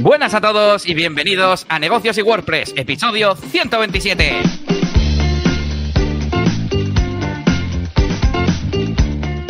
Buenas 0.00 0.32
a 0.32 0.40
todos 0.40 0.86
y 0.86 0.94
bienvenidos 0.94 1.66
a 1.68 1.80
Negocios 1.80 2.16
y 2.18 2.22
WordPress, 2.22 2.72
episodio 2.76 3.34
127. 3.34 4.42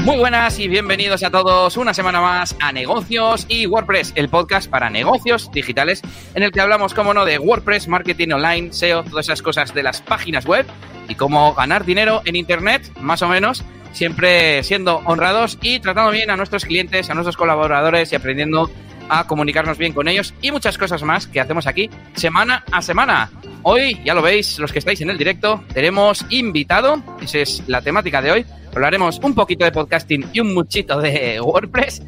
Muy 0.04 0.16
buenas 0.16 0.58
y 0.58 0.68
bienvenidos 0.68 1.22
a 1.22 1.30
todos 1.30 1.76
una 1.76 1.92
semana 1.92 2.22
más 2.22 2.56
a 2.60 2.72
Negocios 2.72 3.44
y 3.50 3.66
WordPress, 3.66 4.14
el 4.16 4.30
podcast 4.30 4.70
para 4.70 4.88
negocios 4.88 5.50
digitales 5.52 6.00
en 6.34 6.42
el 6.42 6.50
que 6.50 6.62
hablamos, 6.62 6.94
como 6.94 7.12
no, 7.12 7.26
de 7.26 7.38
WordPress, 7.38 7.86
marketing 7.86 8.30
online, 8.32 8.72
SEO, 8.72 9.04
todas 9.04 9.26
esas 9.26 9.42
cosas 9.42 9.74
de 9.74 9.82
las 9.82 10.00
páginas 10.00 10.46
web 10.46 10.64
y 11.08 11.14
cómo 11.14 11.52
ganar 11.52 11.84
dinero 11.84 12.22
en 12.24 12.36
Internet, 12.36 12.90
más 13.02 13.20
o 13.20 13.28
menos, 13.28 13.64
siempre 13.92 14.62
siendo 14.62 15.02
honrados 15.04 15.58
y 15.60 15.78
tratando 15.80 16.10
bien 16.10 16.30
a 16.30 16.38
nuestros 16.38 16.64
clientes, 16.64 17.10
a 17.10 17.14
nuestros 17.14 17.36
colaboradores 17.36 18.10
y 18.12 18.16
aprendiendo 18.16 18.70
a 19.08 19.26
comunicarnos 19.26 19.78
bien 19.78 19.92
con 19.92 20.08
ellos 20.08 20.34
y 20.42 20.50
muchas 20.50 20.78
cosas 20.78 21.02
más 21.02 21.26
que 21.26 21.40
hacemos 21.40 21.66
aquí 21.66 21.90
semana 22.14 22.64
a 22.70 22.82
semana. 22.82 23.30
Hoy, 23.62 24.00
ya 24.04 24.14
lo 24.14 24.22
veis, 24.22 24.58
los 24.58 24.72
que 24.72 24.78
estáis 24.78 25.00
en 25.00 25.10
el 25.10 25.18
directo, 25.18 25.62
tenemos 25.72 26.24
invitado, 26.30 27.02
esa 27.20 27.38
es 27.38 27.62
la 27.66 27.82
temática 27.82 28.22
de 28.22 28.32
hoy. 28.32 28.46
Hablaremos 28.74 29.18
un 29.22 29.34
poquito 29.34 29.64
de 29.64 29.72
podcasting 29.72 30.26
y 30.32 30.40
un 30.40 30.54
muchito 30.54 31.00
de 31.00 31.40
WordPress. 31.44 32.02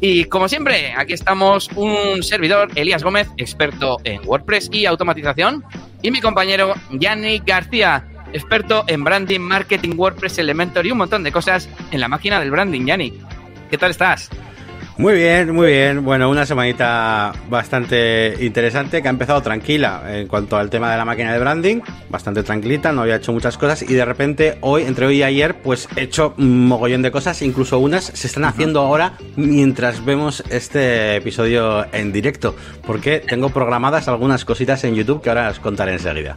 Y 0.00 0.24
como 0.24 0.48
siempre, 0.48 0.92
aquí 0.96 1.12
estamos 1.12 1.68
un 1.74 2.22
servidor, 2.22 2.70
Elías 2.74 3.02
Gómez, 3.02 3.28
experto 3.36 3.98
en 4.04 4.20
WordPress 4.26 4.68
y 4.72 4.86
automatización, 4.86 5.64
y 6.02 6.10
mi 6.10 6.20
compañero 6.20 6.74
Yanni 6.90 7.40
García, 7.44 8.04
experto 8.32 8.84
en 8.86 9.04
branding, 9.04 9.40
marketing, 9.40 9.96
WordPress, 9.96 10.38
Elementor 10.38 10.86
y 10.86 10.92
un 10.92 10.98
montón 10.98 11.22
de 11.22 11.32
cosas 11.32 11.68
en 11.90 12.00
la 12.00 12.08
máquina 12.08 12.40
del 12.40 12.50
branding. 12.50 12.86
Yanni, 12.86 13.12
¿qué 13.70 13.78
tal 13.78 13.90
estás? 13.90 14.30
Muy 15.02 15.14
bien, 15.14 15.52
muy 15.52 15.66
bien. 15.66 16.04
Bueno, 16.04 16.30
una 16.30 16.46
semanita 16.46 17.32
bastante 17.50 18.36
interesante 18.40 19.02
que 19.02 19.08
ha 19.08 19.10
empezado 19.10 19.42
tranquila 19.42 20.04
en 20.06 20.28
cuanto 20.28 20.56
al 20.56 20.70
tema 20.70 20.92
de 20.92 20.96
la 20.96 21.04
máquina 21.04 21.32
de 21.32 21.40
branding, 21.40 21.80
bastante 22.08 22.44
tranquilita, 22.44 22.92
no 22.92 23.02
había 23.02 23.16
hecho 23.16 23.32
muchas 23.32 23.58
cosas 23.58 23.82
y 23.82 23.94
de 23.94 24.04
repente 24.04 24.58
hoy, 24.60 24.82
entre 24.82 25.06
hoy 25.06 25.16
y 25.16 25.22
ayer, 25.24 25.56
pues 25.60 25.88
he 25.96 26.02
hecho 26.02 26.34
un 26.38 26.68
mogollón 26.68 27.02
de 27.02 27.10
cosas, 27.10 27.42
incluso 27.42 27.80
unas 27.80 28.04
se 28.04 28.28
están 28.28 28.44
haciendo 28.44 28.78
ahora 28.78 29.14
mientras 29.34 30.04
vemos 30.04 30.44
este 30.50 31.16
episodio 31.16 31.84
en 31.92 32.12
directo, 32.12 32.54
porque 32.86 33.18
tengo 33.18 33.48
programadas 33.48 34.06
algunas 34.06 34.44
cositas 34.44 34.84
en 34.84 34.94
YouTube 34.94 35.20
que 35.20 35.30
ahora 35.30 35.48
os 35.48 35.58
contaré 35.58 35.94
enseguida. 35.94 36.36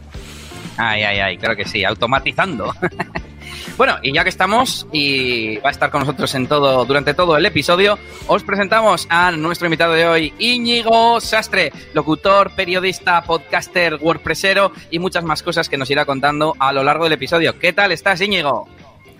Ay, 0.76 1.04
ay, 1.04 1.20
ay, 1.20 1.38
creo 1.38 1.54
que 1.54 1.66
sí, 1.66 1.84
automatizando. 1.84 2.74
Bueno, 3.76 3.96
y 4.02 4.12
ya 4.12 4.22
que 4.22 4.30
estamos 4.30 4.86
y 4.92 5.56
va 5.58 5.68
a 5.68 5.72
estar 5.72 5.90
con 5.90 6.00
nosotros 6.00 6.34
en 6.34 6.46
todo 6.46 6.84
durante 6.84 7.14
todo 7.14 7.36
el 7.36 7.46
episodio, 7.46 7.98
os 8.26 8.42
presentamos 8.42 9.06
a 9.10 9.30
nuestro 9.32 9.66
invitado 9.66 9.92
de 9.92 10.06
hoy, 10.06 10.32
Íñigo 10.38 11.20
Sastre, 11.20 11.72
locutor, 11.92 12.50
periodista, 12.52 13.22
podcaster, 13.22 13.98
wordpressero 14.00 14.72
y 14.90 14.98
muchas 14.98 15.24
más 15.24 15.42
cosas 15.42 15.68
que 15.68 15.76
nos 15.76 15.90
irá 15.90 16.04
contando 16.04 16.54
a 16.58 16.72
lo 16.72 16.82
largo 16.82 17.04
del 17.04 17.14
episodio. 17.14 17.58
¿Qué 17.58 17.72
tal 17.72 17.92
estás, 17.92 18.20
Íñigo? 18.20 18.68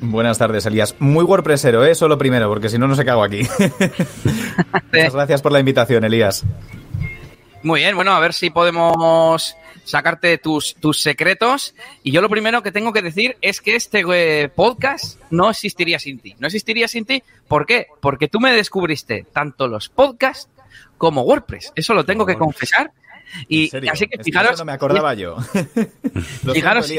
Buenas 0.00 0.38
tardes, 0.38 0.66
Elías. 0.66 0.94
Muy 0.98 1.24
wordpressero, 1.24 1.84
¿eh? 1.84 1.92
Eso 1.92 2.08
lo 2.08 2.18
primero, 2.18 2.48
porque 2.48 2.68
si 2.68 2.78
no, 2.78 2.86
no 2.86 2.94
se 2.94 3.04
cago 3.04 3.24
aquí. 3.24 3.42
Muchas 4.92 5.14
gracias 5.14 5.42
por 5.42 5.52
la 5.52 5.60
invitación, 5.60 6.04
Elías. 6.04 6.44
Muy 7.62 7.80
bien, 7.80 7.96
bueno, 7.96 8.12
a 8.12 8.20
ver 8.20 8.32
si 8.32 8.50
podemos 8.50 9.56
sacarte 9.86 10.36
tus, 10.38 10.74
tus 10.74 11.00
secretos. 11.00 11.74
Y 12.02 12.10
yo 12.10 12.20
lo 12.20 12.28
primero 12.28 12.62
que 12.62 12.72
tengo 12.72 12.92
que 12.92 13.00
decir 13.00 13.36
es 13.40 13.60
que 13.60 13.76
este 13.76 14.04
eh, 14.12 14.48
podcast 14.48 15.20
no 15.30 15.48
existiría 15.48 15.98
sin 15.98 16.18
ti. 16.18 16.34
No 16.38 16.46
existiría 16.48 16.88
sin 16.88 17.06
ti. 17.06 17.22
¿Por 17.48 17.64
qué? 17.64 17.86
Porque 18.00 18.28
tú 18.28 18.40
me 18.40 18.52
descubriste 18.52 19.24
tanto 19.32 19.68
los 19.68 19.88
podcasts 19.88 20.50
como 20.98 21.22
WordPress. 21.22 21.72
Eso 21.74 21.94
lo 21.94 22.04
tengo 22.04 22.26
que 22.26 22.36
confesar. 22.36 22.92
Y 23.48 23.70
así 23.88 24.06
que 24.06 24.22
fijaros. 24.22 24.58
No 24.58 24.64
me 24.64 24.72
acordaba 24.72 25.14
yo. 25.14 25.36
fijaros 26.52 26.90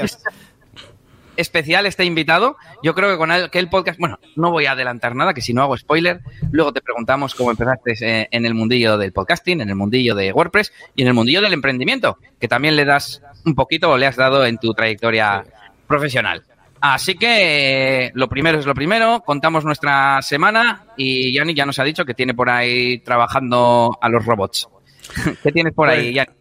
especial 1.37 1.85
este 1.85 2.03
invitado. 2.05 2.57
Yo 2.83 2.93
creo 2.93 3.09
que 3.11 3.17
con 3.17 3.31
aquel 3.31 3.69
podcast, 3.69 3.99
bueno, 3.99 4.19
no 4.35 4.51
voy 4.51 4.65
a 4.65 4.71
adelantar 4.71 5.15
nada, 5.15 5.33
que 5.33 5.41
si 5.41 5.53
no 5.53 5.61
hago 5.61 5.77
spoiler, 5.77 6.21
luego 6.51 6.73
te 6.73 6.81
preguntamos 6.81 7.35
cómo 7.35 7.51
empezaste 7.51 7.93
eh, 8.01 8.27
en 8.31 8.45
el 8.45 8.53
mundillo 8.53 8.97
del 8.97 9.13
podcasting, 9.13 9.61
en 9.61 9.69
el 9.69 9.75
mundillo 9.75 10.15
de 10.15 10.33
WordPress 10.33 10.73
y 10.95 11.03
en 11.03 11.07
el 11.07 11.13
mundillo 11.13 11.41
del 11.41 11.53
emprendimiento, 11.53 12.17
que 12.39 12.47
también 12.47 12.75
le 12.75 12.85
das 12.85 13.21
un 13.45 13.55
poquito 13.55 13.91
o 13.91 13.97
le 13.97 14.07
has 14.07 14.15
dado 14.15 14.45
en 14.45 14.57
tu 14.57 14.73
trayectoria 14.73 15.43
profesional. 15.87 16.43
Así 16.79 17.15
que 17.15 18.11
lo 18.13 18.29
primero 18.29 18.59
es 18.59 18.65
lo 18.65 18.75
primero, 18.75 19.23
contamos 19.25 19.65
nuestra 19.65 20.21
semana 20.21 20.85
y 20.95 21.33
Yanni 21.33 21.53
ya 21.53 21.65
nos 21.65 21.79
ha 21.79 21.83
dicho 21.83 22.05
que 22.05 22.13
tiene 22.13 22.33
por 22.33 22.49
ahí 22.49 22.99
trabajando 22.99 23.97
a 23.99 24.09
los 24.09 24.25
robots. 24.25 24.67
¿Qué 25.43 25.51
tienes 25.51 25.73
por 25.73 25.89
ahí, 25.89 26.13
pues 26.13 26.15
Yanni? 26.15 26.36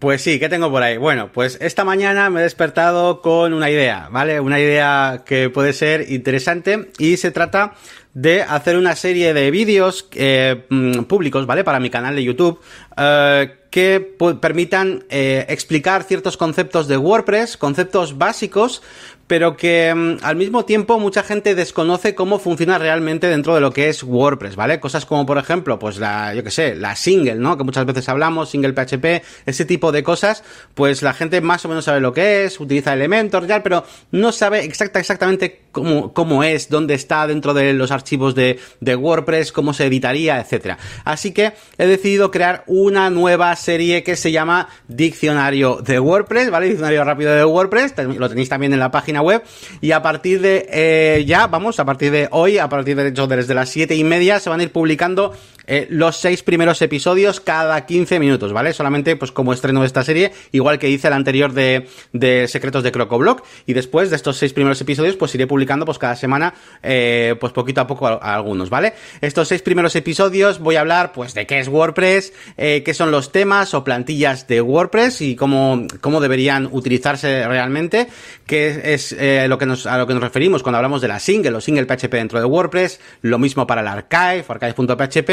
Pues 0.00 0.22
sí, 0.22 0.40
¿qué 0.40 0.48
tengo 0.48 0.70
por 0.70 0.82
ahí? 0.82 0.96
Bueno, 0.96 1.30
pues 1.30 1.58
esta 1.60 1.84
mañana 1.84 2.30
me 2.30 2.40
he 2.40 2.42
despertado 2.42 3.20
con 3.20 3.52
una 3.52 3.68
idea, 3.68 4.08
¿vale? 4.10 4.40
Una 4.40 4.58
idea 4.58 5.24
que 5.26 5.50
puede 5.50 5.74
ser 5.74 6.10
interesante 6.10 6.90
y 6.98 7.18
se 7.18 7.30
trata 7.30 7.74
de 8.14 8.40
hacer 8.40 8.78
una 8.78 8.96
serie 8.96 9.34
de 9.34 9.50
vídeos 9.50 10.08
eh, 10.12 10.64
mm, 10.70 11.02
públicos, 11.02 11.44
¿vale? 11.44 11.64
Para 11.64 11.80
mi 11.80 11.90
canal 11.90 12.16
de 12.16 12.24
YouTube, 12.24 12.58
eh, 12.96 13.58
que 13.70 14.16
permitan 14.40 15.04
eh, 15.10 15.44
explicar 15.50 16.04
ciertos 16.04 16.38
conceptos 16.38 16.88
de 16.88 16.96
WordPress, 16.96 17.58
conceptos 17.58 18.16
básicos, 18.16 18.82
pero 19.30 19.56
que 19.56 19.94
mm, 19.94 20.24
al 20.24 20.34
mismo 20.34 20.64
tiempo 20.64 20.98
mucha 20.98 21.22
gente 21.22 21.54
desconoce 21.54 22.16
cómo 22.16 22.40
funciona 22.40 22.78
realmente 22.78 23.28
dentro 23.28 23.54
de 23.54 23.60
lo 23.60 23.72
que 23.72 23.88
es 23.88 24.02
WordPress, 24.02 24.56
¿vale? 24.56 24.80
Cosas 24.80 25.06
como, 25.06 25.24
por 25.24 25.38
ejemplo, 25.38 25.78
pues 25.78 25.98
la, 25.98 26.34
yo 26.34 26.42
que 26.42 26.50
sé, 26.50 26.74
la 26.74 26.96
single, 26.96 27.36
¿no? 27.36 27.56
Que 27.56 27.62
muchas 27.62 27.86
veces 27.86 28.08
hablamos, 28.08 28.50
single 28.50 28.72
PHP, 28.72 29.22
ese 29.46 29.64
tipo 29.66 29.92
de 29.92 30.02
cosas, 30.02 30.42
pues 30.74 31.02
la 31.02 31.14
gente 31.14 31.40
más 31.42 31.64
o 31.64 31.68
menos 31.68 31.84
sabe 31.84 32.00
lo 32.00 32.12
que 32.12 32.44
es, 32.44 32.58
utiliza 32.58 32.92
Elementor, 32.92 33.46
ya, 33.46 33.62
pero 33.62 33.84
no 34.10 34.32
sabe 34.32 34.64
exacta, 34.64 34.98
exactamente 34.98 35.60
cómo, 35.72 36.12
cómo 36.12 36.44
es, 36.44 36.68
dónde 36.68 36.94
está 36.94 37.26
dentro 37.26 37.54
de 37.54 37.72
los 37.72 37.90
archivos 37.90 38.34
de, 38.34 38.58
de 38.80 38.96
WordPress, 38.96 39.52
cómo 39.52 39.72
se 39.72 39.86
editaría, 39.86 40.40
etcétera. 40.40 40.78
Así 41.04 41.32
que 41.32 41.52
he 41.78 41.86
decidido 41.86 42.30
crear 42.30 42.64
una 42.66 43.10
nueva 43.10 43.54
serie 43.56 44.02
que 44.02 44.16
se 44.16 44.32
llama 44.32 44.68
Diccionario 44.88 45.76
de 45.76 45.98
WordPress, 46.00 46.50
¿vale? 46.50 46.66
Diccionario 46.66 47.04
rápido 47.04 47.34
de 47.34 47.44
WordPress, 47.44 47.94
lo 47.98 48.28
tenéis 48.28 48.48
también 48.48 48.72
en 48.72 48.78
la 48.78 48.90
página 48.90 49.22
web 49.22 49.42
y 49.80 49.92
a 49.92 50.02
partir 50.02 50.40
de 50.40 50.66
eh, 50.70 51.24
ya, 51.26 51.46
vamos, 51.46 51.80
a 51.80 51.84
partir 51.84 52.10
de 52.10 52.28
hoy, 52.30 52.58
a 52.58 52.68
partir 52.68 52.96
de 52.96 53.08
hecho 53.08 53.26
desde 53.26 53.54
las 53.54 53.68
siete 53.68 53.94
y 53.94 54.04
media 54.04 54.40
se 54.40 54.50
van 54.50 54.60
a 54.60 54.62
ir 54.62 54.72
publicando 54.72 55.32
eh, 55.70 55.86
los 55.88 56.16
seis 56.16 56.42
primeros 56.42 56.82
episodios 56.82 57.40
cada 57.40 57.86
15 57.86 58.18
minutos, 58.18 58.52
¿vale? 58.52 58.72
Solamente 58.72 59.14
pues 59.14 59.30
como 59.30 59.52
estreno 59.52 59.80
de 59.80 59.86
esta 59.86 60.02
serie, 60.02 60.32
igual 60.52 60.78
que 60.80 60.90
hice 60.90 61.06
el 61.06 61.14
anterior 61.14 61.52
de, 61.52 61.86
de 62.12 62.48
Secretos 62.48 62.82
de 62.82 62.90
Crocoblock 62.90 63.44
y 63.66 63.72
después 63.72 64.10
de 64.10 64.16
estos 64.16 64.36
seis 64.36 64.52
primeros 64.52 64.80
episodios 64.80 65.16
pues 65.16 65.34
iré 65.34 65.46
publicando 65.46 65.86
pues 65.86 65.98
cada 65.98 66.16
semana 66.16 66.54
eh, 66.82 67.36
pues 67.38 67.52
poquito 67.52 67.80
a 67.80 67.86
poco 67.86 68.08
algunos, 68.20 68.68
¿vale? 68.68 68.94
Estos 69.20 69.46
seis 69.46 69.62
primeros 69.62 69.94
episodios 69.94 70.58
voy 70.58 70.74
a 70.74 70.80
hablar 70.80 71.12
pues 71.12 71.34
de 71.34 71.46
qué 71.46 71.60
es 71.60 71.68
WordPress, 71.68 72.32
qué 72.56 72.92
son 72.92 73.12
los 73.12 73.32
temas 73.32 73.72
o 73.72 73.84
plantillas 73.84 74.48
de 74.48 74.60
WordPress 74.60 75.20
y 75.20 75.36
cómo, 75.36 75.86
cómo 76.00 76.20
deberían 76.20 76.68
utilizarse 76.72 77.46
realmente, 77.46 78.08
qué 78.46 78.80
es 78.94 79.12
eh, 79.12 79.46
lo 79.48 79.58
que 79.58 79.66
nos, 79.66 79.86
a 79.86 79.98
lo 79.98 80.06
que 80.06 80.14
nos 80.14 80.22
referimos 80.22 80.62
cuando 80.62 80.78
hablamos 80.78 81.00
de 81.00 81.08
la 81.08 81.20
single 81.20 81.54
o 81.54 81.60
single 81.60 81.86
PHP 81.86 82.12
dentro 82.12 82.38
de 82.40 82.44
WordPress, 82.44 83.00
lo 83.22 83.38
mismo 83.38 83.66
para 83.66 83.80
el 83.80 83.86
archive, 83.86 84.44
archive.php 84.48 85.30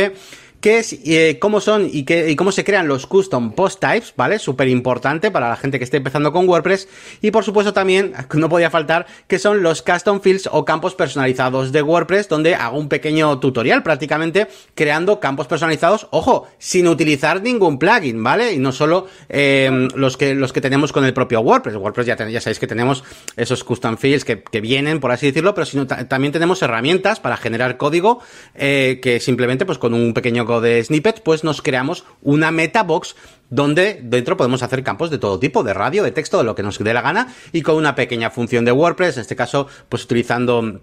qué 0.61 0.79
es, 0.79 0.93
eh, 1.05 1.37
cómo 1.39 1.61
son 1.61 1.89
y, 1.91 2.03
qué, 2.03 2.29
y 2.29 2.35
cómo 2.35 2.51
se 2.51 2.63
crean 2.63 2.87
los 2.87 3.05
custom 3.05 3.53
post 3.53 3.79
types, 3.79 4.13
¿vale? 4.15 4.39
Súper 4.39 4.67
importante 4.67 5.31
para 5.31 5.49
la 5.49 5.55
gente 5.55 5.77
que 5.77 5.83
esté 5.83 5.97
empezando 5.97 6.31
con 6.31 6.47
WordPress. 6.47 6.87
Y 7.21 7.31
por 7.31 7.43
supuesto 7.43 7.73
también, 7.73 8.13
no 8.33 8.49
podía 8.49 8.69
faltar, 8.69 9.05
que 9.27 9.39
son 9.39 9.63
los 9.63 9.81
custom 9.81 10.21
fields 10.21 10.49
o 10.51 10.65
campos 10.65 10.95
personalizados 10.95 11.71
de 11.71 11.81
WordPress, 11.81 12.29
donde 12.29 12.55
hago 12.55 12.77
un 12.77 12.89
pequeño 12.89 13.39
tutorial 13.39 13.83
prácticamente 13.83 14.47
creando 14.75 15.19
campos 15.19 15.47
personalizados, 15.47 16.07
ojo, 16.11 16.47
sin 16.57 16.87
utilizar 16.87 17.41
ningún 17.41 17.79
plugin, 17.79 18.23
¿vale? 18.23 18.53
Y 18.53 18.57
no 18.57 18.71
solo 18.71 19.07
eh, 19.29 19.87
los, 19.95 20.17
que, 20.17 20.35
los 20.35 20.53
que 20.53 20.61
tenemos 20.61 20.91
con 20.91 21.05
el 21.05 21.13
propio 21.13 21.41
WordPress. 21.41 21.75
WordPress 21.75 22.07
ya, 22.07 22.29
ya 22.29 22.41
sabéis 22.41 22.59
que 22.59 22.67
tenemos 22.67 23.03
esos 23.35 23.63
custom 23.63 23.97
fields 23.97 24.25
que, 24.25 24.41
que 24.41 24.61
vienen, 24.61 24.99
por 24.99 25.11
así 25.11 25.27
decirlo, 25.27 25.53
pero 25.53 25.65
sino, 25.65 25.85
también 25.87 26.31
tenemos 26.31 26.61
herramientas 26.61 27.19
para 27.19 27.37
generar 27.37 27.77
código 27.77 28.19
eh, 28.55 28.99
que 29.01 29.19
simplemente 29.19 29.65
pues 29.65 29.77
con 29.77 29.93
un 29.93 30.13
pequeño 30.13 30.45
de 30.61 30.83
snippets, 30.83 31.21
pues 31.21 31.43
nos 31.43 31.61
creamos 31.61 32.05
una 32.21 32.51
metabox 32.51 33.15
donde 33.49 33.99
dentro 34.03 34.37
podemos 34.37 34.63
hacer 34.63 34.83
campos 34.83 35.09
de 35.09 35.17
todo 35.17 35.39
tipo, 35.39 35.63
de 35.63 35.73
radio, 35.73 36.03
de 36.03 36.11
texto, 36.11 36.37
de 36.37 36.43
lo 36.43 36.55
que 36.55 36.63
nos 36.63 36.79
dé 36.79 36.93
la 36.93 37.01
gana, 37.01 37.33
y 37.51 37.61
con 37.61 37.75
una 37.75 37.95
pequeña 37.95 38.29
función 38.29 38.65
de 38.65 38.71
WordPress, 38.71 39.17
en 39.17 39.21
este 39.21 39.35
caso, 39.35 39.67
pues 39.89 40.03
utilizando 40.03 40.81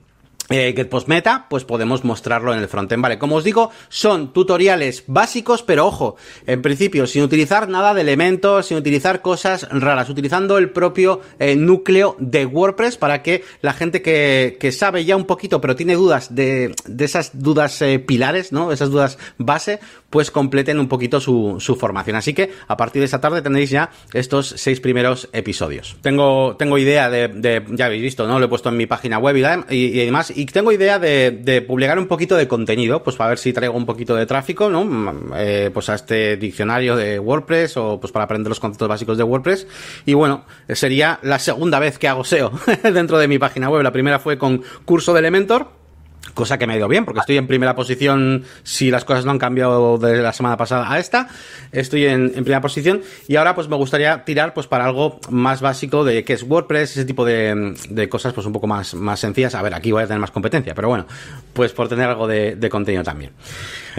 eh, 0.51 0.75
GetPost 0.77 1.09
Meta, 1.09 1.47
pues 1.49 1.65
podemos 1.65 2.05
mostrarlo 2.05 2.53
en 2.53 2.61
el 2.61 2.69
frontend. 2.69 3.03
Vale, 3.03 3.19
como 3.19 3.37
os 3.37 3.45
digo, 3.45 3.71
son 3.89 4.33
tutoriales 4.33 5.05
básicos, 5.07 5.63
pero 5.63 5.87
ojo, 5.87 6.17
en 6.47 6.61
principio, 6.61 7.07
sin 7.07 7.23
utilizar 7.23 7.69
nada 7.69 7.95
de 7.95 8.03
elementos, 8.03 8.67
sin 8.67 8.77
utilizar 8.77 9.23
cosas 9.23 9.67
raras, 9.71 10.11
utilizando 10.11 10.59
el 10.59 10.71
propio 10.71 11.21
eh, 11.39 11.57
núcleo 11.57 12.17
de 12.19 12.45
WordPress 12.45 12.97
para 12.99 13.23
que 13.23 13.43
la 13.63 13.73
gente 13.73 14.03
que, 14.03 14.59
que, 14.61 14.73
sabe 14.73 15.05
ya 15.05 15.17
un 15.17 15.25
poquito, 15.25 15.61
pero 15.61 15.77
tiene 15.77 15.95
dudas 15.95 16.35
de, 16.35 16.75
de 16.87 17.05
esas 17.05 17.41
dudas 17.41 17.81
eh, 17.81 17.99
pilares, 17.99 18.53
¿no? 18.53 18.73
Esas 18.73 18.91
dudas 18.91 19.19
base, 19.39 19.81
pues 20.11 20.31
completen 20.31 20.79
un 20.79 20.89
poquito 20.89 21.21
su, 21.21 21.57
su, 21.59 21.77
formación. 21.77 22.17
Así 22.17 22.35
que 22.35 22.53
a 22.69 22.77
partir 22.77 23.01
de 23.01 23.07
esta 23.07 23.21
tarde 23.21 23.41
tendréis 23.41 23.71
ya 23.71 23.91
estos 24.13 24.55
seis 24.57 24.81
primeros 24.81 25.29
episodios. 25.33 25.97
Tengo, 26.03 26.57
tengo 26.57 26.77
idea 26.77 27.09
de, 27.09 27.29
de 27.29 27.65
ya 27.71 27.87
habéis 27.87 28.03
visto, 28.03 28.27
¿no? 28.27 28.39
Lo 28.39 28.47
he 28.47 28.49
puesto 28.49 28.69
en 28.69 28.77
mi 28.77 28.87
página 28.87 29.19
web 29.19 29.37
y, 29.37 29.75
y, 29.75 30.01
y 30.01 30.05
demás 30.05 30.34
y 30.35 30.47
tengo 30.47 30.73
idea 30.73 30.99
de, 30.99 31.65
publicar 31.67 31.99
un 31.99 32.07
poquito 32.07 32.37
de 32.37 32.49
contenido, 32.49 33.03
pues 33.03 33.17
para 33.17 33.31
ver 33.31 33.39
si 33.39 33.53
traigo 33.53 33.77
un 33.77 33.87
poquito 33.87 34.15
de 34.15 34.27
tráfico, 34.27 34.69
¿no? 34.69 34.85
Mm, 34.85 35.33
eh, 35.37 35.71
pues 35.73 35.89
a 35.89 35.95
este 35.95 36.37
diccionario 36.37 36.97
de 36.97 37.19
WordPress 37.19 37.77
o 37.77 38.01
pues 38.01 38.13
para 38.13 38.25
aprender 38.25 38.49
los 38.49 38.61
conceptos 38.61 38.89
básicos 38.89 39.19
de 39.19 39.25
WordPress. 39.25 39.67
Y 40.07 40.15
bueno, 40.15 40.45
sería 40.69 41.19
la 41.23 41.39
segunda 41.39 41.79
vez 41.79 41.99
que 41.99 42.09
hago 42.09 42.25
SEO 42.25 42.53
dentro 42.83 43.19
de 43.19 43.29
mi 43.29 43.39
página 43.39 43.71
web. 43.71 43.83
La 43.83 43.93
primera 43.93 44.19
fue 44.19 44.39
con 44.39 44.63
curso 44.85 45.13
de 45.13 45.21
Elementor 45.21 45.84
cosa 46.33 46.59
que 46.59 46.67
me 46.67 46.75
ha 46.75 46.77
ido 46.77 46.89
bien, 46.89 47.05
porque 47.05 47.21
estoy 47.21 47.37
en 47.37 47.47
primera 47.47 47.75
posición 47.75 48.45
si 48.63 48.91
las 48.91 49.05
cosas 49.05 49.25
no 49.25 49.31
han 49.31 49.39
cambiado 49.39 49.99
de 49.99 50.23
la 50.23 50.33
semana 50.33 50.57
pasada 50.57 50.91
a 50.91 50.99
esta, 50.99 51.29
estoy 51.73 52.07
en, 52.07 52.33
en, 52.35 52.45
primera 52.45 52.61
posición 52.61 53.03
y 53.29 53.37
ahora 53.37 53.55
pues 53.55 53.69
me 53.69 53.77
gustaría 53.77 54.25
tirar 54.25 54.55
pues 54.55 54.67
para 54.67 54.87
algo 54.87 55.21
más 55.31 55.61
básico 55.61 56.05
de 56.05 56.25
qué 56.25 56.33
es 56.33 56.43
WordPress, 56.43 56.93
ese 56.93 57.05
tipo 57.05 57.25
de, 57.25 57.75
de, 57.91 58.09
cosas 58.09 58.33
pues 58.33 58.47
un 58.47 58.53
poco 58.53 58.67
más, 58.67 58.95
más 58.95 59.21
sencillas, 59.21 59.55
a 59.55 59.63
ver, 59.63 59.75
aquí 59.75 59.93
voy 59.93 60.03
a 60.03 60.07
tener 60.07 60.21
más 60.21 60.31
competencia, 60.31 60.75
pero 60.75 60.89
bueno, 60.89 61.07
pues 61.53 61.73
por 61.73 61.89
tener 61.89 62.09
algo 62.09 62.27
de, 62.27 62.57
de 62.57 62.69
contenido 62.69 63.05
también. 63.05 63.33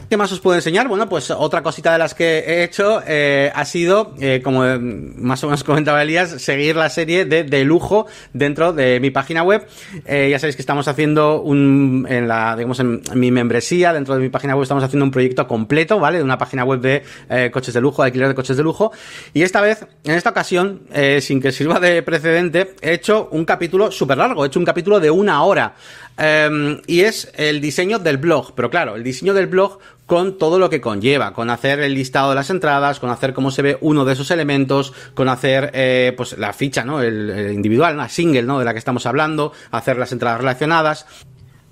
¿Qué 0.10 0.18
más 0.18 0.32
os 0.32 0.40
puedo 0.40 0.56
enseñar? 0.56 0.88
Bueno, 0.88 1.08
pues 1.08 1.32
otra 1.32 1.64
cosita 1.64 1.94
de 1.94 1.98
las 1.98 2.14
que 2.14 2.40
he 2.40 2.64
hecho 2.64 3.02
eh, 3.08 3.52
ha 3.54 3.66
sido, 3.66 4.14
eh, 4.20 4.42
como 4.44 4.64
más 4.80 5.44
o 5.44 5.48
menos 5.48 5.64
comentaba 5.66 6.02
Elías, 6.02 6.42
seguir 6.42 6.76
la 6.76 6.90
serie 6.90 7.26
de, 7.26 7.44
de 7.44 7.64
lujo 7.64 8.06
dentro 8.34 8.74
de 8.74 9.00
mi 9.00 9.12
página 9.12 9.44
web. 9.44 9.68
Eh, 10.06 10.30
ya 10.30 10.40
sabéis 10.40 10.56
que 10.56 10.62
estamos 10.62 10.88
haciendo 10.88 11.42
un, 11.42 12.06
en 12.10 12.28
la, 12.28 12.56
digamos, 12.56 12.80
en 12.80 13.02
mi 13.14 13.32
membresía, 13.32 13.94
dentro 13.94 14.16
de 14.16 14.22
mi 14.22 14.30
página 14.30 14.56
web 14.56 14.64
estamos 14.64 14.84
haciendo 14.84 15.06
un 15.06 15.12
proyecto 15.12 15.48
completo, 15.48 16.00
¿vale? 16.00 16.18
De 16.18 16.24
una 16.24 16.38
página 16.38 16.64
web 16.64 16.82
de 16.82 17.04
eh, 17.30 17.50
coches 17.52 17.74
de 17.74 17.82
lujo, 17.82 18.02
de 18.02 18.08
alquiler 18.08 18.28
de 18.28 18.36
coches 18.36 18.58
de 18.58 18.64
lujo. 18.64 18.92
Y 19.34 19.44
esta 19.44 19.62
vez, 19.62 19.86
en 20.04 20.16
esta 20.16 20.32
ocasión, 20.32 20.82
eh, 20.94 21.22
sin 21.22 21.42
que 21.42 21.52
sirva 21.52 21.80
de 21.80 22.04
precedente, 22.04 22.76
he 22.82 22.94
hecho 22.94 23.30
un 23.32 23.46
capítulo 23.46 23.92
súper 23.92 24.18
largo, 24.18 24.44
he 24.44 24.48
hecho 24.48 24.60
un 24.60 24.66
capítulo 24.66 25.00
de 25.00 25.10
una 25.10 25.44
hora. 25.44 25.76
Um, 26.18 26.78
y 26.88 27.02
es 27.02 27.32
el 27.36 27.60
diseño 27.60 28.00
del 28.00 28.18
blog. 28.18 28.54
Pero 28.56 28.70
claro, 28.70 28.96
el 28.96 29.04
diseño 29.04 29.34
del 29.34 29.48
blog 29.48 29.80
con 30.06 30.38
todo 30.38 30.60
lo 30.60 30.70
que 30.70 30.82
conlleva, 30.82 31.34
con 31.34 31.50
hacer 31.50 31.80
el 31.80 31.94
listado 31.94 32.30
de 32.30 32.36
las 32.36 32.50
entradas, 32.50 33.00
con 33.00 33.10
hacer 33.10 33.34
cómo 33.34 33.52
se 33.52 33.62
ve 33.62 33.78
uno 33.82 34.06
de 34.06 34.14
esos 34.14 34.32
elementos, 34.32 34.94
con 35.14 35.30
hacer 35.30 35.72
eh, 35.74 36.14
pues 36.16 36.38
la 36.38 36.54
ficha, 36.54 36.84
¿no? 36.84 37.02
El, 37.02 37.52
individual, 37.52 37.98
la 37.98 38.08
single, 38.08 38.44
¿no? 38.44 38.60
De 38.60 38.66
la 38.66 38.74
que 38.74 38.80
estamos 38.80 39.06
hablando, 39.06 39.52
hacer 39.72 39.98
las 39.98 40.12
entradas 40.12 40.40
relacionadas. 40.40 41.08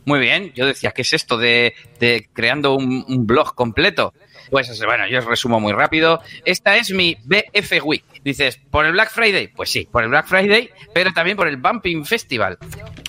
Muy 0.06 0.20
bien, 0.20 0.52
yo 0.54 0.66
decía, 0.66 0.92
¿qué 0.92 1.04
es 1.04 1.14
esto 1.14 1.38
de, 1.38 1.76
de 2.00 2.28
creando 2.34 2.76
un, 2.76 3.26
blog 3.26 3.56
completo? 3.56 4.14
Pues 4.50 4.84
bueno, 4.86 5.08
yo 5.08 5.20
os 5.20 5.26
resumo 5.26 5.60
muy 5.60 5.74
rápido. 5.74 6.22
Esta 6.46 6.78
es 6.78 6.92
mi 6.92 7.18
BF 7.24 7.84
Week. 7.84 8.04
Dices, 8.24 8.60
¿por 8.72 8.86
el 8.86 8.94
Black 8.94 9.12
Friday? 9.12 9.48
Pues 9.48 9.70
sí, 9.70 9.88
por 9.92 10.04
el 10.04 10.10
Black 10.10 10.28
Friday, 10.28 10.70
pero 10.94 11.12
también 11.12 11.36
por 11.36 11.48
el 11.48 11.58
Bumping 11.58 12.06
Festival. 12.06 12.58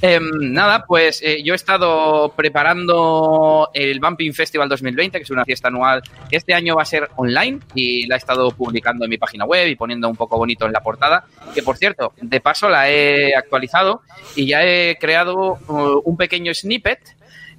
Eh, 0.02 0.18
nada, 0.40 0.84
pues 0.86 1.22
eh, 1.22 1.42
yo 1.44 1.54
he 1.54 1.56
estado 1.56 2.32
preparando 2.36 3.70
el 3.72 4.00
Bumping 4.00 4.32
Festival 4.32 4.68
2020, 4.68 5.18
que 5.18 5.22
es 5.22 5.30
una 5.30 5.44
fiesta 5.44 5.68
anual 5.68 6.02
este 6.30 6.54
año 6.54 6.76
va 6.76 6.82
a 6.82 6.86
ser 6.86 7.08
online 7.16 7.60
y 7.74 8.06
la 8.06 8.16
he 8.16 8.18
estado 8.18 8.50
publicando 8.50 9.04
en 9.04 9.10
mi 9.10 9.18
página 9.18 9.44
web 9.44 9.68
y 9.68 9.76
poniendo 9.76 10.08
un 10.08 10.16
poco 10.16 10.36
bonito 10.36 10.66
en 10.66 10.72
la 10.72 10.80
portada, 10.80 11.24
que 11.54 11.62
por 11.62 11.76
cierto, 11.76 12.12
de 12.20 12.40
paso 12.40 12.68
la 12.68 12.90
he 12.90 13.34
actualizado 13.34 14.02
y 14.34 14.46
ya 14.46 14.64
he 14.64 14.96
creado 14.98 15.58
uh, 15.68 16.02
un 16.04 16.16
pequeño 16.16 16.52
snippet 16.54 17.00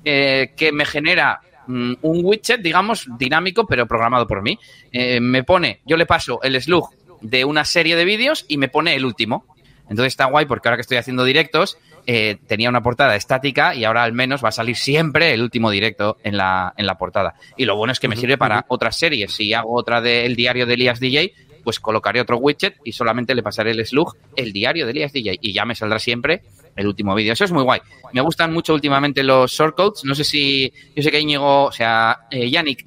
eh, 0.03 0.53
que 0.55 0.71
me 0.71 0.85
genera 0.85 1.41
un 1.67 1.97
widget, 2.01 2.61
digamos, 2.61 3.07
dinámico, 3.17 3.65
pero 3.65 3.87
programado 3.87 4.27
por 4.27 4.41
mí. 4.41 4.59
Eh, 4.91 5.19
me 5.19 5.43
pone, 5.43 5.81
yo 5.85 5.97
le 5.97 6.05
paso 6.05 6.41
el 6.43 6.59
slug 6.61 6.89
de 7.21 7.45
una 7.45 7.65
serie 7.65 7.95
de 7.95 8.05
vídeos 8.05 8.45
y 8.47 8.57
me 8.57 8.67
pone 8.67 8.95
el 8.95 9.05
último. 9.05 9.45
Entonces 9.89 10.13
está 10.13 10.25
guay 10.25 10.45
porque 10.45 10.67
ahora 10.67 10.77
que 10.77 10.81
estoy 10.81 10.97
haciendo 10.97 11.23
directos, 11.23 11.77
eh, 12.07 12.37
tenía 12.47 12.69
una 12.69 12.81
portada 12.81 13.15
estática 13.15 13.75
y 13.75 13.83
ahora 13.83 14.03
al 14.03 14.13
menos 14.13 14.43
va 14.43 14.49
a 14.49 14.51
salir 14.51 14.75
siempre 14.75 15.33
el 15.33 15.41
último 15.41 15.69
directo 15.69 16.17
en 16.23 16.37
la, 16.37 16.73
en 16.77 16.85
la 16.85 16.97
portada. 16.97 17.35
Y 17.55 17.65
lo 17.65 17.75
bueno 17.75 17.91
es 17.91 17.99
que 17.99 18.07
me 18.07 18.15
sirve 18.15 18.37
para 18.37 18.65
otras 18.67 18.97
series. 18.97 19.33
Si 19.33 19.53
hago 19.53 19.75
otra 19.75 20.01
del 20.01 20.35
diario 20.35 20.65
de 20.65 20.73
Elías 20.73 20.99
DJ, 20.99 21.33
pues 21.63 21.79
colocaré 21.79 22.21
otro 22.21 22.37
widget 22.37 22.77
y 22.83 22.93
solamente 22.93 23.35
le 23.35 23.43
pasaré 23.43 23.71
el 23.71 23.85
slug, 23.85 24.15
el 24.35 24.53
diario 24.53 24.85
de 24.85 24.91
Elías 24.91 25.13
DJ, 25.13 25.37
y 25.41 25.53
ya 25.53 25.65
me 25.65 25.75
saldrá 25.75 25.99
siempre 25.99 26.43
el 26.75 26.87
último 26.87 27.15
vídeo. 27.15 27.33
Eso 27.33 27.45
es 27.45 27.51
muy 27.51 27.63
guay. 27.63 27.81
Me 28.13 28.21
gustan 28.21 28.53
mucho 28.53 28.73
últimamente 28.73 29.23
los 29.23 29.51
shortcodes. 29.51 30.03
No 30.03 30.15
sé 30.15 30.23
si, 30.23 30.71
yo 30.95 31.03
sé 31.03 31.11
que 31.11 31.19
Íñigo, 31.19 31.65
o 31.65 31.71
sea, 31.71 32.27
eh, 32.31 32.49
Yannick 32.49 32.85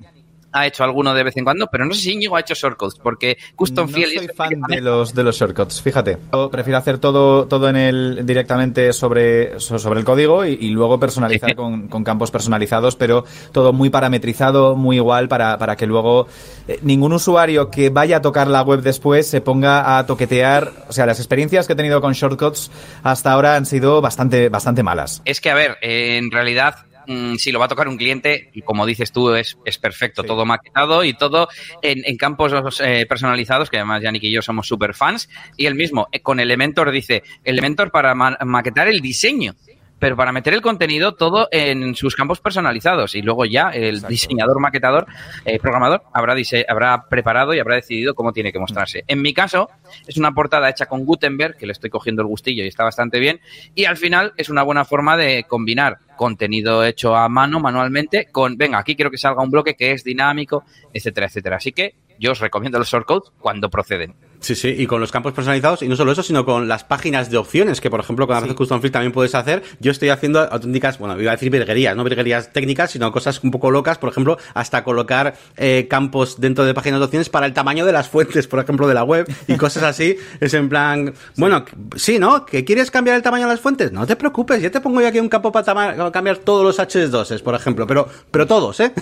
ha 0.53 0.67
hecho 0.67 0.85
alguno 0.85 1.15
de 1.15 1.23
vez 1.23 1.37
en 1.37 1.45
cuando, 1.45 1.69
pero 1.71 1.85
no 1.85 1.95
sé 1.95 2.01
si 2.01 2.13
Íñigo 2.13 2.37
ha 2.37 2.41
hecho 2.41 2.55
shortcodes, 2.55 2.99
porque 3.03 3.39
Custom 3.55 3.87
no 3.87 3.93
Field... 3.93 4.15
soy 4.15 4.29
fan 4.29 4.61
de 4.69 4.81
los, 4.81 5.15
de 5.15 5.25
los 5.25 5.37
shortcuts, 5.37 5.83
fíjate. 5.83 6.19
Yo 6.33 6.51
prefiero 6.51 6.79
hacer 6.79 6.99
todo, 6.99 7.47
todo 7.47 7.69
en 7.69 7.77
el, 7.77 8.27
directamente 8.27 8.93
sobre, 8.93 9.59
sobre 9.61 10.01
el 10.01 10.05
código 10.05 10.45
y, 10.45 10.55
y 10.61 10.71
luego 10.71 10.99
personalizar 10.99 11.55
con, 11.55 11.89
con, 11.89 12.05
campos 12.05 12.31
personalizados, 12.31 12.97
pero 12.97 13.25
todo 13.53 13.73
muy 13.73 13.91
parametrizado, 13.91 14.77
muy 14.77 14.97
igual, 14.97 15.29
para, 15.29 15.59
para 15.59 15.77
que 15.77 15.87
luego 15.87 16.29
eh, 16.67 16.79
ningún 16.83 17.13
usuario 17.13 17.71
que 17.71 17.91
vaya 17.91 18.19
a 18.19 18.23
tocar 18.23 18.49
la 18.49 18.63
web 18.63 18.81
después 18.81 19.27
se 19.27 19.41
ponga 19.41 19.99
a 19.99 20.07
toquetear. 20.07 20.73
O 20.89 20.93
sea, 20.93 21.07
las 21.07 21.19
experiencias 21.19 21.67
que 21.67 21.75
he 21.75 21.77
tenido 21.77 22.01
con 22.01 22.13
shortcuts 22.13 22.71
hasta 23.03 23.33
ahora 23.33 23.57
han 23.57 23.67
sido 23.67 24.01
bastante, 24.01 24.49
bastante 24.49 24.83
malas. 24.83 25.23
Es 25.25 25.41
que, 25.41 25.51
a 25.51 25.55
ver, 25.55 25.77
eh, 25.83 26.17
en 26.17 26.31
realidad 26.31 26.88
mm, 27.09 27.35
si 27.35 27.51
lo 27.51 27.59
va 27.59 27.65
a 27.65 27.69
tocar 27.69 27.89
un 27.89 27.97
cliente, 27.97 28.51
y 28.55 28.63
como 28.63 28.87
dices 28.87 29.11
tú, 29.11 29.35
es, 29.35 29.59
es 29.65 29.79
perfecto, 29.79 30.23
sí. 30.23 30.29
todo 30.29 30.47
maquetado 30.47 31.03
y 31.03 31.15
todo 31.15 31.49
en, 31.83 32.03
en 32.05 32.17
campos 32.17 32.53
eh, 32.81 33.07
personalizados, 33.09 33.69
que 33.69 33.79
además 33.79 34.03
Yannick 34.03 34.23
y 34.23 34.31
yo 34.33 34.43
somos 34.43 34.69
super 34.69 34.95
fans, 34.95 35.29
y 35.57 35.67
el 35.67 35.75
mismo, 35.75 36.09
eh, 36.13 36.21
con 36.21 36.39
Elementor 36.39 36.93
dice, 36.93 37.25
Elementor 37.43 37.91
para 37.91 38.15
ma 38.15 38.39
maquetar 38.45 38.87
el 38.87 39.01
diseño 39.01 39.57
pero 39.99 40.17
para 40.17 40.33
meter 40.33 40.55
el 40.55 40.63
contenido 40.63 41.15
todo 41.15 41.49
en 41.51 41.95
sus 41.95 42.15
campos 42.17 42.41
personalizados 42.41 43.15
y 43.15 43.23
luego 43.23 43.45
ya 43.45 43.71
el 43.71 43.97
Exacto. 43.97 44.09
diseñador, 44.09 44.61
maquetador, 44.61 45.07
eh, 45.45 45.59
programador 45.59 46.03
habrá, 46.13 46.35
habrá 46.69 47.09
preparado 47.09 47.55
y 47.55 47.61
habrá 47.61 47.77
decidido 47.77 48.15
cómo 48.15 48.33
tiene 48.33 48.53
que 48.53 48.59
mostrarse. 48.59 49.05
En 49.07 49.23
mi 49.23 49.35
caso, 49.35 49.71
es 50.07 50.17
una 50.17 50.33
portada 50.33 50.69
hecha 50.69 50.87
con 50.87 51.05
Gutenberg, 51.05 51.57
que 51.57 51.67
le 51.67 51.73
estoy 51.73 51.91
cogiendo 51.91 52.23
el 52.23 52.29
gustillo 52.29 52.65
y 52.65 52.69
está 52.69 52.85
bastante 52.85 53.19
bien, 53.19 53.41
y 53.75 53.85
al 53.85 53.97
final 53.97 54.33
es 54.37 54.49
una 54.49 54.63
buena 54.63 54.85
forma 54.85 55.17
de 55.17 55.45
combinar 55.45 55.99
contenido 56.17 56.85
hecho 56.85 57.17
a 57.17 57.29
mano, 57.29 57.61
manualmente, 57.61 58.27
con, 58.31 58.57
venga, 58.57 58.79
aquí 58.79 58.97
quiero 58.97 59.11
que 59.11 59.19
salga 59.19 59.43
un 59.43 59.51
bloque 59.51 59.75
que 59.75 59.93
es 59.93 60.05
dinámico, 60.05 60.65
etcétera, 60.93 61.29
etcétera. 61.29 61.57
Así 61.57 61.73
que 61.73 61.95
yo 62.19 62.33
os 62.33 62.41
recomiendo 62.41 62.79
los 62.79 62.91
shortcodes 62.91 63.31
cuando 63.39 63.71
proceden. 63.71 64.28
Sí, 64.41 64.55
sí, 64.55 64.69
y 64.69 64.87
con 64.87 65.01
los 65.01 65.11
campos 65.11 65.33
personalizados, 65.33 65.83
y 65.83 65.89
no 65.89 65.97
solo 65.97 66.13
eso, 66.13 66.23
sino 66.23 66.45
con 66.45 66.69
las 66.69 66.85
páginas 66.85 67.31
de 67.31 67.37
opciones, 67.37 67.81
que 67.81 67.91
por 67.91 68.01
ejemplo 68.01 68.27
con 68.27 68.49
sí. 68.49 68.55
Custom 68.55 68.81
Field 68.81 68.93
también 68.93 69.13
puedes 69.13 69.35
hacer. 69.35 69.63
Yo 69.81 69.91
estoy 69.91 70.11
haciendo 70.11 70.41
auténticas, 70.41 70.99
bueno, 70.99 71.21
iba 71.21 71.33
a 71.33 71.35
decir 71.35 71.51
virguerías, 71.51 71.97
no 71.97 72.05
virguerías 72.05 72.53
técnicas, 72.53 72.93
sino 72.93 73.11
cosas 73.11 73.43
un 73.43 73.51
poco 73.51 73.71
locas, 73.71 73.99
por 73.99 74.11
ejemplo, 74.11 74.39
hasta 74.55 74.85
colocar 74.85 75.35
eh, 75.57 75.87
campos 75.91 76.41
dentro 76.41 76.65
de 76.65 76.75
páginas 76.75 77.01
de 77.01 77.07
opciones 77.07 77.29
para 77.29 77.47
el 77.47 77.53
tamaño 77.53 77.85
de 77.85 77.93
las 77.93 78.09
fuentes, 78.09 78.47
por 78.47 78.61
ejemplo, 78.61 78.87
de 78.87 78.95
la 78.95 79.05
web, 79.05 79.27
y 79.47 79.57
cosas 79.57 79.83
así. 79.83 80.17
es 80.41 80.55
en 80.55 80.69
plan, 80.69 81.13
bueno, 81.37 81.65
sí, 81.97 82.19
¿no? 82.19 82.47
¿Que 82.47 82.65
quieres 82.65 82.91
cambiar 82.91 83.17
el 83.17 83.23
tamaño 83.23 83.47
de 83.47 83.55
las 83.55 83.61
fuentes? 83.61 83.93
No 83.93 84.07
te 84.07 84.17
preocupes, 84.17 84.63
ya 84.63 84.71
te 84.71 84.81
pongo 84.81 85.01
yo 85.01 85.09
aquí 85.09 85.19
un 85.19 85.29
campo 85.29 85.51
para 85.51 86.13
cambiar 86.13 86.39
todos 86.39 86.65
los 86.65 86.79
HS2, 86.79 87.43
por 87.43 87.55
ejemplo, 87.55 87.87
pero, 87.87 88.09
pero 88.31 88.47
todos, 88.47 88.79
¿eh? 88.81 88.93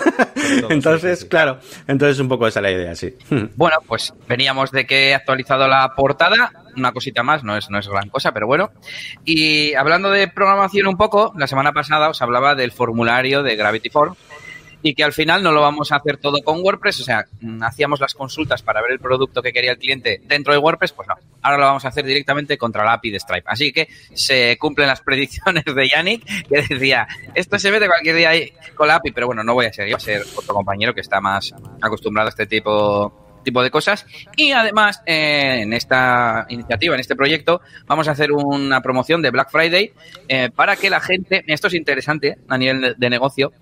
Todos, 0.61 0.71
entonces, 0.71 1.21
sí, 1.21 1.29
claro, 1.29 1.59
entonces 1.87 2.19
un 2.21 2.29
poco 2.29 2.47
esa 2.47 2.61
es 2.61 2.63
la 2.63 2.71
idea, 2.71 2.95
sí. 2.95 3.15
Bueno, 3.57 3.77
pues 3.87 4.15
veníamos 4.29 4.71
de 4.71 4.87
que 4.87 5.15
actualizado 5.27 5.67
la 5.67 5.93
portada, 5.97 6.53
una 6.77 6.93
cosita 6.93 7.25
más, 7.25 7.43
no 7.43 7.57
es, 7.57 7.69
no 7.69 7.81
es 7.81 7.89
gran 7.89 8.09
cosa, 8.09 8.31
pero 8.33 8.47
bueno. 8.47 8.71
Y 9.25 9.75
hablando 9.75 10.09
de 10.11 10.29
programación 10.29 10.87
un 10.87 10.97
poco, 10.97 11.33
la 11.37 11.49
semana 11.49 11.73
pasada 11.73 12.09
os 12.09 12.23
hablaba 12.23 12.55
del 12.55 12.71
formulario 12.71 13.43
de 13.43 13.57
Gravity 13.57 13.91
Form 13.91 14.15
y 14.83 14.95
que 14.95 15.03
al 15.03 15.13
final 15.13 15.43
no 15.43 15.51
lo 15.51 15.63
vamos 15.63 15.91
a 15.91 15.97
hacer 15.97 16.19
todo 16.19 16.39
con 16.45 16.61
WordPress, 16.61 17.01
o 17.01 17.03
sea, 17.03 17.27
hacíamos 17.63 17.99
las 17.99 18.15
consultas 18.15 18.63
para 18.63 18.81
ver 18.83 18.93
el 18.93 19.01
producto 19.01 19.43
que 19.43 19.53
quería 19.53 19.73
el 19.73 19.79
cliente 19.79 20.21
dentro 20.27 20.53
de 20.53 20.61
WordPress, 20.61 20.93
pues 20.93 21.09
no, 21.09 21.17
ahora 21.43 21.59
lo 21.59 21.65
vamos 21.65 21.85
a 21.87 21.89
hacer 21.89 22.05
directamente 22.05 22.57
contra 22.57 22.85
la 22.85 22.93
API 22.93 23.11
de 23.11 23.19
Stripe. 23.19 23.47
Así 23.47 23.73
que 23.73 23.89
se 24.15 24.57
cumplen 24.59 24.87
las 24.87 25.01
predicciones 25.01 25.65
de 25.65 25.89
Yannick, 25.89 26.25
que 26.49 26.63
decía, 26.69 27.09
esto 27.35 27.59
se 27.59 27.73
ve 27.73 27.81
de 27.81 27.89
cualquier 27.89 28.15
día 28.15 28.29
ahí 28.29 28.53
con 28.77 28.87
la 28.87 28.97
API, 28.97 29.11
pero 29.11 29.27
bueno, 29.27 29.43
no 29.43 29.55
voy 29.55 29.67
a 29.67 29.73
yo, 29.73 29.83
voy 29.83 29.95
a 29.95 29.99
ser 29.99 30.23
otro 30.37 30.55
compañero 30.55 30.95
que 30.95 31.01
está 31.01 31.21
más 31.21 31.53
acostumbrado 31.83 32.29
a 32.29 32.31
este 32.31 32.47
tipo 32.47 33.26
tipo 33.47 33.63
de 33.63 33.71
cosas. 33.71 34.05
Y 34.37 34.53
además, 34.53 35.01
eh, 35.07 35.61
en 35.63 35.73
esta 35.73 36.45
iniciativa, 36.51 36.95
en 36.95 37.01
este 37.01 37.17
proyecto, 37.17 37.63
vamos 37.87 38.09
a 38.09 38.11
hacer 38.11 38.33
una 38.33 38.83
promoción 38.83 39.23
de 39.23 39.31
Black 39.31 39.51
Friday 39.51 39.93
eh, 40.29 40.51
para 40.55 40.77
que 40.77 40.91
la 40.91 41.01
gente, 41.01 41.45
esto 41.47 41.69
es 41.69 41.75
interesante 41.75 42.37
a 42.49 42.59
nivel 42.59 42.95
de 42.99 43.11
negocio, 43.11 43.53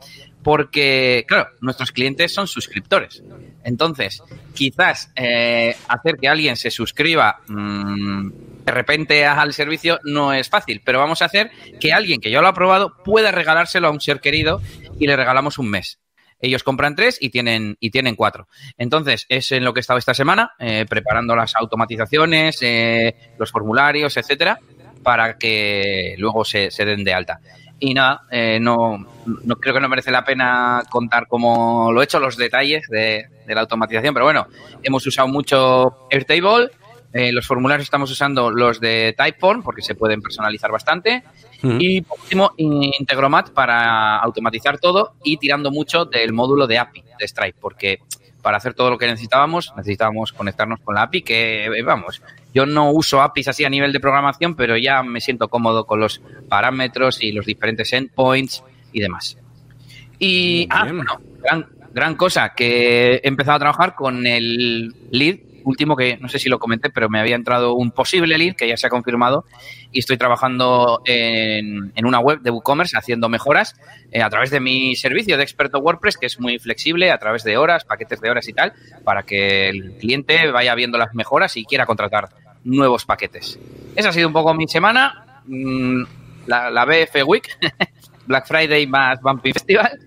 porque, 0.42 1.24
claro, 1.28 1.50
nuestros 1.60 1.92
clientes 1.92 2.34
son 2.34 2.48
suscriptores. 2.48 3.22
Entonces, 3.62 4.22
quizás 4.54 5.12
eh, 5.16 5.76
hacer 5.88 6.16
que 6.20 6.28
alguien 6.28 6.56
se 6.56 6.70
suscriba 6.70 7.40
mmm, 7.46 8.30
de 8.64 8.72
repente 8.72 9.24
al 9.26 9.52
servicio 9.52 10.00
no 10.04 10.32
es 10.32 10.48
fácil, 10.48 10.82
pero 10.84 10.98
vamos 10.98 11.22
a 11.22 11.26
hacer 11.26 11.50
que 11.80 11.92
alguien 11.92 12.20
que 12.20 12.30
ya 12.30 12.40
lo 12.40 12.48
ha 12.48 12.54
probado 12.54 12.94
pueda 13.04 13.30
regalárselo 13.30 13.88
a 13.88 13.90
un 13.90 14.00
ser 14.00 14.20
querido 14.20 14.60
y 14.98 15.06
le 15.06 15.16
regalamos 15.16 15.58
un 15.58 15.70
mes. 15.70 15.98
Ellos 16.40 16.62
compran 16.62 16.94
tres 16.94 17.18
y 17.20 17.30
tienen, 17.30 17.76
y 17.80 17.90
tienen 17.90 18.16
cuatro. 18.16 18.48
Entonces, 18.76 19.26
es 19.28 19.52
en 19.52 19.64
lo 19.64 19.72
que 19.72 19.80
he 19.80 19.82
estado 19.82 19.98
esta 19.98 20.14
semana, 20.14 20.52
eh, 20.58 20.86
preparando 20.88 21.34
las 21.34 21.54
automatizaciones, 21.56 22.58
eh, 22.62 23.14
los 23.38 23.50
formularios, 23.50 24.16
etcétera, 24.16 24.58
para 25.02 25.38
que 25.38 26.14
luego 26.18 26.44
se, 26.44 26.70
den 26.76 27.04
de 27.04 27.14
alta. 27.14 27.40
Y 27.80 27.94
nada, 27.94 28.22
eh, 28.30 28.58
no, 28.60 29.04
no, 29.26 29.56
creo 29.56 29.74
que 29.74 29.80
no 29.80 29.88
merece 29.88 30.10
la 30.10 30.24
pena 30.24 30.82
contar 30.90 31.26
cómo 31.28 31.90
lo 31.92 32.00
he 32.00 32.04
hecho, 32.04 32.20
los 32.20 32.36
detalles 32.36 32.86
de, 32.88 33.26
de 33.46 33.54
la 33.54 33.62
automatización, 33.62 34.14
pero 34.14 34.24
bueno, 34.24 34.46
hemos 34.82 35.06
usado 35.06 35.28
mucho 35.28 36.06
Airtable, 36.10 36.70
eh, 37.14 37.30
los 37.30 37.46
formularios 37.46 37.84
estamos 37.84 38.10
usando 38.10 38.50
los 38.50 38.80
de 38.80 39.14
Typeform 39.16 39.62
porque 39.62 39.82
se 39.82 39.94
pueden 39.94 40.20
personalizar 40.20 40.72
bastante. 40.72 41.22
Y 41.62 42.02
por 42.02 42.20
último, 42.20 42.52
Integromat 42.58 43.50
para 43.50 44.18
automatizar 44.18 44.78
todo 44.78 45.14
y 45.22 45.38
tirando 45.38 45.70
mucho 45.70 46.04
del 46.04 46.32
módulo 46.34 46.66
de 46.66 46.78
API 46.78 47.04
de 47.18 47.26
Stripe, 47.26 47.56
porque 47.58 48.00
para 48.42 48.58
hacer 48.58 48.74
todo 48.74 48.90
lo 48.90 48.98
que 48.98 49.06
necesitábamos, 49.06 49.72
necesitábamos 49.76 50.32
conectarnos 50.32 50.80
con 50.80 50.96
la 50.96 51.02
API, 51.02 51.22
que 51.22 51.64
eh, 51.66 51.82
vamos, 51.82 52.20
yo 52.52 52.66
no 52.66 52.90
uso 52.90 53.22
APIs 53.22 53.48
así 53.48 53.64
a 53.64 53.70
nivel 53.70 53.92
de 53.92 54.00
programación, 54.00 54.56
pero 54.56 54.76
ya 54.76 55.02
me 55.02 55.22
siento 55.22 55.48
cómodo 55.48 55.86
con 55.86 56.00
los 56.00 56.20
parámetros 56.48 57.22
y 57.22 57.32
los 57.32 57.46
diferentes 57.46 57.92
endpoints 57.94 58.62
y 58.92 59.00
demás. 59.00 59.38
Y, 60.18 60.66
ah, 60.68 60.84
bueno, 60.84 61.20
gran, 61.40 61.66
gran 61.92 62.16
cosa, 62.16 62.52
que 62.54 63.14
he 63.14 63.28
empezado 63.28 63.56
a 63.56 63.60
trabajar 63.60 63.94
con 63.94 64.26
el 64.26 64.94
lead 65.10 65.38
último 65.64 65.96
que 65.96 66.16
no 66.18 66.28
sé 66.28 66.38
si 66.38 66.48
lo 66.48 66.58
comenté, 66.58 66.90
pero 66.90 67.08
me 67.08 67.18
había 67.18 67.34
entrado 67.34 67.74
un 67.74 67.90
posible 67.90 68.38
lead 68.38 68.54
que 68.54 68.68
ya 68.68 68.76
se 68.76 68.86
ha 68.86 68.90
confirmado 68.90 69.44
y 69.90 69.98
estoy 69.98 70.16
trabajando 70.16 71.02
en, 71.04 71.92
en 71.94 72.06
una 72.06 72.20
web 72.20 72.40
de 72.40 72.50
WooCommerce 72.50 72.96
haciendo 72.96 73.28
mejoras 73.28 73.74
eh, 74.12 74.22
a 74.22 74.30
través 74.30 74.50
de 74.50 74.60
mi 74.60 74.94
servicio 74.96 75.36
de 75.36 75.42
experto 75.42 75.78
WordPress, 75.78 76.16
que 76.16 76.26
es 76.26 76.38
muy 76.38 76.58
flexible, 76.58 77.10
a 77.10 77.18
través 77.18 77.44
de 77.44 77.56
horas, 77.56 77.84
paquetes 77.84 78.20
de 78.20 78.30
horas 78.30 78.48
y 78.48 78.52
tal, 78.52 78.72
para 79.04 79.24
que 79.24 79.68
el 79.68 79.96
cliente 79.98 80.50
vaya 80.50 80.74
viendo 80.74 80.98
las 80.98 81.14
mejoras 81.14 81.56
y 81.56 81.64
quiera 81.64 81.86
contratar 81.86 82.28
nuevos 82.64 83.04
paquetes. 83.04 83.58
Esa 83.96 84.10
ha 84.10 84.12
sido 84.12 84.28
un 84.28 84.32
poco 84.32 84.54
mi 84.54 84.68
semana, 84.68 85.42
mm, 85.46 86.02
la, 86.46 86.70
la 86.70 86.84
BF 86.84 87.26
Week, 87.26 87.48
Black 88.26 88.46
Friday 88.46 88.86
más 88.86 89.20
Bumpy 89.20 89.52
Festival. 89.52 89.98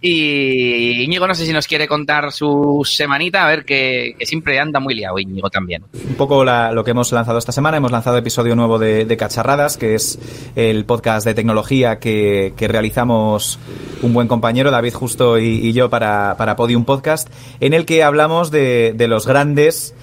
Y 0.00 1.02
Íñigo 1.02 1.26
no 1.26 1.34
sé 1.34 1.46
si 1.46 1.52
nos 1.52 1.66
quiere 1.66 1.88
contar 1.88 2.30
su 2.30 2.82
semanita, 2.84 3.44
a 3.44 3.48
ver 3.48 3.64
que, 3.64 4.14
que 4.18 4.26
siempre 4.26 4.58
anda 4.60 4.78
muy 4.78 4.94
liado 4.94 5.18
Íñigo 5.18 5.48
también. 5.48 5.84
Un 6.08 6.14
poco 6.16 6.44
la, 6.44 6.70
lo 6.72 6.84
que 6.84 6.90
hemos 6.90 7.10
lanzado 7.12 7.38
esta 7.38 7.52
semana, 7.52 7.78
hemos 7.78 7.90
lanzado 7.90 8.18
episodio 8.18 8.54
nuevo 8.54 8.78
de, 8.78 9.16
Cacharradas, 9.16 9.78
que 9.78 9.94
es 9.94 10.18
el 10.54 10.84
podcast 10.84 11.26
de 11.26 11.34
tecnología 11.34 11.98
que, 11.98 12.52
realizamos 12.66 13.58
un 14.02 14.12
buen 14.12 14.28
compañero, 14.28 14.70
David 14.70 14.92
Justo 14.92 15.38
y, 15.38 15.66
y 15.66 15.72
yo 15.72 15.88
para, 15.88 16.34
para, 16.36 16.56
Podium 16.56 16.84
Podcast, 16.84 17.28
en 17.60 17.72
el 17.72 17.86
que 17.86 18.02
hablamos 18.02 18.50
de, 18.50 18.92
de 18.94 19.08
los 19.08 19.26
grandes 19.26 19.94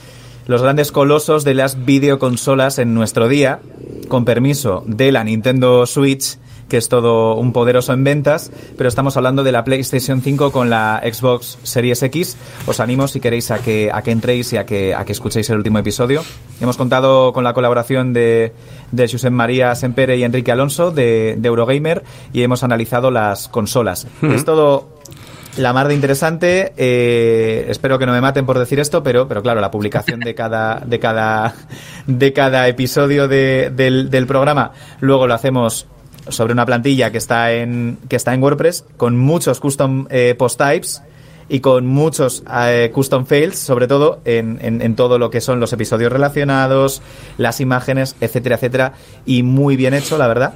los 0.45 0.61
grandes 0.61 0.91
colosos 0.91 1.45
de 1.45 1.53
las 1.53 1.85
videoconsolas 1.85 2.77
en 2.77 2.93
nuestro 2.93 3.29
día, 3.29 3.61
con 4.09 4.25
permiso 4.25 4.83
de 4.85 5.11
la 5.11 5.23
Nintendo 5.23 5.85
Switch 5.85 6.37
que 6.69 6.77
es 6.77 6.89
todo 6.89 7.35
un 7.35 7.53
poderoso 7.53 7.93
en 7.93 8.03
ventas, 8.03 8.51
pero 8.77 8.89
estamos 8.89 9.17
hablando 9.17 9.43
de 9.43 9.51
la 9.51 9.63
PlayStation 9.63 10.21
5 10.21 10.51
con 10.51 10.69
la 10.69 11.01
Xbox 11.03 11.57
Series 11.63 12.01
X. 12.03 12.37
Os 12.65 12.79
animo 12.79 13.07
si 13.07 13.19
queréis 13.19 13.51
a 13.51 13.59
que, 13.59 13.91
a 13.93 14.01
que 14.01 14.11
entréis 14.11 14.53
y 14.53 14.57
a 14.57 14.65
que, 14.65 14.95
a 14.95 15.05
que 15.05 15.11
escuchéis 15.11 15.49
el 15.49 15.57
último 15.57 15.79
episodio. 15.79 16.23
Hemos 16.61 16.77
contado 16.77 17.33
con 17.33 17.43
la 17.43 17.53
colaboración 17.53 18.13
de, 18.13 18.53
de 18.91 19.07
Josep 19.07 19.31
María 19.31 19.75
Sempere 19.75 20.17
y 20.17 20.23
Enrique 20.23 20.51
Alonso 20.51 20.91
de, 20.91 21.35
de 21.37 21.47
Eurogamer 21.47 22.03
y 22.31 22.43
hemos 22.43 22.63
analizado 22.63 23.11
las 23.11 23.47
consolas. 23.47 24.07
Es 24.21 24.45
todo 24.45 24.93
la 25.57 25.73
mar 25.73 25.87
de 25.87 25.95
interesante. 25.95 26.73
Eh, 26.77 27.65
espero 27.69 27.99
que 27.99 28.05
no 28.05 28.11
me 28.11 28.21
maten 28.21 28.45
por 28.45 28.57
decir 28.57 28.79
esto, 28.79 29.03
pero, 29.03 29.27
pero 29.27 29.41
claro, 29.41 29.61
la 29.61 29.71
publicación 29.71 30.19
de 30.19 30.33
cada, 30.35 30.79
de 30.79 30.99
cada, 30.99 31.53
de 32.07 32.33
cada 32.33 32.67
episodio 32.67 33.27
de, 33.27 33.71
del, 33.73 34.09
del 34.09 34.27
programa 34.27 34.71
luego 34.99 35.27
lo 35.27 35.33
hacemos 35.33 35.87
sobre 36.29 36.53
una 36.53 36.65
plantilla 36.65 37.11
que 37.11 37.17
está 37.17 37.51
en, 37.51 37.97
que 38.09 38.15
está 38.15 38.33
en 38.33 38.41
WordPress 38.41 38.85
con 38.97 39.17
muchos 39.17 39.59
custom 39.59 40.07
eh, 40.09 40.35
post 40.37 40.59
types 40.59 41.01
y 41.49 41.59
con 41.59 41.85
muchos 41.85 42.43
eh, 42.51 42.89
custom 42.93 43.25
fails, 43.25 43.57
sobre 43.57 43.87
todo 43.87 44.21
en, 44.25 44.59
en, 44.61 44.81
en, 44.81 44.95
todo 44.95 45.19
lo 45.19 45.29
que 45.29 45.41
son 45.41 45.59
los 45.59 45.73
episodios 45.73 46.11
relacionados, 46.11 47.01
las 47.37 47.59
imágenes, 47.59 48.15
etcétera, 48.21 48.55
etcétera, 48.55 48.93
y 49.25 49.43
muy 49.43 49.75
bien 49.75 49.93
hecho, 49.93 50.17
la 50.17 50.27
verdad. 50.27 50.53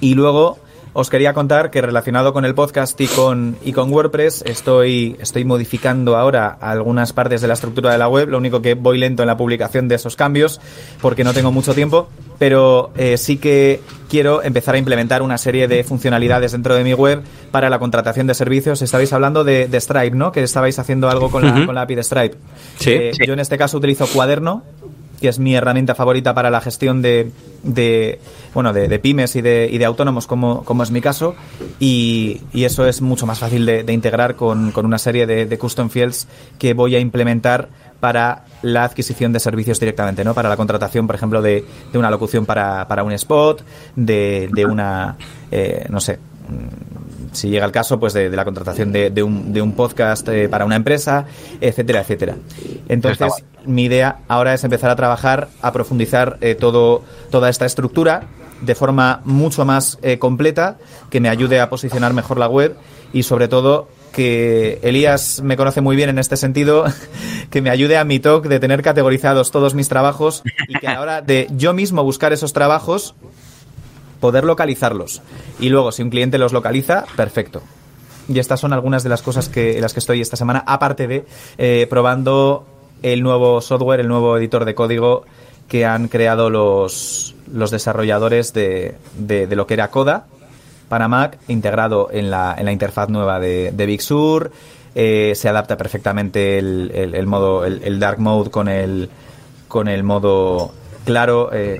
Y 0.00 0.14
luego 0.14 0.58
os 0.94 1.08
quería 1.08 1.32
contar 1.32 1.70
que 1.70 1.80
relacionado 1.80 2.32
con 2.32 2.44
el 2.44 2.54
podcast 2.54 3.00
y 3.00 3.06
con, 3.06 3.56
y 3.64 3.72
con 3.72 3.90
WordPress 3.92 4.42
estoy, 4.46 5.16
estoy 5.20 5.44
modificando 5.44 6.16
ahora 6.16 6.56
algunas 6.60 7.12
partes 7.12 7.40
de 7.40 7.48
la 7.48 7.54
estructura 7.54 7.92
de 7.92 7.98
la 7.98 8.08
web, 8.08 8.28
lo 8.28 8.38
único 8.38 8.60
que 8.60 8.74
voy 8.74 8.98
lento 8.98 9.22
en 9.22 9.26
la 9.28 9.36
publicación 9.36 9.88
de 9.88 9.94
esos 9.94 10.16
cambios 10.16 10.60
porque 11.00 11.24
no 11.24 11.32
tengo 11.32 11.50
mucho 11.50 11.74
tiempo, 11.74 12.08
pero 12.38 12.90
eh, 12.96 13.16
sí 13.16 13.38
que 13.38 13.80
quiero 14.10 14.42
empezar 14.42 14.74
a 14.74 14.78
implementar 14.78 15.22
una 15.22 15.38
serie 15.38 15.68
de 15.68 15.84
funcionalidades 15.84 16.52
dentro 16.52 16.74
de 16.74 16.84
mi 16.84 16.92
web 16.92 17.22
para 17.50 17.70
la 17.70 17.78
contratación 17.78 18.26
de 18.26 18.34
servicios. 18.34 18.82
Estabais 18.82 19.12
hablando 19.12 19.44
de, 19.44 19.68
de 19.68 19.80
Stripe, 19.80 20.16
¿no? 20.16 20.32
Que 20.32 20.42
estabais 20.42 20.78
haciendo 20.78 21.08
algo 21.08 21.30
con 21.30 21.44
la, 21.44 21.52
uh 21.52 21.56
-huh. 21.56 21.66
con 21.66 21.74
la 21.74 21.82
API 21.82 21.94
de 21.94 22.02
Stripe. 22.04 22.36
Sí, 22.78 22.90
eh, 22.92 23.10
sí. 23.14 23.26
Yo 23.26 23.32
en 23.32 23.40
este 23.40 23.56
caso 23.56 23.78
utilizo 23.78 24.06
Cuaderno, 24.06 24.62
que 25.22 25.28
es 25.28 25.38
mi 25.38 25.54
herramienta 25.54 25.94
favorita 25.94 26.34
para 26.34 26.50
la 26.50 26.60
gestión 26.60 27.00
de, 27.00 27.30
de 27.62 28.18
bueno, 28.52 28.72
de, 28.72 28.98
pymes 28.98 29.36
y 29.36 29.40
de, 29.40 29.68
y 29.70 29.78
de 29.78 29.84
autónomos, 29.84 30.26
como, 30.26 30.82
es 30.82 30.90
mi 30.90 31.00
caso, 31.00 31.34
y, 31.78 32.42
eso 32.52 32.86
es 32.86 33.00
mucho 33.00 33.24
más 33.24 33.38
fácil 33.38 33.64
de, 33.64 33.92
integrar 33.92 34.34
con, 34.36 34.72
una 34.76 34.98
serie 34.98 35.26
de, 35.26 35.58
custom 35.58 35.88
fields 35.88 36.26
que 36.58 36.74
voy 36.74 36.96
a 36.96 36.98
implementar 36.98 37.68
para 38.00 38.44
la 38.62 38.82
adquisición 38.84 39.32
de 39.32 39.38
servicios 39.38 39.78
directamente, 39.78 40.24
¿no? 40.24 40.34
Para 40.34 40.48
la 40.48 40.56
contratación, 40.56 41.06
por 41.06 41.14
ejemplo, 41.14 41.40
de, 41.40 41.64
una 41.94 42.10
locución 42.10 42.44
para, 42.44 42.86
para 42.88 43.04
un 43.04 43.12
spot, 43.12 43.62
de, 43.94 44.50
de 44.52 44.66
una, 44.66 45.16
eh, 45.52 45.86
no 45.88 46.00
sé, 46.00 46.18
si 47.32 47.48
llega 47.48 47.66
el 47.66 47.72
caso, 47.72 47.98
pues 47.98 48.12
de, 48.12 48.30
de 48.30 48.36
la 48.36 48.44
contratación 48.44 48.92
de, 48.92 49.10
de, 49.10 49.22
un, 49.22 49.52
de 49.52 49.62
un 49.62 49.72
podcast 49.72 50.28
eh, 50.28 50.48
para 50.48 50.64
una 50.64 50.76
empresa, 50.76 51.26
etcétera, 51.60 52.00
etcétera. 52.00 52.36
Entonces, 52.88 53.32
mi 53.64 53.84
idea 53.84 54.18
ahora 54.28 54.54
es 54.54 54.64
empezar 54.64 54.90
a 54.90 54.96
trabajar, 54.96 55.48
a 55.60 55.72
profundizar 55.72 56.38
eh, 56.40 56.54
todo, 56.54 57.02
toda 57.30 57.48
esta 57.48 57.66
estructura 57.66 58.24
de 58.60 58.74
forma 58.74 59.20
mucho 59.24 59.64
más 59.64 59.98
eh, 60.02 60.18
completa, 60.18 60.76
que 61.10 61.20
me 61.20 61.28
ayude 61.28 61.60
a 61.60 61.68
posicionar 61.68 62.14
mejor 62.14 62.38
la 62.38 62.48
web 62.48 62.76
y 63.12 63.24
sobre 63.24 63.48
todo 63.48 63.88
que 64.12 64.78
Elías 64.82 65.40
me 65.42 65.56
conoce 65.56 65.80
muy 65.80 65.96
bien 65.96 66.10
en 66.10 66.18
este 66.18 66.36
sentido, 66.36 66.84
que 67.50 67.60
me 67.60 67.70
ayude 67.70 67.96
a 67.96 68.04
mi 68.04 68.20
talk 68.20 68.46
de 68.46 68.60
tener 68.60 68.82
categorizados 68.82 69.50
todos 69.50 69.74
mis 69.74 69.88
trabajos 69.88 70.42
y 70.68 70.78
que 70.78 70.86
a 70.86 70.94
la 70.94 71.00
hora 71.00 71.22
de 71.22 71.48
yo 71.56 71.72
mismo 71.72 72.04
buscar 72.04 72.32
esos 72.32 72.52
trabajos, 72.52 73.14
poder 74.22 74.44
localizarlos. 74.44 75.20
Y 75.58 75.68
luego, 75.68 75.90
si 75.90 76.00
un 76.00 76.08
cliente 76.08 76.38
los 76.38 76.52
localiza, 76.52 77.04
perfecto. 77.16 77.60
Y 78.28 78.38
estas 78.38 78.60
son 78.60 78.72
algunas 78.72 79.02
de 79.02 79.08
las 79.08 79.20
cosas 79.20 79.48
que, 79.48 79.74
en 79.74 79.82
las 79.82 79.92
que 79.92 79.98
estoy 79.98 80.20
esta 80.20 80.36
semana, 80.36 80.62
aparte 80.64 81.08
de 81.08 81.26
eh, 81.58 81.88
probando 81.90 82.64
el 83.02 83.20
nuevo 83.20 83.60
software, 83.60 83.98
el 83.98 84.06
nuevo 84.06 84.38
editor 84.38 84.64
de 84.64 84.76
código 84.76 85.24
que 85.66 85.84
han 85.84 86.06
creado 86.06 86.50
los, 86.50 87.34
los 87.52 87.72
desarrolladores 87.72 88.52
de, 88.52 88.94
de, 89.18 89.48
de, 89.48 89.56
lo 89.56 89.66
que 89.66 89.74
era 89.74 89.90
Coda 89.90 90.26
para 90.88 91.08
Mac, 91.08 91.38
integrado 91.48 92.08
en 92.12 92.30
la, 92.30 92.54
en 92.56 92.64
la 92.66 92.70
interfaz 92.72 93.08
nueva 93.08 93.40
de, 93.40 93.72
de 93.72 93.86
Big 93.86 94.02
Sur. 94.02 94.52
Eh, 94.94 95.32
se 95.34 95.48
adapta 95.48 95.76
perfectamente 95.76 96.58
el, 96.58 96.92
el, 96.94 97.16
el 97.16 97.26
modo, 97.26 97.64
el, 97.64 97.82
el, 97.82 97.98
dark 97.98 98.20
mode 98.20 98.50
con 98.50 98.68
el, 98.68 99.10
con 99.66 99.88
el 99.88 100.04
modo 100.04 100.72
claro 101.04 101.50
eh, 101.52 101.78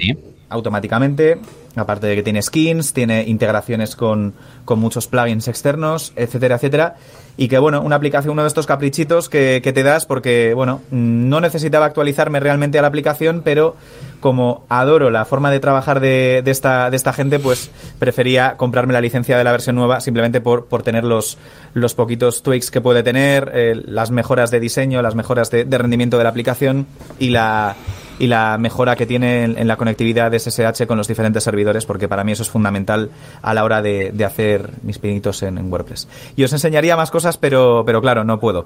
automáticamente 0.49 1.39
aparte 1.76 2.07
de 2.07 2.17
que 2.17 2.23
tiene 2.23 2.43
skins, 2.43 2.93
tiene 2.93 3.25
integraciones 3.26 3.97
con, 3.97 4.35
con 4.64 4.79
muchos 4.79 5.07
plugins 5.07 5.49
externos, 5.49 6.12
etcétera, 6.17 6.57
etcétera. 6.57 6.97
Y 7.37 7.49
que 7.49 7.59
bueno, 7.59 7.81
una 7.81 7.97
aplicación, 7.97 8.33
uno 8.33 8.43
de 8.43 8.49
estos 8.49 8.67
caprichitos 8.67 9.29
que, 9.29 9.61
que, 9.62 9.73
te 9.73 9.83
das 9.83 10.05
porque 10.05 10.52
bueno, 10.55 10.83
no 10.91 11.41
necesitaba 11.41 11.87
actualizarme 11.87 12.41
realmente 12.41 12.79
a 12.79 12.83
la 12.83 12.88
aplicación, 12.88 13.41
pero 13.43 13.76
como 14.23 14.64
adoro 14.71 15.11
la 15.11 15.26
forma 15.26 15.50
de 15.50 15.61
trabajar 15.61 16.00
de, 16.00 16.43
esta, 16.47 16.88
de 16.88 16.97
esta 16.97 17.12
gente, 17.12 17.38
pues 17.38 17.71
prefería 17.99 18.57
comprarme 18.57 18.95
la 18.95 19.02
licencia 19.02 19.37
de 19.37 19.45
la 19.45 19.52
versión 19.52 19.76
nueva 19.76 20.00
simplemente 20.00 20.41
por, 20.41 20.64
por 20.64 20.83
tener 20.83 21.05
los, 21.05 21.37
los 21.75 21.95
poquitos 21.95 22.43
tweaks 22.43 22.71
que 22.71 22.81
puede 22.81 23.02
tener, 23.02 23.50
eh, 23.52 23.75
las 23.85 24.11
mejoras 24.11 24.50
de 24.50 24.61
diseño, 24.61 25.02
las 25.02 25.14
mejoras 25.14 25.50
de, 25.50 25.64
rendimiento 25.64 26.17
de 26.17 26.25
la 26.25 26.31
aplicación 26.31 26.87
y 27.19 27.29
la 27.31 27.76
y 28.19 28.29
la 28.29 28.57
mejora 28.57 28.95
que 28.95 29.05
tiene 29.05 29.45
en, 29.45 29.67
la 29.67 29.76
conectividad 29.76 30.31
de 30.31 30.38
SSH 30.38 30.87
con 30.87 30.97
los 30.97 31.09
diferentes 31.09 31.43
servidores, 31.43 31.87
porque 31.87 32.09
para 32.09 32.23
mí 32.23 32.31
eso 32.31 32.45
es 32.45 32.50
fundamental 32.50 33.11
a 33.41 33.52
la 33.52 33.64
hora 33.64 33.83
de, 33.83 34.12
de 34.12 34.25
hacer 34.25 34.71
mis 34.83 34.99
pinitos 34.99 35.43
en, 35.43 35.59
en, 35.59 35.73
WordPress. 35.73 36.07
Y 36.37 36.45
os 36.45 36.52
enseñaría 36.52 36.97
más 36.97 37.11
cosas, 37.11 37.37
pero, 37.37 37.83
pero 37.85 38.00
claro, 38.00 38.23
no 38.23 38.38
puedo. 38.38 38.64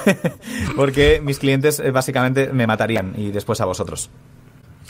porque 0.76 1.20
mis 1.22 1.38
clientes 1.38 1.78
eh, 1.78 1.92
básicamente 1.92 2.52
me 2.52 2.66
matarían 2.66 3.14
y 3.16 3.30
después 3.30 3.60
a 3.60 3.66
vosotros. 3.66 4.10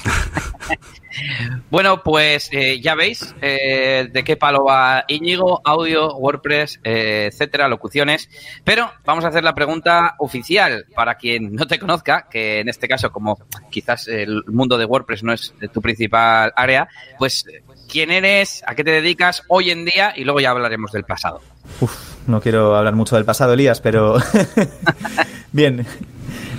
bueno, 1.70 2.02
pues 2.02 2.48
eh, 2.52 2.80
ya 2.80 2.94
veis 2.94 3.34
eh, 3.40 4.08
de 4.10 4.24
qué 4.24 4.36
palo 4.36 4.64
va 4.64 5.04
Íñigo, 5.08 5.60
audio, 5.64 6.16
WordPress, 6.16 6.80
eh, 6.84 7.28
etcétera, 7.32 7.68
locuciones. 7.68 8.28
Pero 8.64 8.90
vamos 9.04 9.24
a 9.24 9.28
hacer 9.28 9.44
la 9.44 9.54
pregunta 9.54 10.14
oficial 10.18 10.86
para 10.94 11.16
quien 11.16 11.54
no 11.54 11.66
te 11.66 11.78
conozca, 11.78 12.26
que 12.30 12.60
en 12.60 12.68
este 12.68 12.88
caso, 12.88 13.10
como 13.10 13.38
quizás 13.70 14.08
el 14.08 14.44
mundo 14.46 14.78
de 14.78 14.84
WordPress 14.84 15.22
no 15.22 15.32
es 15.32 15.54
tu 15.72 15.80
principal 15.80 16.52
área, 16.56 16.88
pues 17.18 17.44
quién 17.88 18.10
eres, 18.10 18.62
a 18.66 18.74
qué 18.74 18.84
te 18.84 18.92
dedicas 18.92 19.42
hoy 19.48 19.70
en 19.70 19.84
día 19.84 20.12
y 20.16 20.24
luego 20.24 20.40
ya 20.40 20.50
hablaremos 20.50 20.92
del 20.92 21.04
pasado. 21.04 21.40
Uf, 21.80 21.92
no 22.26 22.40
quiero 22.40 22.76
hablar 22.76 22.94
mucho 22.94 23.16
del 23.16 23.24
pasado, 23.24 23.52
Elías, 23.52 23.80
pero 23.80 24.16
bien. 25.52 25.86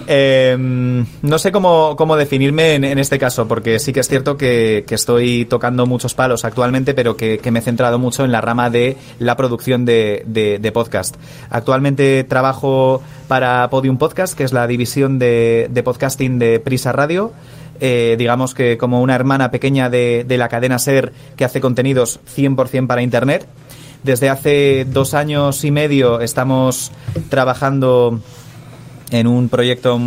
Eh, 0.07 0.57
no 0.57 1.39
sé 1.39 1.51
cómo, 1.51 1.95
cómo 1.95 2.15
definirme 2.15 2.75
en, 2.75 2.99
este 2.99 3.19
caso, 3.19 3.47
porque 3.47 3.79
sí 3.79 3.93
que 3.93 3.99
es 3.99 4.07
cierto 4.07 4.37
que, 4.37 4.85
estoy 4.89 5.45
tocando 5.45 5.85
muchos 5.85 6.13
palos 6.13 6.45
actualmente, 6.45 6.93
pero 6.93 7.15
que, 7.15 7.39
me 7.51 7.59
he 7.59 7.61
centrado 7.61 7.99
mucho 7.99 8.23
en 8.25 8.31
la 8.31 8.41
rama 8.41 8.69
de 8.69 8.97
la 9.19 9.35
producción 9.35 9.85
de, 9.85 10.71
podcast. 10.73 11.15
Actualmente 11.49 12.23
trabajo 12.23 13.01
para 13.27 13.69
Podium 13.69 13.97
Podcast, 13.97 14.37
que 14.37 14.43
es 14.43 14.53
la 14.53 14.67
división 14.67 15.19
de, 15.19 15.67
de 15.71 15.83
podcasting 15.83 16.39
de 16.39 16.59
Prisa 16.59 16.91
Radio. 16.91 17.31
Eh, 17.79 18.15
digamos 18.17 18.53
que 18.53 18.77
como 18.77 19.01
una 19.01 19.15
hermana 19.15 19.49
pequeña 19.49 19.89
de, 19.89 20.23
de 20.27 20.37
la 20.37 20.49
cadena 20.49 20.77
SER 20.77 21.11
que 21.35 21.45
hace 21.45 21.59
contenidos 21.61 22.19
100% 22.35 22.87
para 22.87 23.01
Internet. 23.01 23.47
Desde 24.03 24.29
hace 24.29 24.85
dos 24.85 25.13
años 25.13 25.63
y 25.63 25.71
medio 25.71 26.21
estamos 26.21 26.91
trabajando 27.29 28.19
en 29.11 29.27
un 29.27 29.49
proyecto 29.49 29.99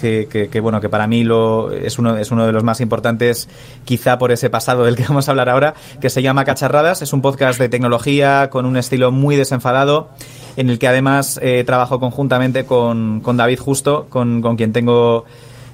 que, 0.00 0.28
que, 0.30 0.48
que, 0.48 0.60
bueno 0.60 0.80
que 0.80 0.88
para 0.88 1.06
mí 1.06 1.24
lo 1.24 1.72
es 1.72 1.98
uno 1.98 2.16
es 2.16 2.30
uno 2.30 2.46
de 2.46 2.52
los 2.52 2.62
más 2.62 2.80
importantes 2.80 3.48
quizá 3.84 4.16
por 4.16 4.30
ese 4.32 4.48
pasado 4.48 4.84
del 4.84 4.96
que 4.96 5.02
vamos 5.08 5.28
a 5.28 5.32
hablar 5.32 5.48
ahora 5.48 5.74
que 6.00 6.08
se 6.08 6.22
llama 6.22 6.44
Cacharradas. 6.44 7.02
Es 7.02 7.12
un 7.12 7.20
podcast 7.20 7.58
de 7.58 7.68
tecnología 7.68 8.48
con 8.50 8.64
un 8.64 8.76
estilo 8.76 9.10
muy 9.10 9.36
desenfadado 9.36 10.08
en 10.56 10.70
el 10.70 10.78
que 10.78 10.88
además 10.88 11.38
eh, 11.42 11.64
trabajo 11.64 11.98
conjuntamente 11.98 12.64
con, 12.64 13.20
con 13.20 13.36
David 13.36 13.58
Justo 13.58 14.06
con, 14.08 14.40
con 14.40 14.56
quien 14.56 14.72
tengo 14.72 15.24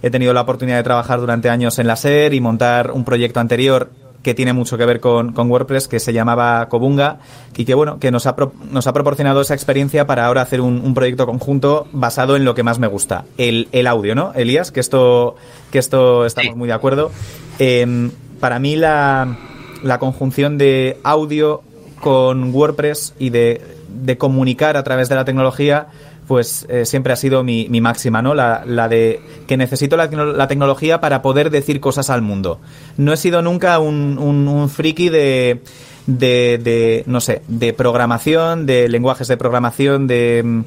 he 0.03 0.11
tenido 0.11 0.33
la 0.33 0.41
oportunidad 0.41 0.79
de 0.79 0.83
trabajar 0.83 1.21
durante 1.21 1.51
años 1.51 1.79
en 1.79 1.87
la 1.87 1.97
SER 1.97 2.33
y 2.33 2.41
montar 2.41 2.91
un 2.93 3.05
proyecto 3.05 3.41
anterior 3.41 3.91
que 4.23 4.35
tiene 4.35 4.53
mucho 4.53 4.77
que 4.77 4.85
ver 4.85 5.00
con, 5.00 5.33
con, 5.33 5.50
WordPress, 5.50 5.89
que 5.89 5.99
se 5.99 6.12
llamaba 6.12 6.69
Cobunga, 6.69 7.19
y 7.57 7.65
que 7.65 7.75
bueno, 7.75 7.99
que 7.99 8.11
nos 8.11 8.27
ha, 8.27 8.37
pro, 8.37 8.53
nos 8.71 8.87
ha 8.87 8.93
proporcionado 8.93 9.41
esa 9.41 9.55
experiencia 9.55 10.07
para 10.07 10.27
ahora 10.27 10.43
hacer 10.43 10.61
un, 10.61 10.81
un, 10.85 10.95
proyecto 10.95 11.27
conjunto 11.27 11.87
basado 11.93 12.37
en 12.37 12.45
lo 12.45 12.55
que 12.55 12.62
más 12.62 12.79
me 12.79 12.87
gusta, 12.87 13.25
el, 13.39 13.69
el 13.73 13.87
audio, 13.87 14.15
¿no? 14.15 14.33
Elías, 14.35 14.73
que 14.73 14.81
esto, 14.81 15.37
que 15.71 15.79
esto 15.79 16.27
estamos 16.27 16.53
sí. 16.53 16.59
muy 16.59 16.69
de 16.69 16.75
acuerdo. 16.75 17.11
Eh, 17.59 18.11
para 18.41 18.59
mí 18.59 18.77
la, 18.77 19.39
la 19.83 19.99
conjunción 19.99 20.59
de 20.59 20.99
audio 21.03 21.62
con 22.00 22.55
WordPress 22.55 23.15
y 23.19 23.31
de, 23.31 23.61
de 23.89 24.19
comunicar 24.19 24.77
a 24.77 24.85
través 24.85 25.09
de 25.09 25.15
la 25.15 25.25
tecnología 25.25 25.89
pues 26.31 26.65
eh, 26.69 26.87
siempre 26.87 27.13
ha 27.13 27.17
sido 27.17 27.43
mi, 27.43 27.67
mi 27.71 27.81
máxima, 27.81 28.23
¿no? 28.23 28.37
La, 28.37 28.63
la, 28.65 28.89
de 28.89 29.21
que 29.49 29.57
necesito 29.57 29.97
la, 29.97 30.07
la, 30.07 30.47
tecnología 30.47 31.01
para 31.01 31.23
poder 31.23 31.51
decir 31.51 31.81
cosas 31.81 32.09
al 32.09 32.23
mundo. 32.23 32.61
No 32.97 33.13
he 33.13 33.17
sido 33.17 33.43
nunca 33.43 33.81
un, 33.81 34.17
un, 34.17 34.69
friki 34.69 35.09
de, 35.09 35.61
de, 36.07 36.61
de, 36.63 37.03
no 37.09 37.21
sé, 37.21 37.43
de 37.49 37.73
programación, 37.73 38.65
de 38.65 38.89
lenguajes 38.89 39.27
de 39.27 39.37
programación, 39.37 40.07
de, 40.07 40.63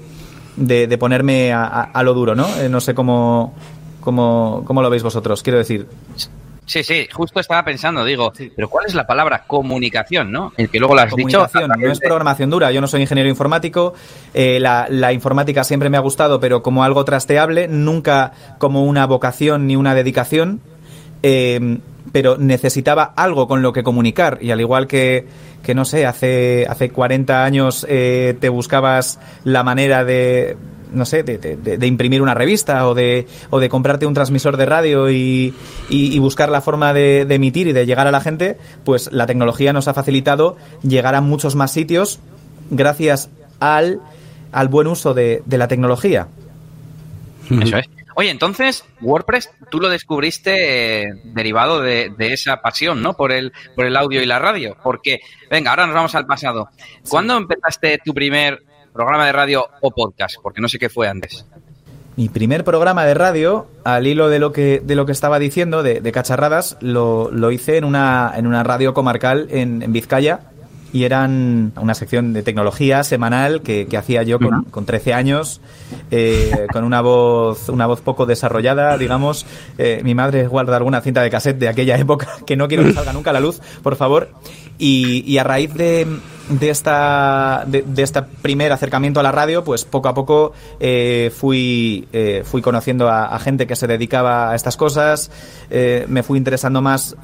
de, 0.57 0.87
de 0.87 0.97
ponerme 0.97 1.53
a, 1.53 1.63
a, 1.63 1.83
a, 1.83 2.03
lo 2.03 2.13
duro, 2.13 2.35
¿no? 2.35 2.45
Eh, 2.57 2.67
no 2.67 2.81
sé 2.81 2.93
cómo, 2.93 3.53
cómo, 4.01 4.63
cómo 4.65 4.81
lo 4.81 4.89
veis 4.89 5.01
vosotros. 5.01 5.43
Quiero 5.43 5.59
decir, 5.59 5.87
Sí, 6.65 6.83
sí, 6.83 7.07
justo 7.11 7.39
estaba 7.39 7.63
pensando, 7.65 8.05
digo, 8.05 8.31
sí. 8.35 8.51
pero 8.55 8.69
¿cuál 8.69 8.85
es 8.87 8.93
la 8.93 9.05
palabra 9.05 9.43
comunicación, 9.45 10.31
no? 10.31 10.53
El 10.55 10.69
que 10.69 10.79
luego 10.79 10.95
la 10.95 11.03
has 11.03 11.15
dicho. 11.15 11.45
No 11.77 11.91
es 11.91 11.99
programación 11.99 12.49
dura, 12.49 12.71
yo 12.71 12.79
no 12.79 12.87
soy 12.87 13.01
ingeniero 13.01 13.29
informático, 13.29 13.93
eh, 14.33 14.59
la, 14.59 14.87
la, 14.89 15.11
informática 15.11 15.63
siempre 15.63 15.89
me 15.89 15.97
ha 15.97 16.01
gustado, 16.01 16.39
pero 16.39 16.63
como 16.63 16.83
algo 16.83 17.03
trasteable, 17.03 17.67
nunca 17.67 18.31
como 18.59 18.85
una 18.85 19.05
vocación 19.05 19.67
ni 19.67 19.75
una 19.75 19.93
dedicación, 19.93 20.61
eh, 21.21 21.79
pero 22.11 22.37
necesitaba 22.37 23.13
algo 23.15 23.47
con 23.47 23.61
lo 23.61 23.73
que 23.73 23.83
comunicar, 23.83 24.37
y 24.41 24.51
al 24.51 24.61
igual 24.61 24.87
que, 24.87 25.27
que 25.63 25.73
no 25.73 25.85
sé, 25.85 26.05
hace, 26.05 26.65
hace 26.69 26.89
40 26.89 27.43
años 27.43 27.85
eh, 27.89 28.37
te 28.39 28.49
buscabas 28.49 29.19
la 29.43 29.63
manera 29.63 30.05
de 30.05 30.57
no 30.93 31.05
sé, 31.05 31.23
de, 31.23 31.37
de, 31.37 31.55
de, 31.55 31.87
imprimir 31.87 32.21
una 32.21 32.33
revista 32.33 32.87
o 32.87 32.93
de, 32.93 33.27
o 33.49 33.59
de 33.59 33.69
comprarte 33.69 34.05
un 34.05 34.13
transmisor 34.13 34.57
de 34.57 34.65
radio 34.65 35.09
y, 35.09 35.53
y, 35.89 36.15
y 36.15 36.19
buscar 36.19 36.49
la 36.49 36.61
forma 36.61 36.93
de, 36.93 37.25
de, 37.25 37.35
emitir 37.35 37.67
y 37.67 37.73
de 37.73 37.85
llegar 37.85 38.07
a 38.07 38.11
la 38.11 38.21
gente, 38.21 38.57
pues 38.83 39.11
la 39.11 39.25
tecnología 39.25 39.73
nos 39.73 39.87
ha 39.87 39.93
facilitado 39.93 40.57
llegar 40.81 41.15
a 41.15 41.21
muchos 41.21 41.55
más 41.55 41.71
sitios 41.71 42.19
gracias 42.69 43.29
al, 43.59 43.99
al 44.51 44.67
buen 44.67 44.87
uso 44.87 45.13
de, 45.13 45.43
de 45.45 45.57
la 45.57 45.67
tecnología. 45.67 46.27
Eso 47.49 47.77
es. 47.77 47.89
Oye, 48.15 48.29
entonces, 48.29 48.85
WordPress, 49.01 49.49
tú 49.71 49.79
lo 49.79 49.89
descubriste 49.89 51.01
eh, 51.01 51.13
derivado 51.23 51.81
de, 51.81 52.11
de, 52.15 52.33
esa 52.33 52.61
pasión, 52.61 53.01
¿no? 53.01 53.13
Por 53.13 53.31
el, 53.31 53.51
por 53.75 53.85
el 53.85 53.97
audio 53.97 54.21
y 54.21 54.25
la 54.25 54.37
radio. 54.37 54.77
Porque, 54.83 55.21
venga, 55.49 55.71
ahora 55.71 55.87
nos 55.87 55.95
vamos 55.95 56.15
al 56.15 56.27
pasado. 56.27 56.69
¿Cuándo 57.09 57.35
sí. 57.35 57.41
empezaste 57.41 57.99
tu 58.05 58.13
primer 58.13 58.61
programa 58.93 59.25
de 59.25 59.31
radio 59.31 59.65
o 59.81 59.91
podcast, 59.91 60.35
porque 60.41 60.61
no 60.61 60.69
sé 60.69 60.79
qué 60.79 60.89
fue 60.89 61.07
antes. 61.07 61.45
Mi 62.15 62.29
primer 62.29 62.63
programa 62.63 63.05
de 63.05 63.15
radio, 63.15 63.65
al 63.83 64.05
hilo 64.05 64.29
de 64.29 64.37
lo 64.37 64.51
que, 64.51 64.81
de 64.83 64.95
lo 64.95 65.07
que 65.07 65.11
estaba 65.11 65.39
diciendo, 65.39 65.81
de, 65.81 65.99
de 65.99 66.11
cacharradas, 66.11 66.77
lo, 66.79 67.31
lo, 67.31 67.51
hice 67.51 67.77
en 67.77 67.85
una, 67.85 68.31
en 68.35 68.45
una 68.45 68.63
radio 68.63 68.93
comarcal 68.93 69.47
en, 69.49 69.81
en 69.81 69.91
Vizcaya, 69.91 70.41
y 70.93 71.05
eran 71.05 71.73
una 71.75 71.95
sección 71.95 72.33
de 72.33 72.43
tecnología 72.43 73.03
semanal 73.03 73.63
que, 73.63 73.87
que 73.87 73.97
hacía 73.97 74.21
yo 74.21 74.37
con, 74.37 74.65
con 74.65 74.85
13 74.85 75.15
años, 75.15 75.59
eh, 76.11 76.67
con 76.71 76.83
una 76.83 77.01
voz, 77.01 77.67
una 77.69 77.87
voz 77.87 78.01
poco 78.01 78.27
desarrollada, 78.27 78.95
digamos. 78.99 79.47
Eh, 79.79 80.01
mi 80.03 80.13
madre 80.13 80.45
guarda 80.45 80.77
alguna 80.77 81.01
cinta 81.01 81.23
de 81.23 81.31
cassette 81.31 81.57
de 81.57 81.67
aquella 81.67 81.97
época 81.97 82.27
que 82.45 82.55
no 82.55 82.67
quiero 82.67 82.83
que 82.83 82.93
salga 82.93 83.11
nunca 83.11 83.31
a 83.31 83.33
la 83.33 83.39
luz, 83.39 83.59
por 83.81 83.95
favor. 83.95 84.29
Y, 84.77 85.23
y 85.25 85.39
a 85.39 85.43
raíz 85.43 85.73
de, 85.73 86.05
de 86.49 86.69
esta 86.69 87.63
de, 87.67 87.83
de, 87.83 88.03
este 88.03 88.21
primer 88.21 88.71
acercamiento 88.71 89.19
a 89.19 89.23
la 89.23 89.31
radio, 89.31 89.63
pues 89.63 89.85
poco 89.85 90.09
a 90.09 90.13
poco 90.13 90.53
eh, 90.79 91.31
fui 91.35 92.07
eh, 92.11 92.43
fui 92.45 92.61
conociendo 92.61 93.09
a, 93.09 93.27
a, 93.27 93.39
gente 93.39 93.65
que 93.67 93.75
se 93.75 93.87
dedicaba 93.87 94.51
a 94.51 94.55
estas 94.55 94.77
cosas, 94.77 95.31
eh, 95.69 96.05
me 96.07 96.23
fui 96.23 96.37
interesando 96.37 96.81
más 96.81 97.15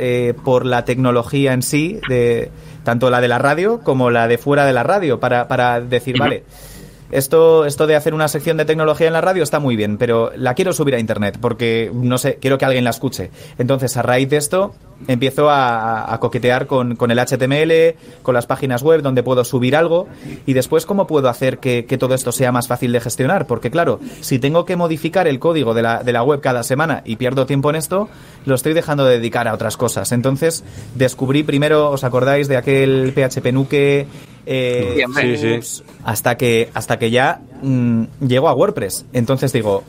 por 0.44 0.66
la 0.66 0.86
tecnología 0.86 1.54
en 1.54 1.62
sí, 1.62 2.00
de 2.08 2.52
tanto 2.84 3.10
la 3.10 3.22
de 3.22 3.28
la 3.28 3.38
radio 3.38 3.82
como 3.82 4.10
la 4.10 4.28
de 4.28 4.38
fuera 4.38 4.66
de 4.66 4.74
la 4.74 4.84
radio, 4.84 5.20
para, 5.20 5.48
para 5.48 5.82
decir, 5.82 6.18
vale, 6.18 6.44
esto, 7.12 7.66
esto 7.66 7.88
de 7.88 7.96
hacer 7.96 8.14
una 8.14 8.28
sección 8.28 8.58
de 8.58 8.66
tecnología 8.66 9.08
en 9.08 9.14
la 9.14 9.22
radio 9.22 9.44
está 9.44 9.60
muy 9.60 9.76
bien, 9.76 9.98
pero 9.98 10.32
la 10.36 10.54
quiero 10.54 10.74
subir 10.74 10.96
a 10.96 11.00
internet 11.00 11.38
porque, 11.42 11.92
no 11.94 12.18
sé, 12.18 12.38
quiero 12.40 12.58
que 12.58 12.66
alguien 12.66 12.84
la 12.84 12.92
escuche. 12.92 13.32
Entonces, 13.58 13.98
a 13.98 14.04
raíz 14.04 14.30
de 14.30 14.38
esto, 14.38 14.76
empiezo 15.08 15.50
a, 15.50 16.14
a 16.14 16.20
coquetear 16.20 16.68
con, 16.68 16.96
con, 16.96 17.12
el 17.12 17.20
HTML, 17.20 17.96
con 18.22 18.34
las 18.34 18.46
páginas 18.46 18.84
web 18.84 19.02
donde 19.02 19.24
puedo 19.24 19.44
subir 19.44 19.76
algo 19.76 20.08
y 20.46 20.54
después 20.54 20.86
cómo 20.86 21.08
puedo 21.08 21.30
hacer 21.30 21.60
que, 21.60 21.86
que, 21.86 21.98
todo 21.98 22.14
esto 22.16 22.32
sea 22.32 22.52
más 22.52 22.68
fácil 22.68 22.92
de 22.92 23.02
gestionar. 23.02 23.48
Porque 23.48 23.72
claro, 23.72 24.00
si 24.22 24.40
tengo 24.40 24.66
que 24.66 24.76
modificar 24.76 25.28
el 25.28 25.40
código 25.40 25.74
de 25.74 25.82
la, 25.82 26.04
de 26.04 26.14
la 26.14 26.24
web 26.24 26.42
cada 26.42 26.64
semana 26.64 27.02
y 27.06 27.16
pierdo 27.16 27.46
tiempo 27.46 27.70
en 27.70 27.76
esto, 27.76 28.10
lo 28.46 28.56
estoy 28.56 28.74
dejando 28.74 29.06
de 29.06 29.18
dedicar 29.18 29.48
a 29.48 29.54
otras 29.54 29.78
cosas. 29.78 30.12
Entonces, 30.12 30.64
descubrí 30.96 31.44
primero, 31.44 31.90
¿os 31.92 32.04
acordáis 32.04 32.48
de 32.48 32.58
aquel 32.58 33.14
PHP 33.14 33.52
Nuke? 33.54 34.08
Eh, 34.52 35.04
sí, 35.16 35.60
sí. 35.62 35.84
hasta 36.04 36.36
que 36.36 36.70
hasta 36.74 36.98
que 36.98 37.12
ya 37.12 37.42
mmm, 37.62 38.06
llego 38.26 38.50
a 38.50 38.54
WordPress 38.54 39.06
entonces 39.14 39.54
digo 39.54 39.84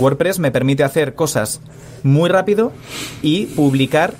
WordPress 0.00 0.40
me 0.40 0.50
permite 0.50 0.82
hacer 0.82 1.14
cosas 1.14 1.60
muy 2.02 2.28
rápido 2.28 2.72
y 3.22 3.46
publicar 3.46 4.14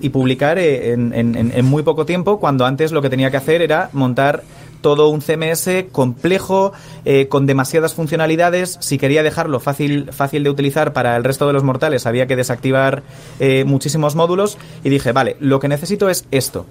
y 0.00 0.08
publicar 0.10 0.58
eh, 0.58 0.92
en, 0.92 1.12
en, 1.14 1.64
muy 1.64 1.82
poco 1.82 2.06
tiempo, 2.06 2.38
cuando 2.38 2.66
antes 2.66 2.92
lo 2.92 3.02
que 3.02 3.10
tenía 3.10 3.30
que 3.30 3.36
hacer 3.36 3.62
era 3.62 3.90
montar 3.92 4.42
todo 4.80 5.08
un 5.08 5.20
CMS 5.20 5.68
complejo, 5.92 6.72
eh, 7.04 7.28
con 7.28 7.46
demasiadas 7.46 7.94
funcionalidades. 7.94 8.78
Si 8.80 8.98
quería 8.98 9.22
dejarlo 9.22 9.60
fácil, 9.60 10.12
fácil 10.12 10.44
de 10.44 10.50
utilizar 10.50 10.92
para 10.92 11.16
el 11.16 11.24
resto 11.24 11.46
de 11.46 11.52
los 11.52 11.64
mortales, 11.64 12.06
había 12.06 12.26
que 12.26 12.36
desactivar 12.36 13.02
eh, 13.40 13.64
muchísimos 13.64 14.14
módulos. 14.14 14.58
Y 14.84 14.88
dije, 14.88 15.12
vale, 15.12 15.36
lo 15.40 15.60
que 15.60 15.68
necesito 15.68 16.08
es 16.08 16.26
esto. 16.30 16.66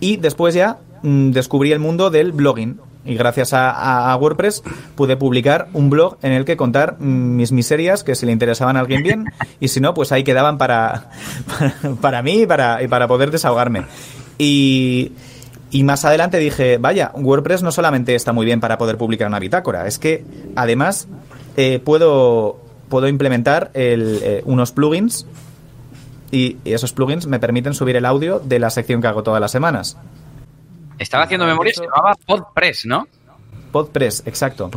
Y 0.00 0.16
después 0.16 0.54
ya 0.54 0.78
mm, 1.02 1.30
descubrí 1.30 1.72
el 1.72 1.78
mundo 1.78 2.10
del 2.10 2.32
blogging. 2.32 2.78
Y 3.06 3.14
gracias 3.14 3.52
a, 3.52 4.16
WordPress 4.20 4.62
pude 4.94 5.16
publicar 5.16 5.68
un 5.72 5.90
blog 5.90 6.18
en 6.22 6.32
el 6.32 6.44
que 6.44 6.56
contar 6.56 6.98
mis 7.00 7.52
miserias, 7.52 8.04
que 8.04 8.14
si 8.14 8.26
le 8.26 8.32
interesaban 8.32 8.76
a 8.76 8.80
alguien 8.80 9.02
bien, 9.02 9.24
y 9.60 9.68
si 9.68 9.80
no, 9.80 9.94
pues 9.94 10.12
ahí 10.12 10.24
quedaban 10.24 10.58
para, 10.58 11.10
para, 12.00 12.22
mí 12.22 12.42
y 12.42 12.46
para, 12.46 12.82
y 12.82 12.88
para 12.88 13.06
poder 13.08 13.30
desahogarme. 13.30 13.84
Y, 14.38 15.12
y 15.70 15.84
más 15.84 16.04
adelante 16.04 16.38
dije, 16.38 16.78
vaya, 16.78 17.12
WordPress 17.14 17.62
no 17.62 17.72
solamente 17.72 18.14
está 18.14 18.32
muy 18.32 18.46
bien 18.46 18.60
para 18.60 18.78
poder 18.78 18.96
publicar 18.96 19.28
una 19.28 19.38
bitácora, 19.38 19.86
es 19.86 19.98
que 19.98 20.24
además 20.54 21.08
eh, 21.56 21.80
puedo, 21.82 22.58
puedo 22.88 23.08
implementar 23.08 23.70
eh, 23.74 24.42
unos 24.44 24.72
plugins 24.72 25.26
y, 26.30 26.58
esos 26.64 26.92
plugins 26.92 27.26
me 27.26 27.38
permiten 27.38 27.74
subir 27.74 27.96
el 27.96 28.04
audio 28.04 28.40
de 28.40 28.58
la 28.58 28.70
sección 28.70 29.00
que 29.00 29.08
hago 29.08 29.22
todas 29.22 29.40
las 29.40 29.50
semanas. 29.50 29.96
Estaba 30.98 31.24
haciendo 31.24 31.46
memoria, 31.46 31.72
se 31.74 31.82
llamaba 31.82 32.14
PodPress, 32.26 32.86
¿no? 32.86 33.06
Podpress, 33.76 34.22
exacto. 34.24 34.70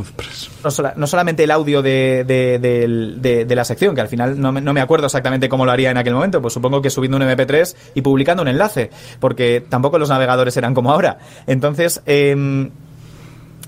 No, 0.95 1.07
solamente 1.07 1.43
el 1.45 1.51
audio 1.51 1.81
de, 1.81 2.25
de, 2.25 3.55
la 3.55 3.63
sección, 3.63 3.95
que 3.95 4.01
al 4.01 4.09
final 4.09 4.41
no 4.41 4.51
me, 4.51 4.81
acuerdo 4.81 5.05
exactamente 5.05 5.47
cómo 5.47 5.65
lo 5.65 5.71
haría 5.71 5.91
en 5.91 5.97
aquel 5.97 6.13
momento, 6.13 6.41
pues 6.41 6.53
supongo 6.53 6.81
que 6.81 6.89
subiendo 6.89 7.15
un 7.15 7.23
MP3 7.23 7.75
y 7.95 8.01
publicando 8.01 8.41
un 8.41 8.49
enlace, 8.49 8.89
porque 9.21 9.63
tampoco 9.67 9.99
los 9.99 10.09
navegadores 10.09 10.57
eran 10.57 10.73
como 10.73 10.91
ahora. 10.91 11.19
Entonces, 11.47 12.01
em, 12.05 12.71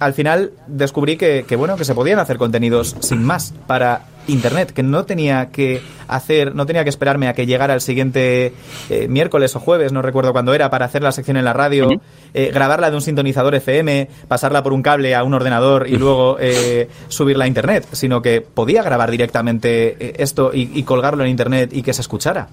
al 0.02 0.16
final 0.16 0.52
descubrí 0.66 1.16
que, 1.16 1.46
bueno, 1.56 1.78
que 1.78 1.86
se 1.86 1.94
podían 1.94 2.18
hacer 2.18 2.38
contenidos 2.38 2.96
sin 3.02 3.24
más 3.24 3.54
para 3.68 4.08
internet, 4.28 4.72
que 4.72 4.82
no 4.82 5.06
tenía 5.06 5.52
que 5.52 5.80
hacer, 6.08 6.56
no 6.56 6.66
tenía 6.66 6.84
que 6.84 6.90
esperarme 6.90 7.28
a 7.28 7.36
que 7.36 7.46
llegara 7.46 7.76
el 7.76 7.82
siguiente 7.82 8.54
eh, 8.90 9.08
miércoles 9.08 9.56
o 9.56 9.60
jueves, 9.60 9.92
no 9.92 10.02
recuerdo 10.02 10.32
cuándo 10.32 10.56
era, 10.56 10.72
para 10.72 10.86
hacer 10.86 11.04
la 11.04 11.12
sección 11.12 11.38
en 11.38 11.46
la 11.46 11.54
radio, 11.54 12.02
eh, 12.34 12.50
grabarla 12.52 12.90
de 12.90 12.96
un 12.96 13.04
sintonizador 13.04 13.54
FM, 13.54 14.10
pasarla 14.28 14.64
por 14.64 14.74
un 14.74 14.82
cable 14.82 15.14
a 15.14 15.24
un 15.24 15.36
ordenador 15.36 15.88
y 15.88 15.98
luego 15.98 16.38
eh, 16.40 16.90
subirla 17.08 17.46
a 17.46 17.48
internet, 17.48 17.88
sino 17.92 18.24
que 18.24 18.42
podía 18.42 18.82
grabar 18.82 19.12
directamente 19.12 20.20
esto 20.22 20.50
y, 20.52 20.82
colgarlo 20.82 21.24
en 21.24 21.30
internet 21.30 21.70
y 21.74 21.84
que 21.84 21.94
se 21.94 22.02
escuchara. 22.02 22.48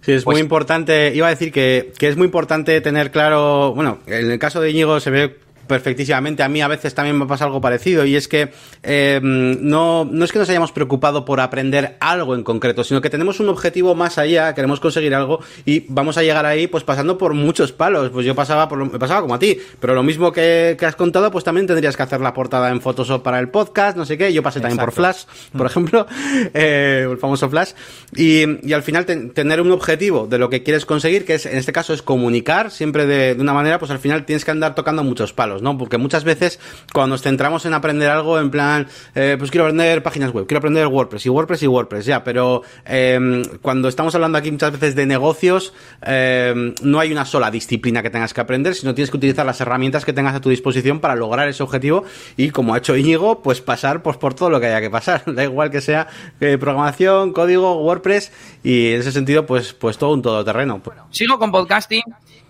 Sí, 0.00 0.12
es 0.12 0.24
muy 0.24 0.36
pues 0.36 0.40
importante, 0.40 1.14
iba 1.14 1.26
a 1.26 1.30
decir 1.30 1.52
que, 1.52 1.92
que 1.98 2.08
es 2.08 2.16
muy 2.16 2.24
importante 2.24 2.80
tener 2.80 3.10
claro, 3.10 3.74
bueno, 3.74 3.98
en 4.06 4.30
el 4.30 4.38
caso 4.38 4.62
de 4.62 4.70
Íñigo 4.70 4.98
se 4.98 5.10
ve 5.10 5.45
perfectísimamente. 5.66 6.42
A 6.42 6.48
mí 6.48 6.60
a 6.62 6.68
veces 6.68 6.94
también 6.94 7.18
me 7.18 7.26
pasa 7.26 7.44
algo 7.44 7.60
parecido 7.60 8.04
y 8.04 8.16
es 8.16 8.28
que 8.28 8.50
eh, 8.82 9.20
no, 9.22 10.04
no 10.04 10.24
es 10.24 10.32
que 10.32 10.38
nos 10.38 10.48
hayamos 10.48 10.72
preocupado 10.72 11.24
por 11.24 11.40
aprender 11.40 11.96
algo 12.00 12.34
en 12.34 12.42
concreto, 12.42 12.84
sino 12.84 13.00
que 13.00 13.10
tenemos 13.10 13.40
un 13.40 13.48
objetivo 13.48 13.94
más 13.94 14.18
allá, 14.18 14.54
queremos 14.54 14.80
conseguir 14.80 15.14
algo 15.14 15.40
y 15.64 15.84
vamos 15.88 16.18
a 16.18 16.22
llegar 16.22 16.46
ahí 16.46 16.66
pues 16.66 16.84
pasando 16.84 17.18
por 17.18 17.34
muchos 17.34 17.72
palos. 17.72 18.10
Pues 18.10 18.26
yo 18.26 18.34
pasaba, 18.34 18.68
por 18.68 18.78
me 18.78 18.98
pasaba 18.98 19.22
como 19.22 19.34
a 19.34 19.38
ti, 19.38 19.58
pero 19.80 19.94
lo 19.94 20.02
mismo 20.02 20.32
que, 20.32 20.76
has 20.80 20.96
contado, 20.96 21.30
pues 21.30 21.44
también 21.44 21.66
tendrías 21.66 21.96
que 21.96 22.02
hacer 22.02 22.20
la 22.20 22.32
portada 22.32 22.70
en 22.70 22.80
Photoshop 22.80 23.22
para 23.22 23.38
el 23.38 23.48
podcast, 23.48 23.96
no 23.96 24.04
sé 24.04 24.16
qué. 24.16 24.32
Yo 24.32 24.42
pasé 24.42 24.60
también 24.60 24.78
por 24.78 24.92
Flash, 24.92 25.24
por 25.52 25.62
mm. 25.62 25.66
ejemplo, 25.66 26.06
eh, 26.54 27.06
el 27.10 27.18
famoso 27.18 27.48
Flash. 27.48 27.70
Y, 28.14 28.68
y 28.68 28.72
al 28.72 28.82
final 28.82 29.06
tener 29.06 29.60
un 29.60 29.72
objetivo 29.72 30.26
de 30.26 30.38
lo 30.38 30.48
que 30.48 30.62
quieres 30.62 30.86
conseguir, 30.86 31.24
que 31.24 31.34
es 31.34 31.46
en 31.46 31.58
este 31.58 31.72
caso 31.72 31.92
es 31.92 32.02
comunicar 32.02 32.70
siempre 32.70 33.06
de, 33.06 33.34
de 33.34 33.40
una 33.40 33.52
manera, 33.52 33.78
pues 33.78 33.90
al 33.90 33.98
final 33.98 34.24
tienes 34.24 34.44
que 34.44 34.50
andar 34.50 34.74
tocando 34.74 35.02
muchos 35.02 35.32
palos. 35.32 35.55
¿No? 35.62 35.76
Porque 35.78 35.98
muchas 35.98 36.24
veces 36.24 36.60
cuando 36.92 37.14
nos 37.14 37.22
centramos 37.22 37.66
en 37.66 37.74
aprender 37.74 38.10
algo, 38.10 38.38
en 38.38 38.50
plan, 38.50 38.86
eh, 39.14 39.36
pues 39.38 39.50
quiero 39.50 39.64
aprender 39.64 40.02
páginas 40.02 40.32
web, 40.32 40.46
quiero 40.46 40.58
aprender 40.58 40.86
WordPress 40.86 41.26
y 41.26 41.28
WordPress 41.28 41.62
y 41.62 41.66
WordPress, 41.66 42.06
ya, 42.06 42.24
pero 42.24 42.62
em, 42.84 43.42
cuando 43.62 43.88
estamos 43.88 44.14
hablando 44.14 44.38
aquí 44.38 44.50
muchas 44.50 44.72
veces 44.72 44.94
de 44.94 45.06
negocios, 45.06 45.72
em, 46.02 46.74
no 46.82 47.00
hay 47.00 47.12
una 47.12 47.24
sola 47.24 47.50
disciplina 47.50 48.02
que 48.02 48.10
tengas 48.10 48.34
que 48.34 48.40
aprender, 48.40 48.74
sino 48.74 48.94
tienes 48.94 49.10
que 49.10 49.16
utilizar 49.16 49.46
las 49.46 49.60
herramientas 49.60 50.04
que 50.04 50.12
tengas 50.12 50.34
a 50.34 50.40
tu 50.40 50.50
disposición 50.50 51.00
para 51.00 51.14
lograr 51.14 51.48
ese 51.48 51.62
objetivo 51.62 52.04
y 52.36 52.50
como 52.50 52.74
ha 52.74 52.78
hecho 52.78 52.96
Íñigo, 52.96 53.42
pues 53.42 53.60
pasar 53.60 54.02
pues, 54.02 54.16
por 54.16 54.34
todo 54.34 54.50
lo 54.50 54.60
que 54.60 54.66
haya 54.66 54.80
que 54.80 54.90
pasar. 54.90 55.22
Da 55.36 55.44
igual 55.44 55.70
que 55.70 55.82
sea 55.82 56.06
eh, 56.40 56.56
programación, 56.56 57.32
código, 57.32 57.82
WordPress 57.82 58.32
y 58.62 58.92
en 58.92 59.00
ese 59.00 59.12
sentido, 59.12 59.44
pues, 59.44 59.74
pues 59.74 59.98
todo 59.98 60.14
un 60.14 60.22
todoterreno. 60.22 60.80
Sigo 61.10 61.38
con 61.38 61.50
podcasting 61.50 62.02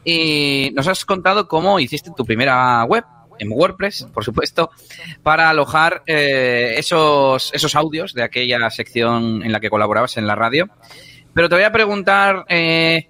y 0.09 0.71
nos 0.73 0.87
has 0.87 1.05
contado 1.05 1.49
cómo 1.49 1.81
hiciste 1.81 2.13
tu 2.17 2.25
primera 2.25 2.85
web 2.85 3.05
en 3.41 3.51
WordPress, 3.51 4.07
por 4.15 4.25
supuesto, 4.25 4.71
para 5.25 5.51
alojar 5.51 6.05
eh, 6.07 6.77
esos, 6.79 7.53
esos 7.53 7.75
audios 7.75 8.15
de 8.15 8.23
aquella 8.23 8.71
sección 8.71 9.43
en 9.43 9.51
la 9.51 9.59
que 9.59 9.69
colaborabas 9.69 10.17
en 10.17 10.29
la 10.29 10.37
radio. 10.37 10.69
Pero 11.35 11.49
te 11.49 11.57
voy 11.57 11.65
a 11.65 11.73
preguntar 11.73 12.45
eh, 12.49 13.09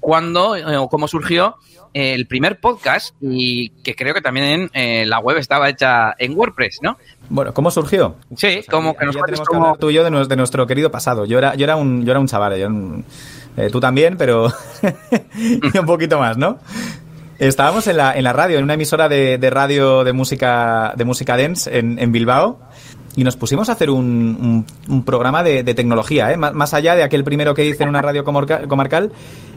cuándo 0.00 0.56
eh, 0.56 0.78
o 0.78 0.88
cómo 0.88 1.08
surgió 1.08 1.56
el 1.92 2.26
primer 2.26 2.58
podcast 2.58 3.14
y 3.20 3.68
que 3.84 3.94
creo 3.94 4.14
que 4.14 4.22
también 4.22 4.68
la 4.74 5.20
web 5.20 5.36
estaba 5.36 5.68
hecha 5.68 6.14
en 6.18 6.36
WordPress, 6.36 6.78
¿no? 6.82 6.98
Bueno, 7.28 7.54
¿cómo 7.54 7.70
surgió? 7.70 8.16
Sí, 8.34 8.64
como 8.68 8.96
que 8.96 9.04
nos 9.04 9.16
cuentes 9.16 9.40
tú 9.78 9.90
y 9.90 9.94
yo 9.94 10.02
de, 10.02 10.26
de, 10.26 10.36
nuestro 10.36 10.66
querido 10.66 10.90
pasado. 10.90 11.24
Yo 11.24 11.38
era, 11.38 11.54
yo 11.54 11.62
era 11.62 11.76
un, 11.76 12.04
yo 12.04 12.10
era 12.10 12.18
un 12.18 12.26
chaval, 12.26 12.58
yo 12.58 12.68
eh, 13.56 13.68
tú 13.70 13.80
también, 13.80 14.16
pero 14.16 14.52
un 15.80 15.86
poquito 15.86 16.18
más, 16.18 16.36
¿no? 16.36 16.58
Estábamos 17.38 17.86
en 17.88 17.96
la, 17.96 18.16
en 18.16 18.24
la 18.24 18.32
radio, 18.32 18.58
en 18.58 18.64
una 18.64 18.74
emisora 18.74 19.08
de, 19.08 19.38
de 19.38 19.50
radio 19.50 20.04
de 20.04 20.12
música, 20.12 20.94
de 20.96 21.04
música 21.04 21.36
dance 21.36 21.76
en, 21.76 21.98
en 21.98 22.12
Bilbao 22.12 22.58
y 23.16 23.24
nos 23.24 23.36
pusimos 23.36 23.68
a 23.68 23.72
hacer 23.72 23.90
un, 23.90 24.64
un, 24.88 25.04
programa 25.04 25.42
de, 25.42 25.62
de 25.62 25.74
tecnología, 25.74 26.32
¿eh? 26.32 26.36
más, 26.36 26.74
allá 26.74 26.96
de 26.96 27.02
aquel 27.02 27.22
primero 27.22 27.54
que 27.54 27.64
hice 27.64 27.84
en 27.84 27.88
una 27.88 28.02
radio 28.02 28.24
comarcal. 28.24 29.12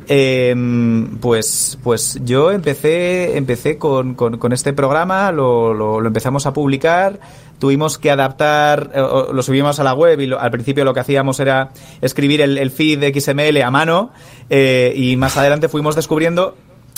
Eh, 0.09 0.55
pues, 1.19 1.77
pues 1.83 2.19
yo 2.23 2.51
empecé, 2.51 3.35
empecé 3.35 3.77
con, 3.77 4.13
con, 4.15 4.37
con 4.37 4.53
este 4.53 4.73
programa, 4.73 5.31
lo, 5.31 5.73
lo, 5.73 5.99
lo, 5.99 6.07
empezamos 6.07 6.45
a 6.45 6.53
publicar, 6.53 7.19
tuvimos 7.59 7.97
que 7.97 8.11
adaptar, 8.11 8.91
eh, 8.93 9.01
lo 9.31 9.41
subimos 9.43 9.79
a 9.79 9.83
la 9.83 9.93
web 9.93 10.19
y 10.19 10.31
al 10.33 10.51
principio 10.51 10.85
lo 10.85 10.93
que 10.93 10.99
hacíamos 10.99 11.39
era 11.39 11.69
escribir 12.01 12.41
el, 12.41 12.57
el 12.57 12.71
feed 12.71 13.13
XML 13.17 13.61
a 13.61 13.71
mano 13.71 14.11
eh, 14.49 14.93
y 14.95 15.15
más 15.17 15.37
adelante 15.37 15.69
fuimos 15.69 15.95
descubriendo 15.95 16.55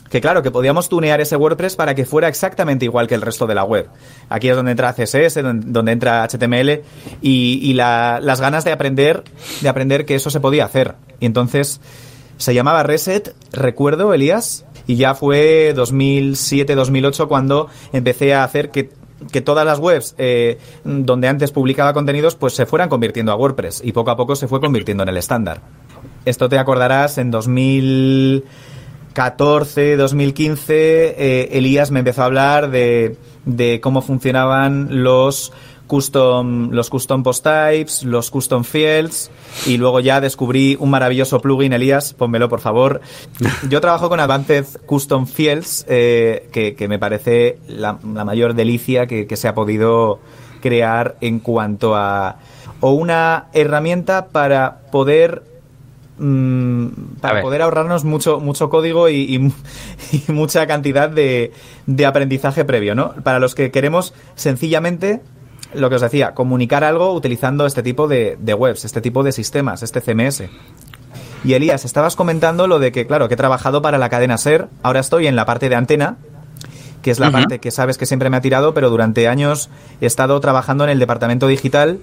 que 0.09 0.21
claro, 0.21 0.41
que 0.41 0.51
podíamos 0.51 0.89
tunear 0.89 1.21
ese 1.21 1.35
WordPress 1.35 1.75
para 1.75 1.95
que 1.95 2.05
fuera 2.05 2.27
exactamente 2.27 2.85
igual 2.85 3.07
que 3.07 3.15
el 3.15 3.21
resto 3.21 3.45
de 3.47 3.55
la 3.55 3.63
web. 3.63 3.89
Aquí 4.27 4.49
es 4.49 4.55
donde 4.55 4.71
entra 4.71 4.93
CSS, 4.93 5.43
donde, 5.43 5.91
entra 5.91 6.27
HTML 6.27 6.81
y, 7.21 7.73
las 7.73 8.41
ganas 8.41 8.63
de 8.63 8.71
aprender, 8.71 9.23
de 9.61 9.69
aprender 9.69 10.05
que 10.05 10.15
eso 10.15 10.29
se 10.29 10.39
podía 10.39 10.65
hacer. 10.65 10.95
Y 11.19 11.25
entonces 11.25 11.79
se 12.37 12.53
llamaba 12.53 12.83
Reset, 12.83 13.35
recuerdo, 13.51 14.13
Elías, 14.13 14.65
y 14.87 14.95
ya 14.95 15.13
fue 15.13 15.73
2007-2008 15.75 17.27
cuando 17.27 17.67
empecé 17.93 18.33
a 18.33 18.43
hacer 18.43 18.71
que 18.71 18.89
que 19.31 19.41
todas 19.41 19.65
las 19.65 19.79
webs 19.79 20.15
eh, 20.17 20.57
donde 20.83 21.27
antes 21.27 21.51
publicaba 21.51 21.93
contenidos 21.93 22.35
pues 22.35 22.53
se 22.53 22.65
fueran 22.65 22.89
convirtiendo 22.89 23.31
a 23.31 23.35
WordPress 23.35 23.81
y 23.83 23.91
poco 23.91 24.11
a 24.11 24.17
poco 24.17 24.35
se 24.35 24.47
fue 24.47 24.59
convirtiendo 24.59 25.03
en 25.03 25.09
el 25.09 25.17
estándar. 25.17 25.61
Esto 26.25 26.47
te 26.49 26.57
acordarás 26.57 27.17
en 27.17 27.31
2000 27.31 28.43
2014, 29.19 29.97
2015, 29.97 30.73
eh, 30.73 31.49
Elías 31.57 31.91
me 31.91 31.99
empezó 31.99 32.21
a 32.21 32.25
hablar 32.25 32.69
de, 32.69 33.17
de 33.43 33.81
cómo 33.81 34.01
funcionaban 34.01 35.03
los 35.03 35.51
custom, 35.89 36.69
los 36.71 36.89
custom 36.89 37.23
post 37.23 37.43
types, 37.43 38.03
los 38.03 38.29
custom 38.29 38.63
fields 38.63 39.29
y 39.65 39.77
luego 39.77 39.99
ya 39.99 40.21
descubrí 40.21 40.77
un 40.79 40.89
maravilloso 40.89 41.41
plugin, 41.41 41.73
Elías, 41.73 42.13
pónmelo 42.13 42.47
por 42.47 42.61
favor. 42.61 43.01
Yo 43.69 43.81
trabajo 43.81 44.07
con 44.07 44.19
Advanced 44.21 44.81
Custom 44.85 45.25
Fields, 45.25 45.85
eh, 45.89 46.47
que, 46.51 46.87
me 46.87 46.99
parece 46.99 47.57
la, 47.67 47.93
mayor 47.93 48.53
delicia 48.53 49.07
que, 49.07 49.27
que, 49.27 49.35
se 49.35 49.47
ha 49.47 49.55
podido 49.55 50.19
crear 50.61 51.17
en 51.21 51.39
cuanto 51.39 51.95
a 51.95 52.37
o 52.81 52.91
una 52.91 53.47
herramienta 53.53 54.27
para 54.27 54.79
poder 54.91 55.43
Mm, 56.21 56.87
para 57.21 57.41
poder 57.41 57.61
ahorrarnos 57.61 58.03
mucho, 58.03 58.41
mucho 58.41 58.69
código 58.69 59.09
y, 59.09 59.51
mucha 60.27 60.67
cantidad 60.67 61.09
de, 61.09 61.53
de, 61.85 62.05
aprendizaje 62.05 62.65
previo, 62.65 62.93
¿no? 62.93 63.13
Para 63.23 63.39
los 63.39 63.55
que 63.55 63.71
queremos 63.71 64.13
sencillamente, 64.35 65.21
lo 65.73 65.89
que 65.89 65.95
os 65.95 66.01
decía, 66.01 66.33
comunicar 66.33 66.83
algo 66.83 67.13
utilizando 67.13 67.65
este 67.65 67.83
tipo 67.83 68.07
de, 68.07 68.37
webs, 68.57 68.85
este 68.85 69.01
tipo 69.01 69.23
de 69.23 69.31
sistemas, 69.31 69.83
este 69.83 70.01
CMS. 70.01 70.43
Y 71.43 71.53
Elías, 71.53 71.85
estabas 71.85 72.15
comentando 72.15 72.67
lo 72.67 72.79
de 72.79 72.91
que, 72.91 73.07
claro, 73.07 73.27
que 73.27 73.35
he 73.35 73.37
trabajado 73.37 73.81
para 73.81 73.97
la 73.97 74.09
cadena 74.09 74.37
SER, 74.37 74.67
ahora 74.83 74.99
estoy 74.99 75.27
en 75.27 75.35
la 75.35 75.45
parte 75.45 75.69
de 75.69 75.75
antena, 75.75 76.17
que 77.01 77.11
es 77.11 77.19
la 77.19 77.31
parte 77.31 77.59
que 77.59 77.71
sabes 77.71 77.97
que 77.97 78.05
siempre 78.05 78.29
me 78.29 78.37
ha 78.37 78.41
tirado, 78.41 78.73
pero 78.73 78.89
durante 78.89 79.27
años 79.29 79.69
he 80.01 80.05
estado 80.05 80.39
trabajando 80.41 80.83
en 80.83 80.89
el 80.89 80.99
departamento 80.99 81.47
digital 81.47 81.99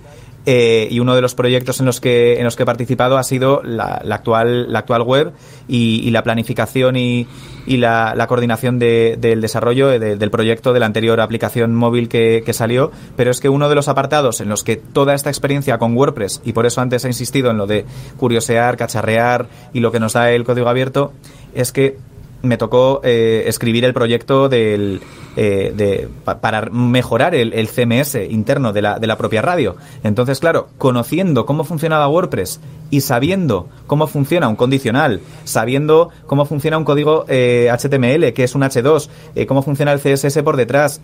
eh, 0.48 0.86
y 0.92 1.00
uno 1.00 1.16
de 1.16 1.20
los 1.20 1.34
proyectos 1.34 1.80
en 1.80 1.86
los 1.86 2.00
que, 2.00 2.38
en 2.38 2.44
los 2.44 2.54
que 2.54 2.62
he 2.62 2.66
participado 2.66 3.18
ha 3.18 3.24
sido 3.24 3.62
la, 3.64 4.00
actual, 4.10 4.72
la 4.72 4.78
actual 4.78 5.02
web 5.02 5.32
y, 5.66 6.08
la 6.10 6.22
planificación 6.22 6.96
y, 6.96 7.26
y 7.66 7.78
la, 7.78 8.24
coordinación 8.28 8.78
del 8.78 9.40
desarrollo 9.40 9.88
del 9.88 10.30
proyecto 10.30 10.72
de 10.72 10.78
la 10.78 10.86
anterior 10.86 11.20
aplicación 11.20 11.74
móvil 11.74 12.08
que, 12.08 12.44
que, 12.46 12.52
salió, 12.52 12.92
pero 13.16 13.32
es 13.32 13.40
que 13.40 13.48
uno 13.48 13.68
de 13.68 13.74
los 13.74 13.88
apartados 13.88 14.40
en 14.40 14.48
los 14.48 14.62
que 14.62 14.76
toda 14.76 15.14
esta 15.14 15.30
experiencia 15.30 15.78
con 15.78 15.96
WordPress, 15.96 16.42
y 16.44 16.52
por 16.52 16.64
eso 16.64 16.80
antes 16.80 17.04
he 17.04 17.08
insistido 17.08 17.50
en 17.50 17.56
lo 17.56 17.66
de 17.66 17.84
curiosear, 18.16 18.76
cacharrear 18.76 19.48
y 19.72 19.80
lo 19.80 19.90
que 19.90 19.98
nos 19.98 20.12
da 20.12 20.30
el 20.30 20.44
código 20.44 20.68
abierto, 20.68 21.12
es 21.54 21.72
que 21.72 21.98
me 22.46 22.56
tocó 22.56 23.00
eh, 23.04 23.44
escribir 23.46 23.84
el 23.84 23.92
proyecto 23.92 24.48
del, 24.48 25.00
eh, 25.36 25.72
de, 25.74 26.08
para 26.24 26.66
mejorar 26.70 27.34
el, 27.34 27.68
CMS 27.68 28.16
interno 28.30 28.72
de 28.72 28.82
la, 28.82 28.98
de 28.98 29.06
la 29.06 29.16
propia 29.16 29.42
radio. 29.42 29.76
Entonces, 30.02 30.40
claro, 30.40 30.68
conociendo 30.78 31.46
cómo 31.46 31.64
funcionaba 31.64 32.08
WordPress 32.08 32.60
y 32.90 33.00
sabiendo 33.00 33.68
cómo 33.86 34.06
funciona 34.06 34.48
un 34.48 34.56
condicional, 34.56 35.20
sabiendo 35.44 36.10
cómo 36.26 36.46
funciona 36.46 36.78
un 36.78 36.84
código 36.84 37.24
eh, 37.28 37.68
HTML, 37.70 38.32
que 38.32 38.44
es 38.44 38.54
un 38.54 38.62
H2, 38.62 39.08
cómo 39.46 39.62
funciona 39.62 39.92
el 39.92 40.00
CSS 40.00 40.42
por 40.42 40.56
detrás, 40.56 41.00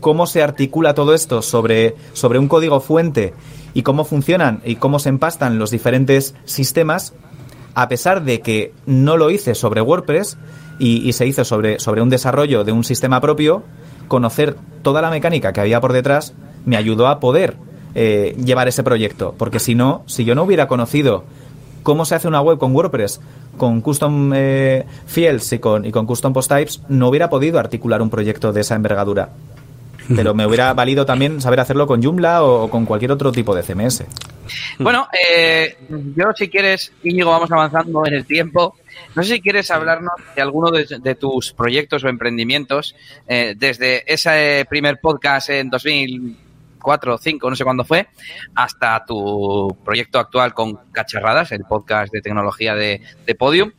cómo 0.00 0.26
se 0.26 0.42
articula 0.42 0.94
todo 0.94 1.14
esto 1.14 1.42
sobre, 1.42 1.94
sobre 2.14 2.38
un 2.38 2.48
código 2.48 2.80
fuente 2.80 3.34
y 3.74 3.82
cómo 3.82 4.04
funcionan 4.04 4.60
y 4.64 4.76
cómo 4.76 4.98
se 4.98 5.08
empastan 5.08 5.58
los 5.58 5.70
diferentes 5.70 6.34
sistemas, 6.44 7.14
a 7.74 7.88
pesar 7.88 8.22
de 8.24 8.40
que 8.40 8.72
no 8.86 9.16
lo 9.16 9.30
hice 9.30 9.54
sobre 9.54 9.80
WordPress 9.80 10.36
y, 10.78 11.12
se 11.12 11.26
hizo 11.26 11.44
sobre, 11.44 11.78
sobre 11.78 12.02
un 12.02 12.10
desarrollo 12.10 12.64
de 12.64 12.72
un 12.72 12.82
sistema 12.84 13.20
propio, 13.20 13.62
conocer 14.08 14.56
toda 14.82 15.00
la 15.00 15.10
mecánica 15.10 15.52
que 15.52 15.60
había 15.60 15.80
por 15.80 15.92
detrás 15.92 16.34
me 16.64 16.76
ayudó 16.76 17.06
a 17.06 17.20
poder 17.20 17.56
eh, 17.94 18.36
llevar 18.44 18.68
ese 18.68 18.82
proyecto. 18.82 19.34
Porque 19.38 19.58
si 19.58 19.74
no, 19.74 20.02
si 20.06 20.24
yo 20.24 20.34
no 20.34 20.42
hubiera 20.42 20.66
conocido 20.66 21.24
cómo 21.82 22.04
se 22.04 22.14
hace 22.14 22.28
una 22.28 22.40
web 22.40 22.58
con 22.58 22.74
WordPress, 22.74 23.20
con 23.56 23.80
custom 23.80 24.32
eh, 24.34 24.86
fields 25.06 25.52
y 25.52 25.58
con, 25.58 25.84
y 25.84 25.92
con 25.92 26.06
custom 26.06 26.32
post 26.32 26.50
types, 26.50 26.82
no 26.88 27.08
hubiera 27.08 27.30
podido 27.30 27.58
articular 27.58 28.02
un 28.02 28.10
proyecto 28.10 28.52
de 28.52 28.62
esa 28.62 28.74
envergadura. 28.74 29.30
Pero 30.14 30.34
me 30.34 30.46
hubiera 30.46 30.72
valido 30.74 31.06
también 31.06 31.40
saber 31.40 31.60
hacerlo 31.60 31.86
con 31.86 32.02
Joomla 32.02 32.42
o, 32.42 32.68
con 32.70 32.86
cualquier 32.86 33.12
otro 33.12 33.32
tipo 33.32 33.54
de 33.54 33.62
CMS. 33.62 34.04
Bueno, 34.78 35.08
eh, 35.12 35.76
yo 36.16 36.32
si 36.34 36.48
quieres, 36.48 36.92
Íñigo, 37.02 37.30
vamos 37.30 37.50
avanzando 37.50 38.04
en 38.06 38.14
el 38.14 38.26
tiempo. 38.26 38.76
No 39.14 39.22
sé 39.22 39.34
si 39.34 39.40
quieres 39.40 39.70
hablarnos 39.70 40.14
de 40.34 40.42
alguno 40.42 40.70
de, 40.70 41.14
tus 41.14 41.52
proyectos 41.52 42.04
o 42.04 42.08
emprendimientos 42.08 42.94
eh, 43.28 43.54
desde 43.56 44.10
ese 44.12 44.66
primer 44.68 45.00
podcast 45.00 45.50
en 45.50 45.70
2004 45.70 47.10
o 47.10 47.14
2005, 47.14 47.50
no 47.50 47.56
sé 47.56 47.64
cuándo 47.64 47.84
fue, 47.84 48.08
hasta 48.54 49.04
tu 49.04 49.76
proyecto 49.84 50.18
actual 50.18 50.54
con 50.54 50.78
Cacharradas, 50.92 51.52
el 51.52 51.64
podcast 51.64 52.12
de 52.12 52.22
tecnología 52.22 52.74
de, 52.74 53.00
Podium. 53.38 53.72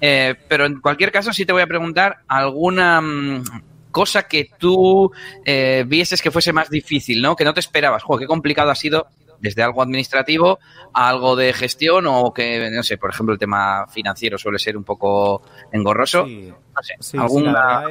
Eh, 0.00 0.34
pero 0.48 0.64
en 0.64 0.80
cualquier 0.80 1.12
caso, 1.12 1.32
sí 1.32 1.44
te 1.44 1.52
voy 1.52 1.62
a 1.62 1.66
preguntar 1.66 2.20
alguna 2.26 3.00
mm, 3.00 3.44
cosa 3.90 4.22
que 4.24 4.50
tú 4.58 5.10
eh, 5.44 5.84
vieses 5.86 6.22
que 6.22 6.30
fuese 6.30 6.52
más 6.52 6.70
difícil, 6.70 7.20
¿no? 7.20 7.36
Que 7.36 7.44
no 7.44 7.54
te 7.54 7.60
esperabas. 7.60 8.02
Joder, 8.02 8.20
qué 8.20 8.26
complicado 8.26 8.70
ha 8.70 8.74
sido 8.74 9.08
desde 9.40 9.62
algo 9.62 9.82
administrativo 9.82 10.58
a 10.92 11.08
algo 11.08 11.36
de 11.36 11.52
gestión 11.52 12.06
o 12.06 12.32
que, 12.32 12.70
no 12.70 12.82
sé, 12.82 12.98
por 12.98 13.10
ejemplo, 13.10 13.32
el 13.32 13.38
tema 13.38 13.86
financiero 13.88 14.38
suele 14.38 14.58
ser 14.58 14.76
un 14.76 14.84
poco 14.84 15.42
engorroso. 15.72 16.26
no 16.26 16.82
sé, 16.82 17.18
alguna... 17.18 17.84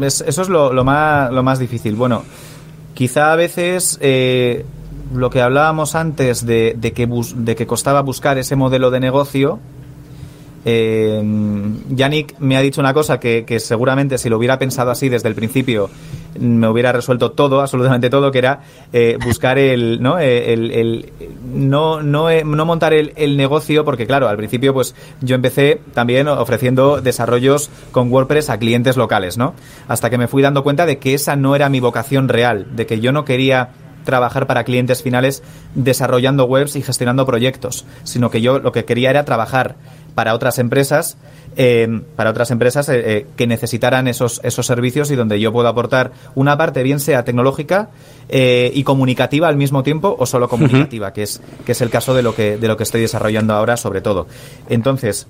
eso 0.00 0.42
es 0.42 0.48
lo, 0.48 0.84
más, 0.84 1.30
lo 1.30 1.42
más 1.42 1.58
difícil. 1.58 1.94
Bueno, 1.94 2.24
quizá 2.94 3.32
a 3.32 3.36
veces 3.36 3.98
eh, 4.00 4.64
lo 5.14 5.30
que 5.30 5.40
hablábamos 5.40 5.94
antes 5.94 6.46
de, 6.46 6.74
de, 6.76 6.92
que 6.92 7.06
de 7.06 7.56
que 7.56 7.66
costaba 7.66 8.00
buscar 8.02 8.38
ese 8.38 8.56
modelo 8.56 8.90
de 8.90 9.00
negocio, 9.00 9.60
eh, 10.64 11.22
Yannick 11.90 12.38
me 12.38 12.56
ha 12.56 12.60
dicho 12.60 12.80
una 12.80 12.94
cosa 12.94 13.18
que, 13.18 13.44
seguramente 13.58 14.18
si 14.18 14.28
lo 14.28 14.38
hubiera 14.38 14.58
pensado 14.58 14.90
así 14.90 15.08
desde 15.08 15.28
el 15.28 15.34
principio 15.34 15.90
me 16.38 16.68
hubiera 16.68 16.92
resuelto 16.92 17.32
todo, 17.32 17.60
absolutamente 17.60 18.08
todo, 18.08 18.30
que 18.30 18.38
era 18.38 18.60
eh, 18.92 19.18
buscar 19.22 19.58
el, 19.58 20.00
¿no? 20.00 20.18
Eh, 20.18 20.54
el, 20.54 21.12
no, 21.52 22.02
no, 22.02 22.30
eh, 22.30 22.42
no, 22.44 22.64
montar 22.64 22.94
el, 22.94 23.12
el, 23.16 23.36
negocio, 23.36 23.84
porque 23.84 24.06
claro, 24.06 24.28
al 24.28 24.38
principio 24.38 24.72
pues 24.72 24.94
yo 25.20 25.34
empecé 25.34 25.80
también 25.92 26.28
ofreciendo 26.28 27.02
desarrollos 27.02 27.70
con 27.90 28.10
WordPress 28.10 28.48
a 28.48 28.58
clientes 28.58 28.96
locales, 28.96 29.36
¿no? 29.36 29.54
Hasta 29.88 30.08
que 30.08 30.16
me 30.16 30.28
fui 30.28 30.42
dando 30.42 30.62
cuenta 30.62 30.86
de 30.86 30.98
que 30.98 31.12
esa 31.14 31.36
no 31.36 31.54
era 31.54 31.68
mi 31.68 31.80
vocación 31.80 32.28
real, 32.28 32.66
de 32.74 32.86
que 32.86 33.00
yo 33.00 33.12
no 33.12 33.24
quería 33.24 33.70
trabajar 34.04 34.46
para 34.46 34.64
clientes 34.64 35.02
finales 35.02 35.42
desarrollando 35.74 36.44
webs 36.44 36.76
y 36.76 36.82
gestionando 36.82 37.26
proyectos, 37.26 37.86
sino 38.02 38.30
que 38.30 38.40
yo 38.40 38.58
lo 38.58 38.72
que 38.72 38.84
quería 38.84 39.10
era 39.10 39.24
trabajar 39.24 39.76
para 40.14 40.34
otras 40.34 40.58
empresas 40.58 41.16
eh, 41.54 42.00
para 42.16 42.30
otras 42.30 42.50
empresas 42.50 42.88
eh, 42.88 43.02
eh, 43.04 43.26
que 43.36 43.46
necesitaran 43.46 44.08
esos, 44.08 44.40
esos 44.42 44.64
servicios 44.64 45.10
y 45.10 45.16
donde 45.16 45.38
yo 45.38 45.52
puedo 45.52 45.68
aportar 45.68 46.12
una 46.34 46.56
parte, 46.56 46.82
bien 46.82 46.98
sea 46.98 47.24
tecnológica 47.24 47.90
y 48.34 48.82
comunicativa 48.84 49.48
al 49.48 49.56
mismo 49.56 49.82
tiempo 49.82 50.16
o 50.18 50.24
solo 50.24 50.48
comunicativa, 50.48 51.12
que, 51.12 51.24
es, 51.24 51.42
que 51.66 51.72
es 51.72 51.82
el 51.82 51.90
caso 51.90 52.14
de 52.14 52.22
lo 52.22 52.34
que, 52.34 52.56
de 52.56 52.66
lo 52.66 52.78
que 52.78 52.82
estoy 52.82 53.02
desarrollando 53.02 53.52
ahora 53.52 53.76
sobre 53.76 54.00
todo. 54.00 54.26
Entonces, 54.70 55.26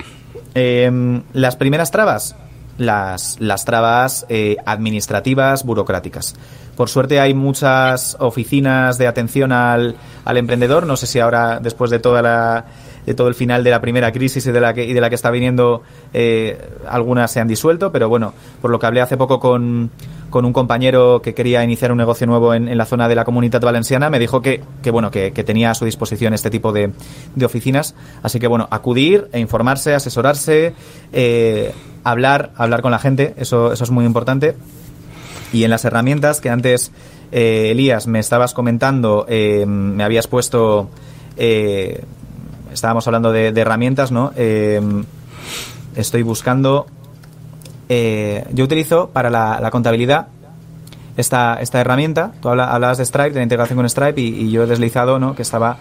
las 0.55 1.57
primeras 1.57 1.91
trabas, 1.91 2.37
las, 2.79 3.41
las 3.41 3.65
trabas 3.65 4.25
administrativas, 4.65 5.65
burocráticas. 5.65 6.37
Por 6.77 6.91
suerte 6.91 7.19
hay 7.19 7.35
muchas 7.35 8.17
oficinas 8.21 8.99
de 8.99 9.09
atención 9.09 9.51
al, 9.51 9.97
al 10.25 10.37
emprendedor. 10.37 10.87
No 10.87 10.97
sé 10.97 11.09
si 11.09 11.19
ahora, 11.19 11.59
después 11.61 11.91
de 11.91 11.99
toda 11.99 12.23
la 12.23 12.67
de 13.07 13.15
todo 13.15 13.29
el 13.29 13.35
final 13.35 13.65
de 13.65 13.71
la 13.71 13.81
primera 13.81 14.13
crisis 14.13 14.47
y 14.47 14.53
de 14.53 14.61
la 14.61 14.75
que, 14.75 14.85
y 14.85 14.93
de 14.93 15.01
la 15.01 15.09
que 15.09 15.15
está 15.15 15.31
viniendo, 15.31 15.83
eh, 16.13 16.59
algunas 16.89 17.31
se 17.31 17.41
han 17.41 17.49
disuelto, 17.49 17.91
pero 17.91 18.09
bueno, 18.09 18.33
por 18.61 18.71
lo 18.71 18.79
que 18.79 18.87
hablé 18.87 19.01
hace 19.01 19.17
poco 19.17 19.41
con, 19.41 19.91
con 20.31 20.45
un 20.45 20.53
compañero 20.53 21.21
que 21.21 21.35
quería 21.35 21.65
iniciar 21.65 21.91
un 21.91 21.99
negocio 21.99 22.27
nuevo 22.27 22.55
en, 22.55 22.69
en 22.69 22.79
la 22.79 22.85
zona 22.85 23.09
de 23.09 23.15
la 23.15 23.25
comunidad 23.25 23.61
valenciana, 23.61 24.09
me 24.11 24.19
dijo 24.19 24.41
que, 24.41 24.63
que 24.83 24.91
bueno, 24.91 25.11
que, 25.11 25.33
que, 25.33 25.45
tenía 25.45 25.71
a 25.71 25.75
su 25.75 25.85
disposición 25.85 26.33
este 26.35 26.51
tipo 26.51 26.73
de, 26.73 26.93
de, 27.35 27.45
oficinas. 27.45 27.95
Así 28.23 28.39
que 28.39 28.47
bueno, 28.47 28.69
acudir 28.71 29.29
e 29.33 29.41
informarse, 29.41 29.95
asesorarse, 29.95 30.75
eh, 31.13 31.73
hablar, 32.05 32.53
hablar 32.57 32.83
con 32.83 32.93
la 32.93 32.99
gente, 32.99 33.35
eso, 33.37 33.73
eso 33.73 33.85
es 33.85 33.91
muy 33.91 34.05
importante. 34.05 34.55
Y 35.53 35.65
en 35.65 35.71
las 35.71 35.85
herramientas 35.85 36.41
que 36.41 36.51
antes, 36.51 36.93
eh, 37.31 37.71
Elías, 37.73 38.07
me 38.07 38.21
estabas 38.21 38.55
comentando, 38.55 39.27
me 39.29 40.03
habías 40.03 40.27
puesto 40.29 40.89
estábamos 42.73 43.07
hablando 43.07 43.33
de, 43.33 43.49
herramientas, 43.49 44.11
¿no? 44.11 44.33
Em, 44.37 45.05
estoy 45.97 46.23
buscando. 46.23 46.87
Eh, 47.89 48.47
yo 48.53 48.65
utilizo 48.65 49.11
para 49.11 49.31
la, 49.31 49.71
contabilidad 49.71 50.29
esta, 51.17 51.61
esta 51.61 51.81
herramienta. 51.81 52.33
Tú 52.41 52.49
hablabas 52.49 52.99
de 52.99 53.05
Stripe, 53.05 53.31
de 53.31 53.37
la 53.37 53.43
integración 53.43 53.77
con 53.77 53.89
Stripe, 53.89 54.21
y, 54.21 54.51
yo 54.51 54.65
he 54.65 54.67
deslizado, 54.67 55.19
¿no? 55.19 55.35
Que 55.35 55.43
estaba 55.43 55.79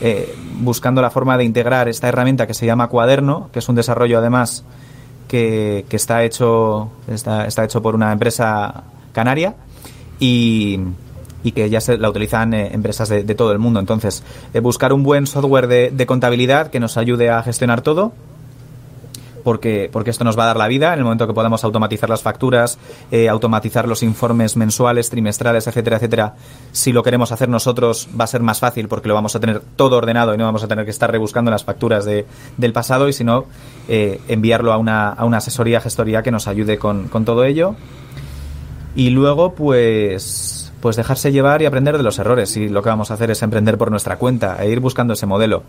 eh, 0.00 0.34
buscando 0.60 1.00
la 1.02 1.10
forma 1.10 1.38
de 1.38 1.44
integrar 1.44 1.88
esta 1.88 2.08
herramienta 2.08 2.46
que 2.46 2.54
se 2.54 2.66
llama 2.66 2.88
Cuaderno, 2.88 3.50
que 3.52 3.60
es 3.60 3.68
un 3.68 3.76
desarrollo 3.76 4.18
además 4.18 4.64
que, 5.28 5.86
que 5.88 5.96
está 5.96 6.24
hecho 6.24 6.90
está, 7.08 7.46
está 7.46 7.64
hecho 7.64 7.80
por 7.80 7.94
una 7.94 8.12
empresa 8.12 8.84
canaria 9.12 9.54
y 10.18 10.78
y 11.42 11.52
que 11.52 11.68
ya 11.70 11.80
se 11.80 11.98
la 11.98 12.08
utilizan 12.08 12.54
eh, 12.54 12.70
empresas 12.72 13.08
de, 13.08 13.22
todo 13.34 13.52
el 13.52 13.58
mundo. 13.58 13.80
Entonces, 13.80 14.22
eh, 14.54 14.60
buscar 14.60 14.92
un 14.92 15.02
buen 15.02 15.26
software 15.26 15.66
de, 15.66 16.06
contabilidad 16.06 16.68
que 16.70 16.80
nos 16.80 16.96
ayude 16.96 17.30
a 17.30 17.42
gestionar 17.42 17.80
todo. 17.80 18.12
Porque, 19.44 19.90
porque 19.92 20.10
esto 20.10 20.22
nos 20.22 20.38
va 20.38 20.44
a 20.44 20.46
dar 20.46 20.56
la 20.56 20.68
vida 20.68 20.92
en 20.92 21.00
el 21.00 21.04
momento 21.04 21.26
que 21.26 21.34
podamos 21.34 21.64
automatizar 21.64 22.08
las 22.08 22.22
facturas, 22.22 22.78
eh, 23.10 23.28
automatizar 23.28 23.88
los 23.88 24.04
informes 24.04 24.56
mensuales, 24.56 25.10
trimestrales, 25.10 25.66
etcétera, 25.66 25.96
etcétera. 25.96 26.34
Si 26.70 26.92
lo 26.92 27.02
queremos 27.02 27.32
hacer 27.32 27.48
nosotros 27.48 28.08
va 28.18 28.22
a 28.22 28.28
ser 28.28 28.40
más 28.40 28.60
fácil 28.60 28.86
porque 28.86 29.08
lo 29.08 29.14
vamos 29.14 29.34
a 29.34 29.40
tener 29.40 29.60
todo 29.74 29.96
ordenado 29.96 30.32
y 30.32 30.36
no 30.36 30.44
vamos 30.44 30.62
a 30.62 30.68
tener 30.68 30.84
que 30.84 30.92
estar 30.92 31.10
rebuscando 31.10 31.50
las 31.50 31.64
facturas 31.64 32.04
de, 32.04 32.24
del 32.56 32.72
pasado 32.72 33.08
y 33.08 33.12
si 33.12 33.24
no, 33.24 33.46
enviarlo 33.88 34.72
a 34.72 34.76
una, 34.76 35.08
a 35.08 35.24
una 35.24 35.38
asesoría, 35.38 35.80
gestoría 35.80 36.22
que 36.22 36.30
nos 36.30 36.46
ayude 36.46 36.78
con, 36.78 37.08
con 37.08 37.24
todo 37.24 37.42
ello. 37.42 37.74
Y 38.94 39.10
luego, 39.10 39.54
pues, 39.54 40.61
pues 40.82 40.96
dejarse 40.96 41.32
llevar 41.32 41.62
y 41.62 41.66
aprender 41.66 41.96
de 41.96 42.02
los 42.02 42.18
errores. 42.18 42.56
Y 42.56 42.68
lo 42.68 42.82
que 42.82 42.90
vamos 42.90 43.10
a 43.10 43.14
hacer 43.14 43.30
es 43.30 43.40
emprender 43.42 43.78
por 43.78 43.90
nuestra 43.90 44.16
cuenta 44.16 44.62
e 44.62 44.68
ir 44.68 44.80
buscando 44.80 45.14
ese 45.14 45.26
modelo. 45.26 45.62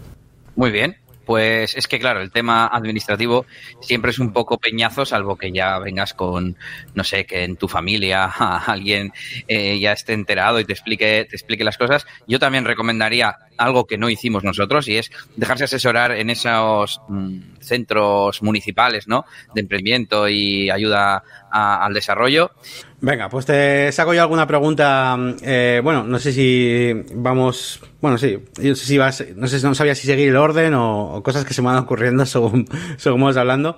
Muy 0.56 0.71
bien. 0.71 0.97
Pues 1.26 1.76
es 1.78 1.88
que, 1.88 1.99
claro, 1.99 2.19
el 2.19 2.32
tema 2.32 2.67
administrativo 2.67 3.45
siempre 3.80 4.12
es 4.12 4.19
un 4.19 4.34
poco 4.34 4.58
peñazo, 4.58 5.06
salvo 5.06 5.38
que 5.38 5.54
ya 5.54 5.80
vengas 5.80 6.13
con, 6.13 6.58
no 6.95 7.04
sé, 7.06 7.26
que 7.26 7.45
en 7.45 7.56
tu 7.56 7.69
familia 7.69 8.26
alguien 8.67 9.13
eh, 9.47 9.80
ya 9.80 9.93
esté 9.93 10.13
enterado 10.13 10.60
y 10.60 10.65
te 10.65 10.73
explique, 10.73 11.26
te 11.30 11.36
explique 11.36 11.63
las 11.63 11.78
cosas. 11.78 12.06
Yo 12.28 12.39
también 12.39 12.65
recomendaría 12.65 13.38
algo 13.58 13.86
que 13.86 13.97
no 13.97 14.10
hicimos 14.10 14.43
nosotros 14.43 14.88
y 14.88 14.97
es 14.97 15.12
dejarse 15.38 15.63
asesorar 15.63 16.12
en 16.12 16.30
esos 16.30 17.02
mm, 17.08 17.38
centros 17.62 18.41
municipales, 18.41 19.08
¿no? 19.08 19.26
De 19.54 19.62
emprendimiento 19.62 20.28
y 20.28 20.69
ayuda 20.69 21.23
al 21.54 21.94
desarrollo. 21.94 22.52
Venga, 23.00 23.30
pues 23.30 23.46
te 23.46 23.92
saco 23.92 24.13
yo 24.13 24.22
alguna 24.22 24.48
pregunta. 24.48 25.18
Eh, 25.42 25.82
bueno, 25.84 26.04
no 26.04 26.20
sé 26.20 26.32
si 26.32 26.92
vamos. 27.13 27.82
Bueno, 28.02 28.18
sí. 28.18 28.39
Yo 28.62 28.76
sé 28.76 28.86
si 28.86 28.98
vas. 28.98 29.24
No 29.36 29.48
sé, 29.48 29.66
no 29.68 29.76
sabía 29.76 29.94
si 29.94 30.08
seguir 30.08 30.30
el 30.30 30.38
orden 30.38 30.74
o, 30.74 31.22
cosas 31.24 31.46
que 31.46 31.54
se 31.54 31.62
me 31.62 31.68
van 31.68 31.78
ocurriendo 31.78 32.26
según, 32.28 32.66
según 32.98 33.22
vamos 33.22 33.38
hablando. 33.38 33.78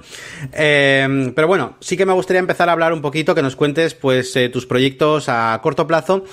Eh, 0.53 1.31
pero 1.35 1.47
bueno, 1.47 1.75
sí 1.79 1.97
que 1.97 2.05
me 2.05 2.13
gustaría 2.13 2.39
empezar 2.39 2.69
a 2.69 2.71
hablar 2.71 2.93
un 2.93 3.01
poquito, 3.01 3.35
que 3.35 3.41
nos 3.41 3.55
cuentes, 3.55 3.93
pues, 3.93 4.35
eh, 4.35 4.49
tus 4.49 4.65
proyectos 4.65 5.27
a 5.27 5.59
corto 5.61 5.87
plazo 5.87 6.23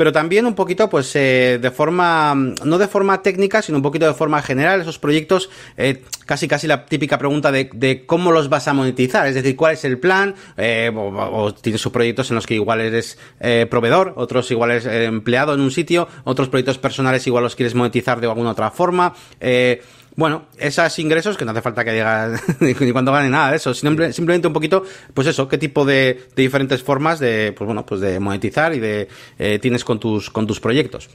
pero 0.00 0.12
también 0.12 0.46
un 0.46 0.54
poquito, 0.54 0.88
pues, 0.88 1.14
eh, 1.14 1.58
de 1.60 1.70
forma, 1.70 2.34
no 2.34 2.78
de 2.78 2.88
forma 2.88 3.20
técnica, 3.20 3.60
sino 3.60 3.76
un 3.76 3.82
poquito 3.82 4.06
de 4.06 4.14
forma 4.14 4.40
general, 4.40 4.80
esos 4.80 4.98
proyectos, 4.98 5.50
eh, 5.76 6.04
casi 6.24 6.48
casi 6.48 6.66
la 6.66 6.86
típica 6.86 7.18
pregunta 7.18 7.52
de, 7.52 7.68
de, 7.74 8.06
cómo 8.06 8.32
los 8.32 8.48
vas 8.48 8.66
a 8.66 8.72
monetizar, 8.72 9.26
es 9.26 9.34
decir, 9.34 9.56
cuál 9.56 9.74
es 9.74 9.84
el 9.84 9.98
plan, 9.98 10.34
eh, 10.56 10.90
o, 10.96 11.52
tienes 11.52 11.82
sus 11.82 11.92
proyectos 11.92 12.30
en 12.30 12.36
los 12.36 12.46
que 12.46 12.54
igual 12.54 12.80
eres 12.80 13.18
eh, 13.40 13.66
proveedor, 13.68 14.14
otros 14.16 14.50
igual 14.50 14.70
eres 14.70 14.86
eh, 14.86 15.04
empleado 15.04 15.52
en 15.52 15.60
un 15.60 15.70
sitio, 15.70 16.08
otros 16.24 16.48
proyectos 16.48 16.78
personales 16.78 17.26
igual 17.26 17.44
los 17.44 17.54
quieres 17.54 17.74
monetizar 17.74 18.22
de 18.22 18.26
alguna 18.26 18.52
otra 18.52 18.70
forma, 18.70 19.12
eh, 19.38 19.82
bueno, 20.16 20.42
esos 20.58 20.98
ingresos, 20.98 21.36
que 21.36 21.44
no 21.44 21.52
hace 21.52 21.62
falta 21.62 21.84
que 21.84 21.92
digas 21.92 22.42
ni 22.60 22.92
cuando 22.92 23.12
gane 23.12 23.30
nada 23.30 23.50
de 23.50 23.56
eso, 23.56 23.72
simplemente 23.74 24.46
un 24.46 24.52
poquito, 24.52 24.84
pues 25.14 25.26
eso, 25.26 25.48
qué 25.48 25.58
tipo 25.58 25.84
de, 25.84 26.28
diferentes 26.36 26.82
formas 26.82 27.18
de, 27.20 27.54
pues 27.56 27.66
bueno, 27.66 27.86
pues 27.86 28.00
de 28.00 28.20
monetizar 28.20 28.74
y 28.74 28.80
de 28.80 29.08
eh, 29.38 29.58
tienes 29.60 29.84
con 29.84 29.98
tus, 30.00 30.30
con 30.30 30.46
tus 30.46 30.60
proyectos. 30.60 31.08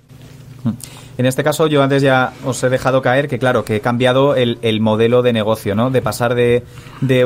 Hmm. 0.64 0.72
En 1.18 1.26
este 1.26 1.44
caso, 1.44 1.68
yo 1.68 1.82
antes 1.82 2.02
ya 2.02 2.34
os 2.44 2.62
he 2.64 2.70
dejado 2.70 3.02
caer 3.02 3.28
que, 3.30 3.40
claro, 3.40 3.64
que 3.64 3.78
he 3.78 3.80
cambiado 3.80 4.36
el, 4.36 4.82
modelo 4.82 5.22
de 5.22 5.32
negocio, 5.32 5.74
¿no? 5.74 5.90
De 5.90 6.02
pasar 6.02 6.36
de, 6.36 6.64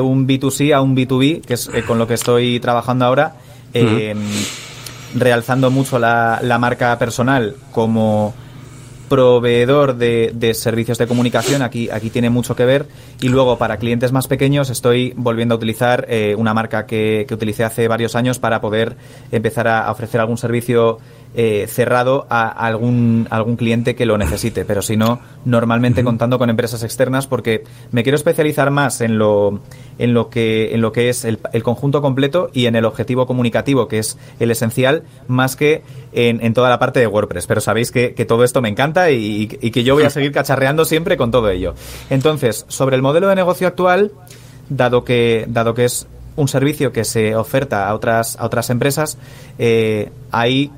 un 0.00 0.28
B2C 0.28 0.72
a 0.72 0.80
un 0.80 0.94
B2B, 0.96 1.40
que 1.42 1.54
es 1.54 1.68
eh, 1.74 1.82
con 1.82 1.98
lo 1.98 2.06
que 2.06 2.14
estoy 2.14 2.60
trabajando 2.60 3.04
ahora, 3.04 3.34
eh, 3.74 4.14
realzando 5.16 5.70
mucho 5.70 5.98
la, 5.98 6.38
la 6.42 6.58
marca 6.58 6.96
personal 6.98 7.56
como 7.72 8.32
proveedor 9.10 9.96
de, 9.96 10.54
servicios 10.54 10.96
de 10.96 11.08
comunicación, 11.08 11.62
aquí, 11.62 11.90
aquí 11.90 12.10
tiene 12.10 12.30
mucho 12.30 12.54
que 12.54 12.64
ver. 12.64 12.86
Y 13.20 13.28
luego, 13.28 13.58
para 13.58 13.76
clientes 13.76 14.12
más 14.12 14.28
pequeños, 14.28 14.70
estoy 14.70 15.12
volviendo 15.16 15.56
a 15.56 15.58
utilizar 15.58 16.06
eh, 16.08 16.36
una 16.38 16.54
marca 16.54 16.86
que, 16.86 17.26
que, 17.26 17.34
utilicé 17.34 17.64
hace 17.64 17.88
varios 17.88 18.14
años 18.14 18.38
para 18.38 18.60
poder 18.60 18.94
empezar 19.32 19.66
a 19.66 19.90
ofrecer 19.90 20.20
algún 20.20 20.38
servicio 20.38 21.00
eh, 21.32 21.66
cerrado 21.68 22.26
a 22.28 22.48
algún, 22.48 23.28
algún 23.30 23.54
cliente 23.54 23.94
que 23.94 24.04
lo 24.04 24.18
necesite, 24.18 24.64
pero 24.64 24.82
si 24.82 24.96
no, 24.96 25.20
normalmente 25.44 26.02
contando 26.02 26.38
con 26.38 26.50
empresas 26.50 26.82
externas 26.82 27.28
porque 27.28 27.62
me 27.92 28.02
quiero 28.02 28.16
especializar 28.16 28.72
más 28.72 29.00
en 29.00 29.16
lo, 29.16 29.60
en 29.98 30.12
lo, 30.12 30.28
que, 30.28 30.74
en 30.74 30.80
lo 30.80 30.90
que 30.90 31.08
es 31.08 31.24
el, 31.24 31.38
conjunto 31.62 32.02
completo 32.02 32.50
y 32.52 32.66
en 32.66 32.74
el 32.74 32.84
objetivo 32.84 33.26
comunicativo, 33.26 33.86
que 33.86 33.98
es 34.00 34.18
el 34.40 34.50
esencial, 34.50 35.04
más 35.28 35.54
que 35.54 35.84
en, 36.12 36.52
toda 36.52 36.68
la 36.68 36.80
parte 36.80 36.98
de 36.98 37.06
WordPress. 37.06 37.46
Pero 37.46 37.60
sabéis 37.60 37.92
que, 37.92 38.10
todo 38.26 38.42
esto 38.42 38.60
me 38.60 38.68
encanta 38.68 39.12
y, 39.12 39.46
que 39.46 39.84
yo 39.84 39.94
voy 39.94 40.02
a 40.02 40.10
seguir 40.10 40.32
cacharreando 40.32 40.84
siempre 40.84 41.16
con 41.16 41.30
todo 41.30 41.48
ello. 41.48 41.74
Entonces, 42.10 42.64
sobre 42.66 42.96
el 42.96 43.02
modelo 43.02 43.28
de 43.28 43.36
negocio 43.36 43.68
actual, 43.68 44.10
dado 44.68 45.04
que, 45.04 45.44
dado 45.48 45.74
que 45.74 45.84
es 45.84 46.08
un 46.34 46.48
servicio 46.48 46.90
que 46.90 47.04
se 47.04 47.36
oferta 47.36 47.88
a 47.88 47.94
otras, 47.94 48.36
a 48.36 48.46
otras 48.46 48.70
empresas, 48.70 49.18
eh, 49.58 50.10
hay 50.32 50.72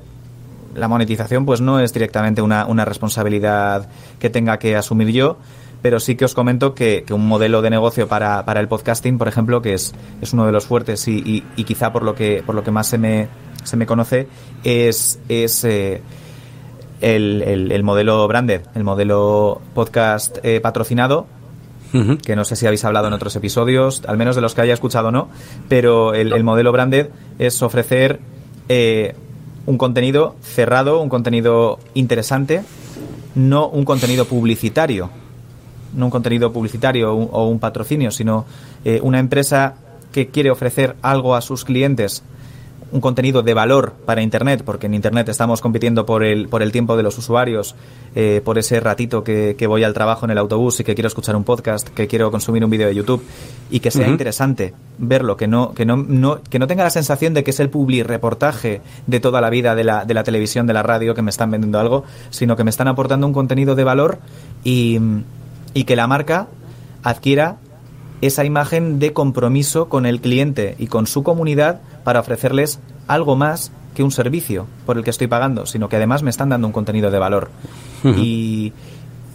la 0.75 0.87
monetización 0.87 1.45
pues 1.45 1.61
no 1.61 1.79
es 1.79 1.93
directamente 1.93 2.41
una, 2.41 2.65
una 2.65 2.85
responsabilidad 2.85 3.89
que 4.19 4.29
tenga 4.29 4.57
que 4.59 4.75
asumir 4.75 5.09
yo, 5.09 5.37
pero 5.83 5.99
sí 5.99 6.15
que 6.15 6.25
os 6.25 6.33
comento 6.33 6.73
que, 6.73 7.05
un 7.11 7.27
modelo 7.27 7.61
de 7.61 7.69
negocio 7.69 8.07
para, 8.07 8.45
para, 8.45 8.61
el 8.61 8.67
podcasting, 8.67 9.17
por 9.17 9.27
ejemplo, 9.27 9.61
que 9.61 9.73
es, 9.73 9.93
es 10.21 10.33
uno 10.33 10.45
de 10.45 10.51
los 10.51 10.65
fuertes 10.65 11.07
y, 11.07 11.43
y, 11.55 11.63
quizá 11.65 11.91
por 11.91 12.03
lo 12.03 12.15
que, 12.15 12.41
por 12.45 12.55
lo 12.55 12.63
que 12.63 12.71
más 12.71 12.87
se 12.87 12.97
me, 12.97 13.27
se 13.63 13.75
me 13.75 13.85
conoce, 13.85 14.27
es, 14.63 15.19
es 15.27 15.63
eh, 15.65 16.01
el, 17.01 17.41
el, 17.71 17.83
modelo 17.83 18.25
branded, 18.27 18.61
el 18.75 18.83
modelo 18.85 19.61
podcast 19.73 20.37
eh, 20.43 20.61
patrocinado, 20.61 21.27
que 22.25 22.35
no 22.35 22.43
sé 22.43 22.55
si 22.55 22.65
habéis 22.65 22.83
hablado 22.85 23.07
en 23.07 23.13
otros 23.13 23.35
episodios, 23.35 24.01
al 24.07 24.17
menos 24.17 24.35
de 24.35 24.41
los 24.41 24.55
que 24.55 24.61
haya 24.61 24.73
escuchado 24.73 25.11
no, 25.11 25.29
pero 25.69 26.15
el, 26.15 26.33
el 26.33 26.43
modelo 26.43 26.71
branded 26.71 27.09
es 27.37 27.61
ofrecer 27.61 28.19
eh, 28.67 29.15
un 29.65 29.77
contenido 29.77 30.35
cerrado, 30.41 31.01
un 31.01 31.09
contenido 31.09 31.79
interesante, 31.93 32.63
no 33.35 33.67
un 33.67 33.85
contenido 33.85 34.25
publicitario, 34.25 35.09
no 35.95 36.05
un 36.05 36.11
contenido 36.11 36.51
publicitario 36.51 37.13
o 37.13 37.47
un 37.47 37.59
patrocinio, 37.59 38.11
sino 38.11 38.45
eh, 38.83 38.99
una 39.01 39.19
empresa 39.19 39.75
que 40.11 40.27
quiere 40.27 40.51
ofrecer 40.51 40.95
algo 41.01 41.35
a 41.35 41.41
sus 41.41 41.63
clientes 41.63 42.23
un 42.93 43.01
contenido 43.01 43.41
de 43.41 43.55
valor 43.55 43.93
para 44.05 44.21
Internet, 44.21 44.61
porque 44.63 44.85
en 44.85 44.93
Internet 44.93 45.27
estamos 45.27 45.61
compitiendo 45.61 46.05
por 46.05 46.23
el, 46.23 46.47
por 46.47 46.61
el 46.61 46.71
tiempo 46.71 46.95
de 46.95 47.01
los 47.01 47.17
usuarios, 47.17 47.75
eh, 48.13 48.39
por 48.45 48.59
ese 48.59 48.79
ratito 48.79 49.23
que, 49.23 49.55
voy 49.67 49.83
al 49.83 49.95
trabajo 49.95 50.25
en 50.25 50.31
el 50.31 50.37
autobús 50.37 50.79
y 50.79 50.83
que 50.83 50.93
quiero 50.93 51.07
escuchar 51.07 51.35
un 51.35 51.43
podcast, 51.43 51.87
que 51.87 52.07
quiero 52.07 52.29
consumir 52.29 52.63
un 52.63 52.69
vídeo 52.69 52.85
de 52.87 52.93
YouTube 52.93 53.25
y 53.71 53.79
que 53.79 53.89
sea 53.89 54.07
interesante 54.07 54.75
verlo, 54.99 55.35
que 55.35 55.47
no, 55.47 55.73
que, 55.73 55.85
no, 55.85 55.97
no, 55.97 56.39
que 56.43 56.59
no 56.59 56.67
tenga 56.67 56.83
la 56.83 56.91
sensación 56.91 57.33
de 57.33 57.43
que 57.43 57.49
es 57.49 57.59
el 57.59 57.71
publi 57.71 58.03
reportaje 58.03 58.81
de 59.07 59.19
toda 59.19 59.41
la 59.41 59.49
vida 59.49 59.73
de 59.73 59.83
la, 59.83 60.05
de 60.05 60.13
la 60.13 60.23
televisión, 60.23 60.67
de 60.67 60.73
la 60.73 60.83
radio, 60.83 61.15
que 61.15 61.23
me 61.23 61.31
están 61.31 61.49
vendiendo 61.49 61.79
algo, 61.79 62.03
sino 62.29 62.55
que 62.55 62.63
me 62.63 62.69
están 62.69 62.87
aportando 62.87 63.25
un 63.25 63.33
contenido 63.33 63.73
de 63.73 63.83
valor 63.83 64.19
y, 64.63 64.99
y 65.73 65.85
que 65.85 65.95
la 65.95 66.05
marca 66.05 66.47
adquiera 67.01 67.57
esa 68.21 68.45
imagen 68.45 68.99
de 68.99 69.13
compromiso 69.13 69.89
con 69.89 70.05
el 70.05 70.21
cliente 70.21 70.75
y 70.77 70.87
con 70.87 71.07
su 71.07 71.23
comunidad 71.23 71.81
para 72.03 72.19
ofrecerles 72.19 72.79
algo 73.07 73.35
más 73.35 73.71
que 73.93 74.03
un 74.03 74.11
servicio 74.11 74.67
por 74.85 74.97
el 74.97 75.03
que 75.03 75.09
estoy 75.09 75.27
pagando, 75.27 75.65
sino 75.65 75.89
que 75.89 75.97
además 75.97 76.23
me 76.23 76.29
están 76.29 76.49
dando 76.49 76.67
un 76.67 76.73
contenido 76.73 77.11
de 77.11 77.19
valor. 77.19 77.49
y, 78.03 78.73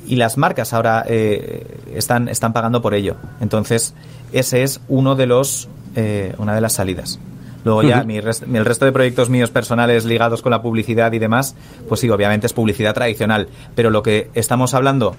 y, 0.07 0.17
las 0.17 0.37
marcas 0.37 0.73
ahora 0.73 1.05
eh, 1.09 1.67
están, 1.95 2.29
están 2.29 2.53
pagando 2.53 2.83
por 2.83 2.95
ello. 2.95 3.17
Entonces, 3.41 3.95
ese 4.33 4.63
es 4.63 4.81
uno 4.89 5.15
de 5.15 5.27
los, 5.27 5.69
eh, 5.97 6.35
una 6.39 6.55
de 6.55 6.61
las 6.61 6.75
salidas. 6.75 7.19
Luego 7.65 7.83
ya 7.83 8.05
mi 8.05 8.17
el 8.17 8.65
resto 8.65 8.85
de 8.85 8.93
proyectos 8.93 9.31
míos 9.31 9.51
personales 9.51 10.05
ligados 10.05 10.43
con 10.43 10.51
la 10.51 10.63
publicidad 10.63 11.13
y 11.13 11.19
demás, 11.19 11.55
pues 11.89 12.01
sí, 12.01 12.09
obviamente 12.09 12.47
es 12.47 12.53
publicidad 12.53 12.95
tradicional. 12.95 13.49
Pero 13.75 13.91
lo 13.91 14.03
que 14.03 14.31
estamos 14.35 14.75
hablando 14.75 15.17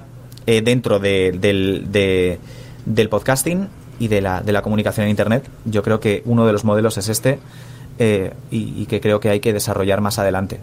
eh, 0.47 0.61
dentro 0.61 0.99
de, 0.99 1.37
del, 1.39 1.91
de, 1.91 2.39
del 2.85 3.09
podcasting 3.09 3.67
y 3.99 4.07
de 4.07 4.21
la, 4.21 4.41
de 4.41 4.51
la 4.51 4.61
comunicación 4.61 5.05
en 5.05 5.11
Internet. 5.11 5.47
Yo 5.65 5.83
creo 5.83 5.99
que 5.99 6.23
uno 6.25 6.47
de 6.47 6.53
los 6.53 6.63
modelos 6.63 6.97
es 6.97 7.09
este 7.09 7.39
eh, 7.99 8.33
y, 8.49 8.85
que 8.85 9.01
creo 9.01 9.19
que 9.19 9.29
hay 9.29 9.41
que 9.41 9.53
desarrollar 9.53 9.99
más 10.01 10.19
adelante. 10.19 10.59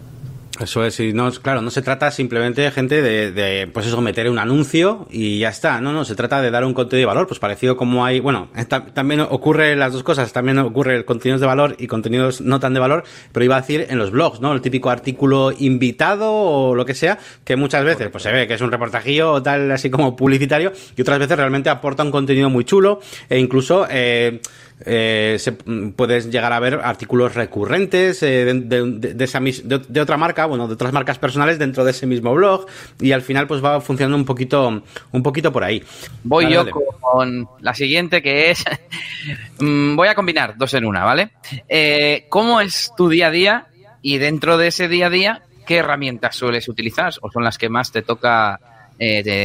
Eso 0.59 0.83
es, 0.83 0.99
y 0.99 1.13
no, 1.13 1.31
claro, 1.31 1.61
no 1.61 1.69
se 1.69 1.83
trata 1.83 2.09
simplemente, 2.09 2.69
gente, 2.71 3.01
de, 3.01 3.31
de, 3.31 3.67
pues 3.67 3.85
eso, 3.85 4.01
meter 4.01 4.27
un 4.29 4.39
anuncio 4.39 5.05
y 5.11 5.39
ya 5.39 5.49
está. 5.49 5.79
No, 5.81 5.93
no, 5.93 6.03
se 6.03 6.15
trata 6.15 6.41
de 6.41 6.49
dar 6.49 6.65
un 6.65 6.73
contenido 6.73 7.01
de 7.01 7.05
valor, 7.05 7.27
pues 7.27 7.39
parecido 7.39 7.77
como 7.77 8.05
hay, 8.05 8.19
bueno, 8.19 8.49
también 8.93 9.21
ocurre 9.21 9.75
las 9.75 9.93
dos 9.93 10.01
cosas, 10.01 10.33
también 10.33 10.57
ocurre 10.57 11.05
contenidos 11.05 11.41
de 11.41 11.47
valor 11.47 11.75
y 11.77 11.85
contenidos 11.85 12.41
no 12.41 12.59
tan 12.59 12.73
de 12.73 12.79
valor, 12.79 13.03
pero 13.31 13.43
iba 13.43 13.55
a 13.55 13.61
decir 13.61 13.85
en 13.89 13.99
los 13.99 14.09
blogs, 14.09 14.41
¿no? 14.41 14.51
El 14.53 14.61
típico 14.61 14.89
artículo 14.89 15.51
invitado 15.57 16.33
o 16.33 16.75
lo 16.75 16.85
que 16.85 16.95
sea, 16.95 17.19
que 17.43 17.55
muchas 17.55 17.83
veces, 17.83 18.09
pues 18.09 18.23
se 18.23 18.31
ve 18.31 18.47
que 18.47 18.55
es 18.55 18.61
un 18.61 18.71
reportajillo 18.71 19.33
o 19.33 19.43
tal, 19.43 19.71
así 19.71 19.91
como 19.91 20.15
publicitario, 20.15 20.71
y 20.95 21.01
otras 21.01 21.19
veces 21.19 21.37
realmente 21.37 21.69
aporta 21.69 22.03
un 22.03 22.11
contenido 22.11 22.49
muy 22.49 22.63
chulo, 22.63 22.99
e 23.29 23.37
incluso, 23.37 23.85
eh, 23.89 24.41
eh, 24.85 25.37
se, 25.39 25.53
puedes 25.53 26.29
llegar 26.29 26.53
a 26.53 26.59
ver 26.59 26.75
artículos 26.83 27.33
recurrentes 27.33 28.21
eh, 28.21 28.45
de, 28.45 29.23
esa, 29.23 29.39
de, 29.39 30.01
otra 30.01 30.17
marca, 30.17 30.45
bueno, 30.45 30.67
de 30.67 30.75
otras 30.75 30.93
marcas 30.93 31.17
personales 31.17 31.57
dentro 31.57 31.83
de 31.83 31.91
ese 31.91 32.05
mismo 32.05 32.33
blog 32.35 32.67
y 32.99 33.11
al 33.11 33.23
final 33.23 33.47
pues 33.47 33.63
va 33.63 33.81
funcionando 33.81 34.17
un 34.17 34.25
poquito, 34.25 34.83
un 35.11 35.23
poquito 35.23 35.51
por 35.51 35.63
ahí. 35.63 35.83
Voy 36.23 36.51
yo 36.51 36.63
con 36.69 37.49
la 37.59 37.73
siguiente 37.73 38.21
que 38.21 38.51
es, 38.51 38.63
mm, 39.59 39.95
voy 39.95 40.09
a 40.09 40.15
combinar 40.15 40.55
dos 40.57 40.73
en 40.75 40.85
una, 40.85 41.03
¿vale? 41.03 41.31
Eh, 41.67 42.25
¿Cómo 42.29 42.61
es 42.61 42.91
tu 42.95 43.09
día 43.09 43.27
a 43.27 43.31
día 43.31 43.67
y 44.03 44.19
dentro 44.19 44.57
de 44.57 44.67
ese 44.67 44.87
día 44.87 45.07
a 45.07 45.09
día 45.09 45.41
qué 45.65 45.77
herramientas 45.77 46.35
sueles 46.35 46.67
utilizar 46.69 47.13
o 47.21 47.31
son 47.31 47.43
las 47.43 47.57
que 47.57 47.67
más 47.67 47.91
te 47.91 48.03
toca 48.03 48.59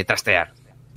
trastear? 0.07 0.53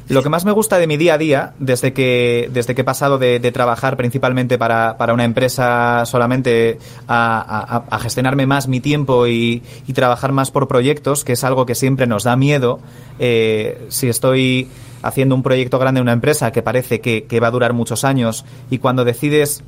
Lo 0.07 0.21
que 0.21 0.29
más 0.29 0.45
me 0.45 0.51
gusta 0.51 0.77
de 0.77 0.85
mi 0.85 0.97
día 0.97 1.15
a 1.15 1.17
día, 1.17 1.53
desde 1.57 1.91
que, 1.91 2.47
desde 2.53 2.75
que 2.75 2.81
he 2.81 2.85
pasado 2.85 3.17
de, 3.17 3.39
trabajar 3.51 3.97
principalmente 3.97 4.59
para, 4.59 4.97
para, 4.97 5.13
una 5.15 5.23
empresa 5.23 6.05
solamente 6.05 6.77
a, 7.07 7.99
gestionarme 8.01 8.45
más 8.45 8.67
mi 8.67 8.79
tiempo 8.79 9.25
y, 9.25 9.63
trabajar 9.95 10.31
más 10.31 10.51
por 10.51 10.67
proyectos, 10.67 11.23
que 11.23 11.33
es 11.33 11.43
algo 11.43 11.65
que 11.65 11.73
siempre 11.73 12.05
nos 12.05 12.23
da 12.23 12.35
miedo, 12.35 12.79
eh, 13.17 13.87
si 13.89 14.07
estoy 14.07 14.67
haciendo 15.01 15.33
un 15.33 15.41
proyecto 15.41 15.79
grande 15.79 15.99
en 15.99 16.03
una 16.03 16.13
empresa 16.13 16.51
que 16.51 16.61
parece 16.61 17.01
que, 17.01 17.39
va 17.39 17.47
a 17.47 17.51
durar 17.51 17.73
muchos 17.73 18.03
años 18.03 18.45
y 18.69 18.77
cuando 18.77 19.05
decides 19.05 19.63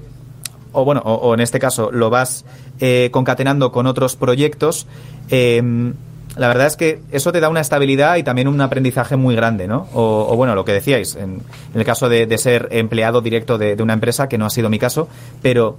o 0.72 0.86
bueno, 0.86 1.02
o, 1.02 1.34
en 1.34 1.40
este 1.40 1.60
caso 1.60 1.90
lo 1.92 2.12
vas 2.12 2.46
eh, 2.80 3.10
concatenando 3.12 3.72
con 3.72 3.88
otros 3.88 4.16
proyectos, 4.16 4.86
eh, 5.32 5.94
la 6.38 6.48
verdad 6.48 6.68
es 6.68 6.78
que 6.78 7.02
eso 7.12 7.32
te 7.32 7.40
da 7.40 7.50
una 7.50 7.62
estabilidad 7.62 8.18
y 8.18 8.24
también 8.24 8.48
un 8.48 8.60
aprendizaje 8.62 9.16
muy 9.16 9.36
grande, 9.36 9.68
¿no? 9.68 9.88
O, 9.94 10.36
bueno, 10.36 10.56
lo 10.56 10.66
que 10.66 10.74
decíais, 10.74 11.16
en, 11.16 11.42
el 11.74 11.84
caso 11.84 12.10
de, 12.10 12.38
ser 12.38 12.68
empleado 12.72 13.22
directo 13.22 13.58
de, 13.58 13.82
una 13.82 13.94
empresa, 13.94 14.28
que 14.28 14.38
no 14.38 14.46
ha 14.46 14.50
sido 14.50 14.70
mi 14.70 14.80
caso, 14.80 15.08
pero 15.42 15.78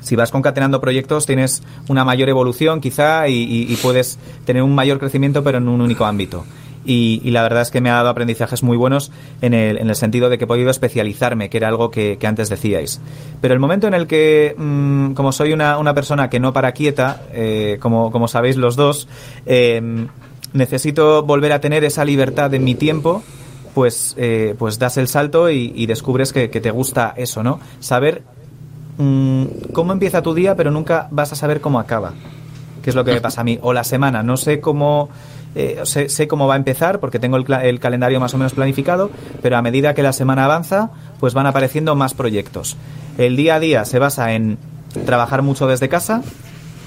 si 0.00 0.16
vas 0.16 0.30
concatenando 0.30 0.82
proyectos 0.82 1.24
tienes 1.24 1.62
una 1.88 2.04
mayor 2.04 2.28
evolución 2.28 2.80
quizá 2.80 3.26
y, 3.28 3.76
puedes 3.82 4.18
tener 4.44 4.62
un 4.62 4.74
mayor 4.74 4.98
crecimiento 4.98 5.42
pero 5.42 5.58
en 5.58 5.68
un 5.68 5.80
único 5.80 6.04
ámbito. 6.04 6.44
Y, 6.84 7.30
la 7.30 7.42
verdad 7.42 7.62
es 7.62 7.70
que 7.70 7.80
me 7.80 7.90
ha 7.90 7.94
dado 7.94 8.10
aprendizajes 8.10 8.62
muy 8.62 8.76
buenos 8.76 9.10
en 9.40 9.54
el, 9.54 9.78
en 9.78 9.88
el 9.88 9.96
sentido 9.96 10.28
de 10.28 10.38
que 10.38 10.44
he 10.44 10.46
podido 10.46 10.70
especializarme, 10.70 11.48
que 11.48 11.56
era 11.56 11.68
algo 11.68 11.90
que, 11.90 12.18
antes 12.24 12.48
decíais. 12.48 13.00
Pero 13.40 13.54
el 13.54 13.60
momento 13.60 13.86
en 13.86 13.94
el 13.94 14.06
que, 14.06 14.54
mm, 14.56 15.12
como 15.12 15.32
soy 15.32 15.52
una, 15.52 15.78
una, 15.78 15.94
persona 15.94 16.28
que 16.28 16.40
no 16.40 16.52
para 16.52 16.72
quieta, 16.72 17.22
eh, 17.32 17.78
como, 17.80 18.10
como 18.10 18.28
sabéis 18.28 18.56
los 18.56 18.76
dos, 18.76 19.08
em, 19.46 20.08
necesito 20.52 21.22
volver 21.22 21.52
a 21.52 21.60
tener 21.60 21.84
esa 21.84 22.04
libertad 22.04 22.52
en 22.54 22.64
mi 22.64 22.74
tiempo, 22.74 23.22
pues, 23.74 24.14
eh, 24.16 24.54
pues 24.58 24.78
das 24.78 24.96
el 24.96 25.08
salto 25.08 25.50
y, 25.50 25.86
descubres 25.86 26.32
que, 26.32 26.48
te 26.48 26.70
gusta 26.70 27.12
eso, 27.16 27.42
¿no? 27.42 27.60
Saber 27.80 28.22
mm, 28.98 29.44
cómo 29.72 29.92
empieza 29.92 30.22
tu 30.22 30.32
día, 30.32 30.54
pero 30.54 30.70
nunca 30.70 31.08
vas 31.10 31.32
a 31.32 31.36
saber 31.36 31.60
cómo 31.60 31.80
acaba. 31.80 32.14
Que 32.82 32.90
es 32.90 32.96
lo 32.96 33.04
que 33.04 33.12
me 33.12 33.20
pasa 33.22 33.40
a 33.40 33.44
mí. 33.44 33.58
O 33.62 33.72
la 33.72 33.84
semana, 33.84 34.22
no 34.22 34.36
sé 34.36 34.60
cómo 34.60 35.10
eh, 35.54 35.80
sé, 35.84 36.28
cómo 36.28 36.46
va 36.46 36.54
a 36.54 36.56
empezar 36.56 37.00
porque 37.00 37.18
tengo 37.18 37.36
el, 37.36 37.80
calendario 37.80 38.20
más 38.20 38.34
o 38.34 38.38
menos 38.38 38.54
planificado, 38.54 39.10
pero 39.42 39.56
a 39.56 39.62
medida 39.62 39.94
que 39.94 40.02
la 40.02 40.12
semana 40.12 40.44
avanza, 40.44 40.90
pues 41.20 41.34
van 41.34 41.46
apareciendo 41.46 41.94
más 41.94 42.14
proyectos. 42.14 42.76
El 43.18 43.36
día 43.36 43.56
a 43.56 43.60
día 43.60 43.84
se 43.84 43.98
basa 43.98 44.32
en 44.32 44.58
trabajar 45.06 45.42
mucho 45.42 45.66
desde 45.66 45.88
casa, 45.88 46.22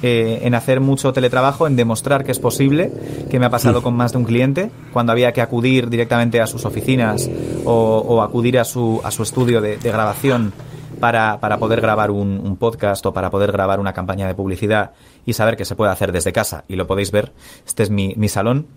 eh, 0.03 0.41
en 0.43 0.53
hacer 0.53 0.80
mucho 0.80 1.13
teletrabajo, 1.13 1.65
en 1.65 1.76
demostrar 1.76 2.24
que 2.24 2.32
es 2.32 2.39
posible, 2.39 2.91
que 3.32 3.39
me 3.39 3.45
ha 3.45 3.49
pasado 3.49 3.82
con 3.82 3.95
más 3.95 4.11
de 4.11 4.18
un 4.18 4.26
cliente, 4.26 4.70
cuando 4.93 5.11
había 5.11 5.32
que 5.32 5.41
acudir 5.41 5.89
directamente 5.89 6.41
a 6.41 6.47
sus 6.47 6.65
oficinas 6.65 7.30
o, 7.65 8.22
acudir 8.22 8.59
a 8.59 8.63
su, 8.63 9.01
a 9.03 9.11
su 9.11 9.24
estudio 9.24 9.61
de 9.61 9.78
grabación 9.78 10.53
para, 10.99 11.39
para 11.39 11.57
poder 11.57 11.81
grabar 11.81 12.11
un, 12.11 12.57
podcast 12.57 13.05
o 13.05 13.13
para 13.13 13.29
poder 13.29 13.51
grabar 13.51 13.79
una 13.79 13.93
campaña 13.93 14.27
de 14.27 14.35
publicidad 14.35 14.91
y 15.25 15.33
saber 15.33 15.55
que 15.55 15.65
se 15.65 15.75
puede 15.75 15.91
hacer 15.91 16.11
desde 16.11 16.33
casa. 16.33 16.63
Y 16.67 16.75
lo 16.75 16.87
podéis 16.87 17.11
ver. 17.11 17.31
Este 17.65 17.83
es 17.83 17.89
mi, 17.89 18.13
mi 18.17 18.29
salón. 18.29 18.67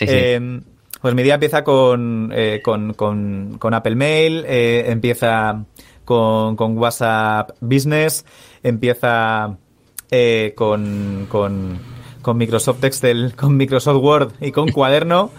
Eh, 0.00 0.60
pues 1.00 1.14
mi 1.14 1.22
día 1.22 1.34
empieza 1.34 1.64
con, 1.64 2.30
eh, 2.34 2.60
con, 2.62 2.94
con, 2.94 3.74
Apple 3.74 3.94
Mail, 3.94 4.44
eh, 4.46 4.84
empieza 4.88 5.64
con, 6.04 6.56
con, 6.56 6.76
WhatsApp 6.76 7.52
Business, 7.60 8.24
empieza 8.62 9.56
con, 10.54 11.26
con, 11.28 11.78
con, 12.22 12.36
Microsoft 12.36 12.84
Excel, 12.84 13.34
con 13.36 13.56
Microsoft 13.56 14.02
Word 14.02 14.32
y 14.40 14.52
con 14.52 14.70
Cuaderno. 14.70 15.30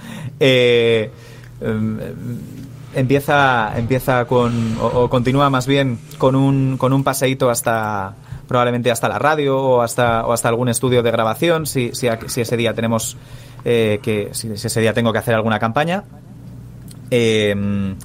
Em, 2.94 3.00
empieza, 3.00 3.78
empieza 3.78 4.26
con, 4.26 4.78
o, 4.82 5.10
continúa 5.10 5.50
más 5.50 5.68
bien 5.68 6.00
con 6.18 6.36
un, 6.36 6.78
con 6.78 6.94
un 6.94 7.04
paseíto 7.04 7.50
hasta 7.50 8.16
probablemente 8.48 8.90
hasta 8.90 9.08
la 9.08 9.20
radio 9.20 9.60
o 9.60 9.82
hasta, 9.82 10.26
o 10.26 10.34
hasta 10.34 10.50
algún 10.50 10.70
estudio 10.70 11.04
de 11.04 11.12
grabación, 11.12 11.66
si, 11.66 11.92
si, 11.94 12.08
si 12.28 12.42
ese 12.42 12.58
día 12.58 12.74
tenemos 12.74 13.16
eh, 13.64 14.00
que, 14.02 14.30
si, 14.32 14.52
ese 14.52 14.82
día 14.82 14.94
tengo 14.94 15.12
que 15.14 15.20
hacer 15.20 15.36
alguna 15.36 15.60
campaña. 15.60 16.04
Em, 17.12 17.96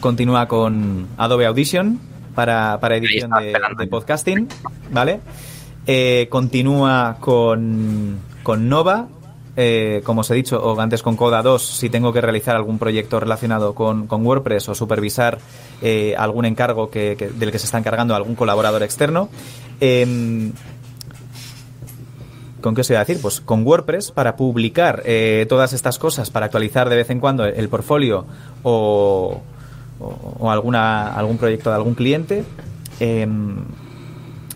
continúa 0.00 0.48
con 0.48 1.08
Adobe 1.18 1.46
Audition 1.46 2.00
para, 2.34 2.80
para 2.80 2.96
edición 2.96 3.30
de, 3.38 3.86
podcasting, 3.86 4.48
¿vale? 4.90 5.20
Eh, 5.86 6.26
continúa 6.30 7.16
con, 7.20 8.18
con 8.42 8.68
Nova 8.68 9.08
eh, 9.56 10.00
como 10.04 10.22
os 10.22 10.30
he 10.30 10.34
dicho, 10.34 10.58
o 10.62 10.78
antes 10.80 11.02
con 11.02 11.16
Coda 11.16 11.42
2, 11.42 11.62
si 11.62 11.90
tengo 11.90 12.12
que 12.12 12.20
realizar 12.20 12.56
algún 12.56 12.78
proyecto 12.78 13.20
relacionado 13.20 13.74
con, 13.74 14.08
WordPress 14.10 14.70
o 14.70 14.74
supervisar 14.74 15.38
eh, 15.82 16.14
algún 16.16 16.46
encargo 16.46 16.88
que, 16.90 17.16
del 17.16 17.52
que 17.52 17.58
se 17.58 17.66
está 17.66 17.78
encargando 17.78 18.14
algún 18.14 18.34
colaborador 18.34 18.82
externo. 18.82 19.28
Em, 19.80 20.52
¿Con 22.62 22.74
qué 22.74 22.84
se 22.84 22.94
va 22.94 23.00
a 23.00 23.04
decir? 23.04 23.20
Pues 23.20 23.40
con 23.40 23.66
WordPress 23.66 24.12
para 24.12 24.36
publicar 24.36 25.02
eh, 25.04 25.46
todas 25.48 25.72
estas 25.72 25.98
cosas, 25.98 26.30
para 26.30 26.46
actualizar 26.46 26.88
de 26.88 26.96
vez 26.96 27.10
en 27.10 27.18
cuando 27.18 27.44
el 27.44 27.68
portfolio 27.68 28.24
o, 28.62 29.42
o, 29.98 30.50
alguna, 30.50 31.12
algún 31.12 31.38
proyecto 31.38 31.70
de 31.70 31.76
algún 31.76 31.94
cliente. 31.94 32.44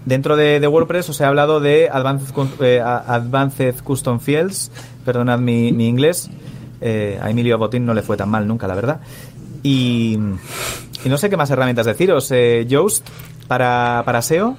Dentro 0.06 0.36
de, 0.36 0.64
WordPress 0.66 1.10
os 1.10 1.20
he 1.20 1.24
hablado 1.24 1.58
de 1.58 1.90
Advanced, 1.92 2.32
eh, 2.60 2.80
Advanced 2.80 3.82
Custom 3.82 4.20
Fields, 4.20 4.70
perdonad 5.04 5.40
mi, 5.40 5.68
inglés. 5.68 6.30
Eh, 6.80 7.18
a 7.20 7.28
Emilio 7.28 7.58
Botín 7.58 7.84
no 7.84 7.92
le 7.92 8.02
fue 8.02 8.16
tan 8.16 8.30
mal 8.30 8.46
nunca, 8.46 8.68
la 8.68 8.76
verdad. 8.76 9.00
Y, 9.64 10.16
no 11.04 11.18
sé 11.18 11.28
qué 11.28 11.36
más 11.36 11.50
herramientas 11.50 11.86
deciros. 11.86 12.30
Eh, 12.30 12.66
Yoast 12.68 13.06
para, 13.48 14.02
para 14.06 14.22
SEO. 14.22 14.56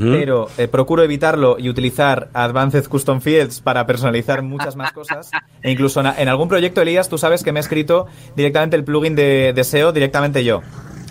Pero 0.00 0.48
eh, 0.58 0.66
procuro 0.66 1.04
evitarlo 1.04 1.56
y 1.58 1.68
utilizar 1.68 2.30
Advanced 2.32 2.88
Custom 2.88 3.20
Fields 3.20 3.60
para 3.60 3.86
personalizar 3.86 4.42
muchas 4.42 4.76
más 4.76 4.92
cosas. 4.92 5.30
E 5.62 5.70
incluso 5.70 6.00
en, 6.00 6.28
algún 6.28 6.48
proyecto, 6.48 6.80
Elías, 6.80 7.08
tú 7.08 7.16
sabes 7.16 7.44
que 7.44 7.52
me 7.52 7.60
he 7.60 7.62
escrito 7.62 8.06
directamente 8.34 8.76
el 8.76 8.82
plugin 8.82 9.14
de, 9.14 9.54
SEO 9.62 9.92
directamente 9.92 10.42
yo, 10.42 10.62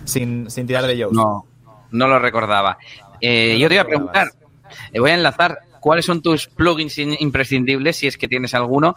sin, 0.04 0.50
sin 0.50 0.68
tirar 0.68 0.86
de 0.86 0.98
Yoast. 0.98 1.16
No 1.16 1.46
no 1.92 2.08
lo 2.08 2.20
recordaba. 2.20 2.78
Eh, 3.22 3.58
yo 3.60 3.68
te 3.68 3.76
iba 3.76 3.84
a 3.84 3.88
preguntar, 3.88 4.28
eh, 4.92 5.00
voy 5.00 5.12
a 5.12 5.16
enlazar 5.16 5.60
cuáles 5.80 6.06
son 6.06 6.22
tus 6.22 6.48
plugins 6.48 6.98
imprescindibles, 6.98 7.98
si 7.98 8.08
es 8.08 8.18
que 8.18 8.28
tienes 8.28 8.54
alguno. 8.54 8.96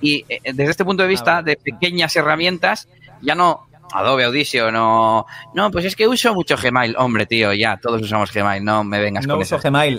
Y 0.00 0.24
eh, 0.28 0.40
desde 0.44 0.70
este 0.70 0.84
punto 0.84 1.02
de 1.02 1.08
vista, 1.08 1.42
de 1.42 1.56
pequeñas 1.56 2.14
herramientas, 2.16 2.88
ya 3.20 3.34
no 3.34 3.66
Adobe 3.90 4.24
Audition 4.24 4.74
no 4.74 5.24
no 5.54 5.70
pues 5.70 5.86
es 5.86 5.96
que 5.96 6.06
uso 6.06 6.34
mucho 6.34 6.56
Gmail. 6.62 6.94
Hombre 6.98 7.24
tío 7.24 7.54
ya 7.54 7.78
todos 7.78 8.02
usamos 8.02 8.30
Gmail 8.30 8.62
no 8.62 8.84
me 8.84 9.00
vengas 9.00 9.26
no 9.26 9.34
con 9.34 9.42
uso 9.42 9.58
Gmail 9.58 9.98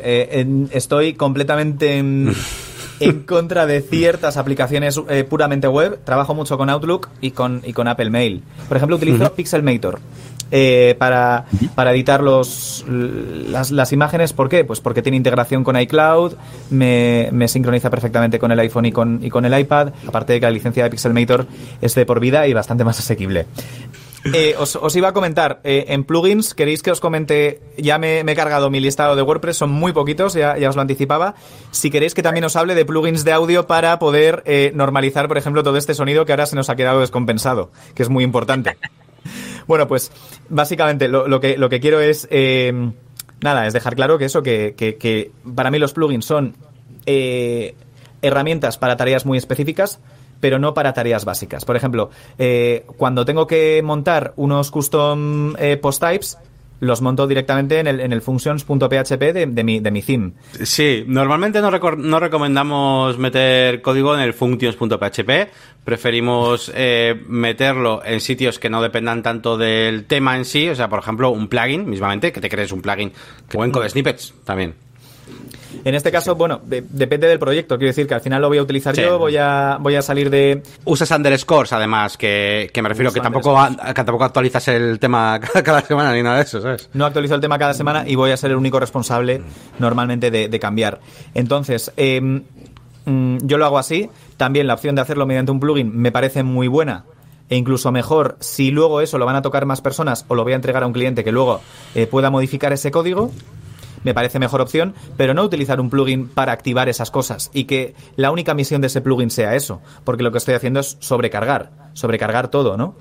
estoy 0.71 1.15
completamente 1.15 1.97
en, 2.99 3.23
contra 3.25 3.65
de 3.65 3.81
ciertas 3.81 4.37
aplicaciones 4.37 5.01
puramente 5.27 5.67
web. 5.67 5.99
Trabajo 6.05 6.35
mucho 6.35 6.55
con 6.55 6.69
Outlook 6.69 7.09
y 7.19 7.31
con 7.31 7.63
y 7.65 7.73
con 7.73 7.87
Apple 7.87 8.11
Mail. 8.11 8.43
Por 8.67 8.77
ejemplo 8.77 8.95
utilizo 8.95 9.33
Pixelmator 9.33 9.99
eh, 10.51 10.95
para, 10.97 11.45
para 11.75 11.91
editar 11.91 12.21
los, 12.21 12.85
las, 12.87 13.71
las, 13.71 13.93
imágenes. 13.93 14.33
¿Por 14.33 14.49
qué? 14.49 14.63
Pues 14.63 14.79
porque 14.81 15.01
tiene 15.01 15.17
integración 15.17 15.63
con 15.63 15.79
iCloud, 15.79 16.33
me, 16.69 17.29
me, 17.31 17.47
sincroniza 17.47 17.89
perfectamente 17.89 18.39
con 18.39 18.51
el 18.51 18.59
iPhone 18.59 18.85
y 18.85 18.91
con, 18.91 19.19
y 19.23 19.29
con 19.29 19.45
el 19.45 19.57
iPad, 19.59 19.93
aparte 20.07 20.33
de 20.33 20.39
que 20.39 20.45
la 20.45 20.51
licencia 20.51 20.83
de 20.83 20.89
Pixelmator 20.89 21.47
es 21.81 21.95
de 21.95 22.05
por 22.05 22.19
vida 22.19 22.47
y 22.47 22.53
bastante 22.53 22.83
más 22.83 22.99
asequible. 22.99 23.45
Eh, 24.33 24.55
os, 24.57 24.75
os, 24.75 24.95
iba 24.95 25.07
a 25.07 25.13
comentar, 25.13 25.61
eh, 25.63 25.85
en 25.89 26.03
plugins, 26.03 26.53
¿queréis 26.53 26.83
que 26.83 26.91
os 26.91 26.99
comente? 26.99 27.61
Ya 27.77 27.97
me, 27.97 28.19
he 28.19 28.35
cargado 28.35 28.69
mi 28.69 28.79
listado 28.79 29.15
de 29.15 29.21
WordPress, 29.21 29.57
son 29.57 29.71
muy 29.71 29.93
poquitos, 29.93 30.33
ya, 30.33 30.57
ya, 30.57 30.69
os 30.69 30.75
lo 30.75 30.81
anticipaba. 30.81 31.35
Si 31.71 31.89
queréis 31.89 32.13
que 32.13 32.21
también 32.21 32.43
os 32.43 32.55
hable 32.55 32.75
de 32.75 32.85
plugins 32.85 33.23
de 33.23 33.31
audio 33.31 33.65
para 33.65 33.97
poder 33.97 34.43
eh, 34.45 34.71
normalizar, 34.75 35.27
por 35.27 35.37
ejemplo, 35.37 35.63
todo 35.63 35.77
este 35.77 35.93
sonido 35.93 36.25
que 36.25 36.33
ahora 36.33 36.45
se 36.45 36.55
nos 36.55 36.69
ha 36.69 36.75
quedado 36.75 36.99
descompensado, 36.99 37.71
que 37.95 38.03
es 38.03 38.09
muy 38.09 38.23
importante. 38.23 38.77
Bueno, 39.67 39.87
pues 39.87 40.11
básicamente 40.49 41.07
lo, 41.07 41.39
que, 41.39 41.57
lo 41.57 41.69
que 41.69 41.79
quiero 41.79 41.99
es, 41.99 42.27
eh, 42.31 42.91
nada, 43.41 43.67
es 43.67 43.73
dejar 43.73 43.95
claro 43.95 44.17
que 44.17 44.25
eso, 44.25 44.43
que, 44.43 44.75
que, 44.77 45.31
para 45.55 45.71
mí 45.71 45.79
los 45.79 45.93
plugins 45.93 46.25
son 46.25 46.55
eh, 47.05 47.75
herramientas 48.21 48.77
para 48.77 48.97
tareas 48.97 49.25
muy 49.25 49.37
específicas, 49.37 49.99
pero 50.39 50.59
no 50.59 50.73
para 50.73 50.93
tareas 50.93 51.25
básicas. 51.25 51.65
Por 51.65 51.75
ejemplo, 51.75 52.09
eh, 52.37 52.85
cuando 52.97 53.25
tengo 53.25 53.47
que 53.47 53.81
montar 53.83 54.33
unos 54.35 54.71
custom 54.71 55.55
post 55.81 56.01
types, 56.01 56.37
los 56.79 57.01
monto 57.01 57.27
directamente 57.27 57.79
en 57.79 57.87
el, 57.87 57.99
en 57.99 58.13
el 58.13 58.21
functions.php 58.21 59.19
de, 59.33 59.45
de, 59.47 59.63
mi, 59.63 59.79
de 59.79 59.91
mi 59.91 60.01
theme. 60.01 60.33
Sí, 60.63 61.03
normalmente 61.07 61.61
no, 61.61 61.71
no 61.71 62.19
recomendamos 62.19 63.17
meter 63.17 63.81
código 63.81 64.15
en 64.15 64.21
el 64.21 64.33
functions.php, 64.33 65.51
preferimos 65.83 66.71
eh, 66.75 67.21
meterlo 67.27 68.01
en 68.05 68.19
sitios 68.21 68.59
que 68.59 68.69
no 68.69 68.81
dependan 68.81 69.23
tanto 69.23 69.57
del 69.57 70.05
tema 70.05 70.37
en 70.37 70.45
sí, 70.45 70.69
o 70.69 70.75
sea, 70.75 70.89
por 70.89 70.99
ejemplo, 70.99 71.29
un 71.31 71.47
plugin, 71.47 71.89
mismamente, 71.89 72.31
que 72.31 72.41
te 72.41 72.49
crees 72.49 72.71
un 72.71 72.81
plugin 72.81 73.11
o 73.53 73.63
en 73.63 73.71
code 73.71 73.89
snippets 73.89 74.33
también. 74.43 74.88
En 75.83 75.95
este 75.95 76.11
caso, 76.11 76.35
bueno, 76.35 76.61
depende 76.63 77.27
del 77.27 77.39
proyecto. 77.39 77.77
Quiero 77.77 77.89
decir 77.89 78.07
que 78.07 78.13
al 78.13 78.21
final 78.21 78.41
lo 78.41 78.47
voy 78.49 78.57
a 78.57 78.63
utilizar 78.63 78.95
yo, 78.95 79.17
voy 79.17 79.37
a, 79.37 79.77
voy 79.79 79.95
a 79.95 80.01
salir 80.01 80.29
de. 80.29 80.61
Usas 80.85 81.11
underscores, 81.11 81.73
además, 81.73 82.17
que, 82.17 82.71
me 82.81 82.89
refiero 82.89 83.11
que 83.11 83.19
tampoco, 83.19 83.57
que 83.85 83.93
tampoco 83.93 84.23
actualizas 84.23 84.67
el 84.69 84.99
tema 84.99 85.39
cada 85.63 85.81
semana 85.81 86.13
ni 86.13 86.23
nada 86.23 86.37
de 86.37 86.43
eso, 86.43 86.61
¿sabes? 86.61 86.89
No 86.93 87.05
actualizo 87.05 87.35
el 87.35 87.41
tema 87.41 87.57
cada 87.57 87.73
semana 87.73 88.03
y 88.07 88.15
voy 88.15 88.31
a 88.31 88.37
ser 88.37 88.51
el 88.51 88.57
único 88.57 88.79
responsable 88.79 89.41
normalmente 89.79 90.31
de, 90.31 90.59
cambiar. 90.59 90.99
Entonces, 91.33 91.91
mm, 91.97 93.37
yo 93.43 93.57
lo 93.57 93.65
hago 93.65 93.77
así. 93.77 94.09
También 94.37 94.67
la 94.67 94.73
opción 94.73 94.95
de 94.95 95.01
hacerlo 95.01 95.25
mediante 95.25 95.51
un 95.51 95.59
plugin 95.59 95.95
me 95.95 96.11
parece 96.11 96.43
muy 96.43 96.67
buena 96.67 97.05
e 97.49 97.55
incluso 97.55 97.91
mejor 97.91 98.37
si 98.39 98.71
luego 98.71 99.01
eso 99.01 99.17
lo 99.17 99.25
van 99.25 99.35
a 99.35 99.41
tocar 99.41 99.65
más 99.65 99.81
personas 99.81 100.25
o 100.27 100.35
lo 100.35 100.43
voy 100.43 100.53
a 100.53 100.55
entregar 100.55 100.83
a 100.83 100.87
un 100.87 100.93
cliente 100.93 101.23
que 101.23 101.31
luego 101.31 101.61
eh, 101.95 102.05
pueda 102.05 102.29
modificar 102.29 102.71
ese 102.73 102.91
código 102.91 103.31
me 104.03 104.13
parece 104.13 104.39
mejor 104.39 104.61
opción, 104.61 104.93
pero 105.17 105.33
no 105.33 105.43
utilizar 105.43 105.79
un 105.79 105.89
plugin 105.89 106.27
para 106.27 106.51
activar 106.51 106.89
esas 106.89 107.11
cosas 107.11 107.49
y 107.53 107.65
que 107.65 107.95
la 108.15 108.31
única 108.31 108.53
misión 108.53 108.81
de 108.81 108.87
ese 108.87 109.01
plugin 109.01 109.29
sea 109.29 109.55
eso, 109.55 109.81
porque 110.03 110.23
lo 110.23 110.31
que 110.31 110.37
estoy 110.37 110.55
haciendo 110.55 110.79
es 110.79 110.97
sobrecargar, 110.99 111.71
sobrecargar 111.93 112.49
todo, 112.49 112.77
¿no? 112.77 112.95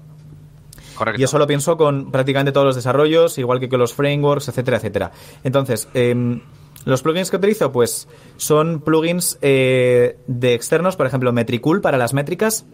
Correcto. 0.95 1.21
Y 1.21 1.25
eso 1.25 1.39
lo 1.39 1.47
pienso 1.47 1.77
con 1.77 2.11
prácticamente 2.11 2.51
todos 2.51 2.67
los 2.67 2.77
desarrollos, 2.77 3.39
igual 3.39 3.61
que 3.61 3.69
con 3.69 3.79
los 3.79 3.95
frameworks, 3.95 4.49
etcétera, 4.49 4.79
etcétera. 4.79 5.13
Entonces, 5.45 5.89
em, 5.95 6.41
los 6.85 7.03
plugins 7.03 7.31
que 7.31 7.37
utilizo, 7.37 7.71
pues, 7.71 8.09
son 8.37 8.81
plugins 8.81 9.39
eh, 9.41 10.19
de 10.27 10.55
externos, 10.55 10.97
por 10.97 11.07
ejemplo, 11.07 11.33
Metricool 11.33 11.81
para 11.81 11.99
las 11.99 12.15
métricas. 12.15 12.67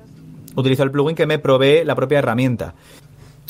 Utilizo 0.56 0.84
el 0.84 0.90
plugin 0.90 1.16
que 1.16 1.26
me 1.26 1.38
provee 1.38 1.84
la 1.84 1.94
propia 1.94 2.20
herramienta. 2.20 2.74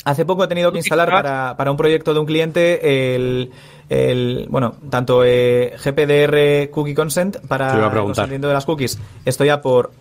Hace 0.05 0.27
poco 0.27 0.45
he 0.45 0.49
tenido 0.49 0.71
que 0.71 0.79
instalar 0.79 1.09
para, 1.11 1.57
para 1.57 1.71
un 1.71 1.79
proyecto 1.79 2.13
de 2.13 2.21
un 2.21 2.27
cliente 2.27 3.15
el, 3.15 3.51
el 3.89 4.47
bueno, 4.51 4.75
tanto 4.91 5.25
eh, 5.25 5.75
GPDR 5.83 6.71
Cookie 6.71 6.95
Consent 6.95 7.39
para 7.47 7.71
Te 7.71 7.79
iba 7.79 7.87
a 7.87 8.25
el 8.25 8.41
de 8.41 8.53
las 8.53 8.67
cookies. 8.67 8.99
Estoy 9.25 9.47
ya 9.47 9.63
por 9.63 9.93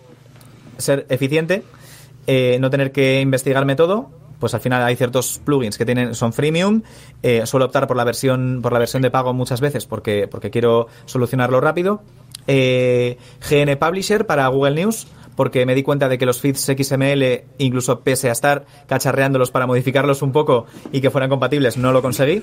ser 0.76 1.06
eficiente, 1.08 1.62
eh, 2.26 2.58
no 2.60 2.68
tener 2.70 2.92
que 2.92 3.20
investigarme 3.20 3.76
todo. 3.76 4.10
Pues 4.40 4.52
al 4.52 4.60
final 4.60 4.82
hay 4.82 4.96
ciertos 4.96 5.40
plugins 5.42 5.78
que 5.78 5.86
tienen 5.86 6.14
son 6.14 6.34
freemium. 6.34 6.82
Eh, 7.22 7.46
suelo 7.46 7.66
optar 7.66 7.86
por 7.86 7.96
la 7.96 8.04
versión 8.04 8.60
por 8.62 8.74
la 8.74 8.78
versión 8.78 9.00
de 9.00 9.10
pago 9.10 9.32
muchas 9.32 9.62
veces 9.62 9.86
porque 9.86 10.28
porque 10.28 10.50
quiero 10.50 10.88
solucionarlo 11.06 11.62
rápido. 11.62 12.02
Eh, 12.46 13.16
GN 13.48 13.76
Publisher 13.78 14.26
para 14.26 14.46
Google 14.48 14.74
News 14.74 15.06
porque 15.36 15.66
me 15.66 15.74
di 15.74 15.82
cuenta 15.82 16.08
de 16.08 16.18
que 16.18 16.26
los 16.26 16.40
feeds 16.40 16.64
XML, 16.64 17.44
incluso 17.58 18.00
pese 18.00 18.28
a 18.28 18.32
estar 18.32 18.64
cacharreándolos 18.86 19.50
para 19.50 19.66
modificarlos 19.66 20.22
un 20.22 20.32
poco 20.32 20.66
y 20.92 21.00
que 21.00 21.10
fueran 21.10 21.30
compatibles, 21.30 21.76
no 21.76 21.92
lo 21.92 22.02
conseguí. 22.02 22.42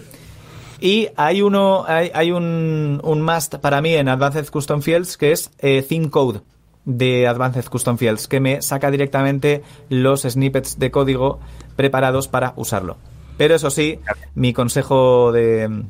Y 0.79 1.09
hay 1.15 1.43
uno, 1.43 1.85
hay, 1.87 2.31
un, 2.31 2.99
un 3.03 3.21
must 3.21 3.55
para 3.57 3.81
mí 3.81 3.93
en 3.93 4.09
Advanced 4.09 4.49
Custom 4.49 4.81
Fields 4.81 5.15
que 5.15 5.31
es 5.31 5.51
eh, 5.59 5.85
Theme 5.87 6.09
Code 6.09 6.41
de 6.85 7.27
Advanced 7.27 7.65
Custom 7.65 7.97
Fields, 7.97 8.27
que 8.27 8.39
me 8.39 8.61
saca 8.63 8.89
directamente 8.89 9.61
los 9.89 10.21
snippets 10.23 10.79
de 10.79 10.89
código 10.89 11.39
preparados 11.75 12.27
para 12.27 12.53
usarlo. 12.55 12.97
Pero 13.37 13.55
eso 13.55 13.69
sí, 13.69 13.99
mi 14.35 14.53
consejo 14.53 15.31
de, 15.31 15.83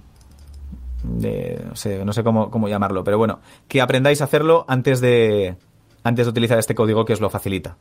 de 1.04 1.62
no 1.68 1.76
sé, 1.76 2.04
no 2.04 2.14
sé 2.14 2.24
cómo, 2.24 2.52
cómo 2.52 2.68
llamarlo, 2.68 3.04
pero 3.04 3.18
bueno, 3.18 3.40
que 3.68 3.82
aprendáis 3.82 4.22
a 4.22 4.26
hacerlo 4.26 4.66
antes 4.68 5.02
de, 5.02 5.56
antes 6.04 6.26
de 6.26 6.30
utilizar 6.30 6.58
este 6.60 6.76
código 6.76 7.06
que 7.06 7.14
os 7.14 7.22
lo 7.22 7.30
facilita. 7.30 7.78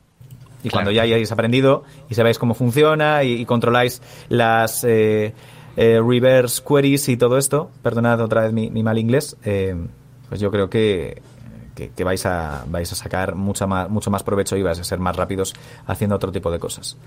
Y 0.63 0.69
Claro. 0.69 0.73
cuando 0.75 0.91
ya 0.93 1.03
hayáis 1.03 1.33
aprendido 1.33 1.85
y 2.11 2.15
sabéis 2.15 2.39
cómo 2.39 2.55
funciona 2.55 3.25
y, 3.25 3.33
y 3.33 3.47
controláis 3.47 4.03
las 4.29 4.85
eh, 4.85 5.33
eh, 5.77 6.01
reverse 6.07 6.63
queries 6.63 7.09
y 7.09 7.17
todo 7.17 7.39
esto, 7.39 7.71
perdonad 7.83 8.21
otra 8.21 8.43
vez 8.43 8.53
mi, 8.53 8.71
mi 8.71 8.83
mal 8.83 8.99
inglés, 8.99 9.37
eh, 9.45 9.75
pues 10.29 10.41
yo 10.41 10.51
creo 10.51 10.69
que, 10.69 11.23
que, 11.81 11.91
que 11.97 12.05
vais, 12.05 12.25
a, 12.27 12.65
vais 12.67 12.93
a 12.93 12.95
sacar 12.95 13.35
mucha 13.35 13.67
más, 13.67 13.89
mucho 13.89 14.11
más 14.11 14.23
provecho 14.23 14.57
y 14.57 14.63
vais 14.63 14.79
a 14.79 14.85
ser 14.85 14.99
más 14.99 15.17
rápidos 15.17 15.55
haciendo 15.87 16.17
otro 16.17 16.31
tipo 16.31 16.51
de 16.51 16.59
cosas. 16.59 16.99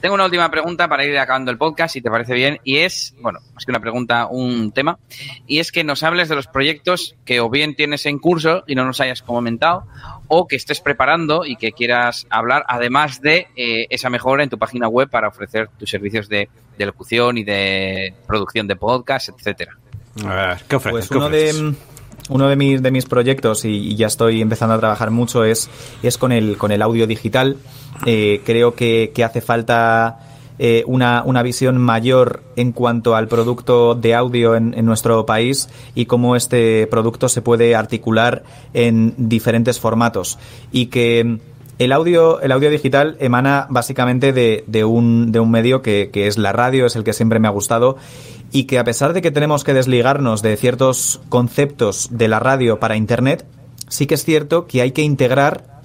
Tengo 0.00 0.14
una 0.14 0.24
última 0.24 0.50
pregunta 0.50 0.86
para 0.86 1.04
ir 1.04 1.18
acabando 1.18 1.50
el 1.50 1.58
podcast, 1.58 1.94
si 1.94 2.00
te 2.00 2.10
parece 2.10 2.34
bien, 2.34 2.60
y 2.62 2.76
es, 2.76 3.14
bueno, 3.20 3.40
más 3.54 3.64
que 3.64 3.72
una 3.72 3.80
pregunta, 3.80 4.26
un 4.26 4.70
tema, 4.70 4.98
y 5.46 5.58
es 5.58 5.72
que 5.72 5.82
nos 5.82 6.02
hables 6.04 6.28
de 6.28 6.36
los 6.36 6.46
proyectos 6.46 7.16
que 7.24 7.40
o 7.40 7.50
bien 7.50 7.74
tienes 7.74 8.06
en 8.06 8.18
curso 8.18 8.62
y 8.68 8.76
no 8.76 8.84
nos 8.84 9.00
hayas 9.00 9.22
comentado, 9.22 9.84
o 10.28 10.46
que 10.46 10.56
estés 10.56 10.80
preparando 10.80 11.44
y 11.44 11.56
que 11.56 11.72
quieras 11.72 12.26
hablar, 12.30 12.64
además 12.68 13.20
de 13.20 13.48
eh, 13.56 13.86
esa 13.90 14.10
mejora 14.10 14.44
en 14.44 14.50
tu 14.50 14.58
página 14.58 14.86
web 14.86 15.10
para 15.10 15.26
ofrecer 15.26 15.70
tus 15.76 15.90
servicios 15.90 16.28
de, 16.28 16.48
de 16.78 16.86
locución 16.86 17.38
y 17.38 17.44
de 17.44 18.14
producción 18.26 18.68
de 18.68 18.76
podcast, 18.76 19.30
etcétera. 19.30 19.76
A 20.24 20.34
ver, 20.34 20.58
¿qué 20.68 20.76
ofreces? 20.76 20.92
Pues 20.92 21.08
¿Qué 21.08 21.16
uno 21.16 21.28
de? 21.28 21.74
Uno 22.28 22.48
de 22.48 22.56
mis, 22.56 22.82
de 22.82 22.90
mis 22.90 23.06
proyectos, 23.06 23.64
y, 23.64 23.94
ya 23.96 24.06
estoy 24.06 24.40
empezando 24.40 24.74
a 24.74 24.78
trabajar 24.78 25.10
mucho, 25.10 25.44
es, 25.44 25.68
es 26.02 26.18
con, 26.18 26.32
el, 26.32 26.56
con 26.56 26.72
el 26.72 26.82
audio 26.82 27.06
digital. 27.06 27.56
Eh, 28.06 28.40
creo 28.44 28.74
que, 28.74 29.12
que 29.14 29.24
hace 29.24 29.40
falta 29.40 30.18
eh, 30.58 30.84
una, 30.86 31.22
una 31.24 31.42
visión 31.42 31.78
mayor 31.78 32.42
en 32.56 32.72
cuanto 32.72 33.16
al 33.16 33.28
producto 33.28 33.94
de 33.94 34.14
audio 34.14 34.54
en, 34.54 34.74
en 34.74 34.86
nuestro 34.86 35.26
país 35.26 35.68
y 35.94 36.06
cómo 36.06 36.36
este 36.36 36.86
producto 36.86 37.28
se 37.28 37.42
puede 37.42 37.74
articular 37.74 38.44
en 38.72 39.14
diferentes 39.16 39.78
formatos. 39.78 40.38
Y 40.72 40.86
que 40.86 41.38
el 41.78 41.92
audio, 41.92 42.40
el 42.40 42.52
audio 42.52 42.70
digital 42.70 43.16
emana 43.18 43.66
básicamente 43.68 44.32
de, 44.32 44.64
de 44.68 44.84
un, 44.84 45.32
de 45.32 45.40
un 45.40 45.50
medio 45.50 45.82
que, 45.82 46.10
que 46.12 46.28
es 46.28 46.38
la 46.38 46.52
radio, 46.52 46.86
es 46.86 46.94
el 46.94 47.02
que 47.02 47.12
siempre 47.12 47.40
me 47.40 47.48
ha 47.48 47.50
gustado 47.50 47.96
y 48.54 48.64
que 48.64 48.78
a 48.78 48.84
pesar 48.84 49.14
de 49.14 49.20
que 49.20 49.32
tenemos 49.32 49.64
que 49.64 49.74
desligarnos 49.74 50.40
de 50.40 50.56
ciertos 50.56 51.20
conceptos 51.28 52.08
de 52.12 52.28
la 52.28 52.38
radio 52.38 52.78
para 52.78 52.94
Internet, 52.94 53.44
sí 53.88 54.06
que 54.06 54.14
es 54.14 54.24
cierto 54.24 54.68
que 54.68 54.80
hay 54.80 54.92
que 54.92 55.02
integrar 55.02 55.82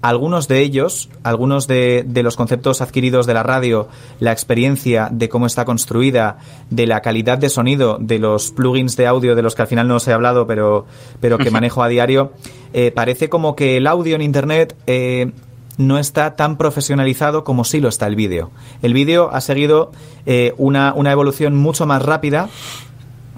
algunos 0.00 0.48
de 0.48 0.60
ellos, 0.60 1.10
algunos 1.22 1.66
de, 1.68 2.02
de 2.06 2.22
los 2.22 2.34
conceptos 2.34 2.80
adquiridos 2.80 3.26
de 3.26 3.34
la 3.34 3.42
radio, 3.42 3.88
la 4.20 4.32
experiencia 4.32 5.10
de 5.12 5.28
cómo 5.28 5.44
está 5.44 5.66
construida, 5.66 6.38
de 6.70 6.86
la 6.86 7.02
calidad 7.02 7.36
de 7.36 7.50
sonido, 7.50 7.98
de 8.00 8.18
los 8.18 8.52
plugins 8.52 8.96
de 8.96 9.06
audio 9.06 9.34
de 9.34 9.42
los 9.42 9.54
que 9.54 9.60
al 9.60 9.68
final 9.68 9.86
no 9.86 9.96
os 9.96 10.08
he 10.08 10.14
hablado, 10.14 10.46
pero, 10.46 10.86
pero 11.20 11.36
que 11.36 11.50
manejo 11.50 11.82
a 11.82 11.88
diario, 11.88 12.32
eh, 12.72 12.90
parece 12.90 13.28
como 13.28 13.54
que 13.54 13.76
el 13.76 13.86
audio 13.86 14.16
en 14.16 14.22
Internet 14.22 14.74
eh, 14.86 15.30
no 15.78 15.98
está 15.98 16.36
tan 16.36 16.56
profesionalizado 16.56 17.44
como 17.44 17.64
sí 17.64 17.80
lo 17.80 17.88
está 17.88 18.06
el 18.06 18.16
vídeo. 18.16 18.50
El 18.82 18.92
vídeo 18.92 19.30
ha 19.32 19.40
seguido 19.40 19.92
eh, 20.26 20.54
una, 20.58 20.92
una 20.94 21.12
evolución 21.12 21.56
mucho 21.56 21.86
más 21.86 22.02
rápida, 22.02 22.48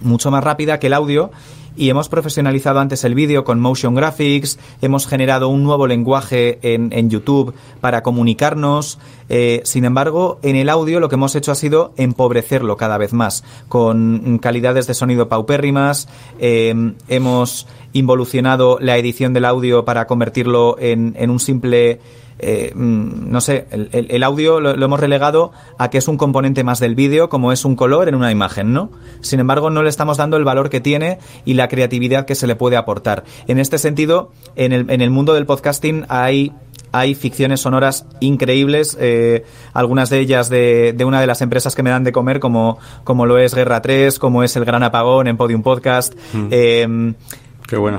mucho 0.01 0.31
más 0.31 0.43
rápida 0.45 0.79
que 0.79 0.89
el 0.89 0.95
audio 0.95 1.31
y 1.77 1.91
hemos 1.91 2.09
profesionalizado 2.09 2.79
antes 2.79 3.03
el 3.03 3.17
vídeo 3.17 3.43
con 3.43 3.59
motion 3.59 3.97
graphics, 3.97 4.61
hemos 4.81 5.09
generado 5.09 5.49
un 5.49 5.65
nuevo 5.65 5.89
lenguaje 5.89 6.61
en, 6.63 6.93
en 6.93 7.11
YouTube 7.11 7.53
para 7.81 8.05
comunicarnos. 8.05 9.01
eh, 9.29 9.61
sin 9.65 9.85
embargo, 9.85 10.39
en 10.43 10.55
el 10.55 10.69
audio 10.69 11.01
lo 11.01 11.09
que 11.09 11.17
hemos 11.17 11.35
hecho 11.35 11.51
ha 11.51 11.57
sido 11.57 11.93
empobrecerlo 11.97 12.77
cada 12.77 12.97
vez 12.97 13.13
más, 13.13 13.43
con 13.69 14.39
calidades 14.39 14.87
de 14.87 14.95
sonido 14.95 15.29
paupérrimas. 15.29 16.09
eh, 16.39 16.95
hemos 17.09 17.67
involucionado 17.93 18.79
la 18.81 18.97
edición 18.97 19.33
del 19.33 19.45
audio 19.45 19.85
para 19.85 20.07
convertirlo 20.07 20.77
en, 20.79 21.15
en 21.19 21.31
un 21.31 21.41
simple 21.41 22.01
eh, 22.39 22.73
mm, 22.75 23.31
no 23.31 23.41
sé, 23.41 23.67
el, 23.71 23.89
el- 23.93 24.11
el 24.11 24.23
audio 24.23 24.61
lo, 24.61 24.77
lo 24.77 24.85
hemos 24.87 25.01
relegado 25.01 25.53
a 25.79 25.91
que 25.91 25.99
es 25.99 26.09
un 26.09 26.17
componente 26.17 26.65
más 26.65 26.81
del 26.81 26.95
vídeo, 26.95 27.29
como 27.29 27.53
es 27.53 27.65
un 27.65 27.77
color 27.77 28.09
en 28.09 28.15
una 28.15 28.31
imagen, 28.33 28.73
¿no? 28.73 28.91
Sin 29.21 29.41
embargo, 29.41 29.71
no 29.71 29.83
le 29.83 29.89
estamos 29.91 30.17
dando 30.19 30.37
el 30.37 30.45
valor 30.45 30.71
que 30.71 30.81
tiene 30.81 31.19
y 31.45 31.55
la 31.55 31.69
creatividad 31.69 32.27
que 32.27 32.35
se 32.35 32.47
le 32.47 32.57
puede 32.57 32.77
aportar. 32.77 33.25
En 33.47 33.59
este 33.59 33.79
sentido, 33.79 34.31
en 34.57 34.73
el, 34.73 34.91
en 34.91 35.01
el 35.01 35.11
mundo 35.11 35.35
del 35.35 35.47
podcasting 35.47 36.05
hay 36.09 36.53
hay 36.97 37.17
ficciones 37.17 37.61
sonoras 37.61 38.07
increíbles, 38.21 38.97
eh, 39.01 39.45
algunas 39.73 40.11
de 40.11 40.21
ellas 40.21 40.49
de, 40.49 40.93
de 40.97 41.05
una 41.05 41.21
de 41.21 41.27
las 41.27 41.43
empresas 41.43 41.75
que 41.75 41.83
me 41.83 41.91
dan 41.91 42.05
de 42.05 42.13
comer, 42.13 42.39
como, 42.39 42.79
como 43.03 43.27
lo 43.27 43.37
es 43.37 43.53
Guerra 43.53 43.83
3, 43.83 44.17
como 44.21 44.45
es 44.45 44.55
El 44.55 44.65
Gran 44.65 44.85
Apagón 44.85 45.27
en 45.27 45.37
Podium 45.37 45.63
Podcast. 45.65 46.15
eh, 46.53 47.15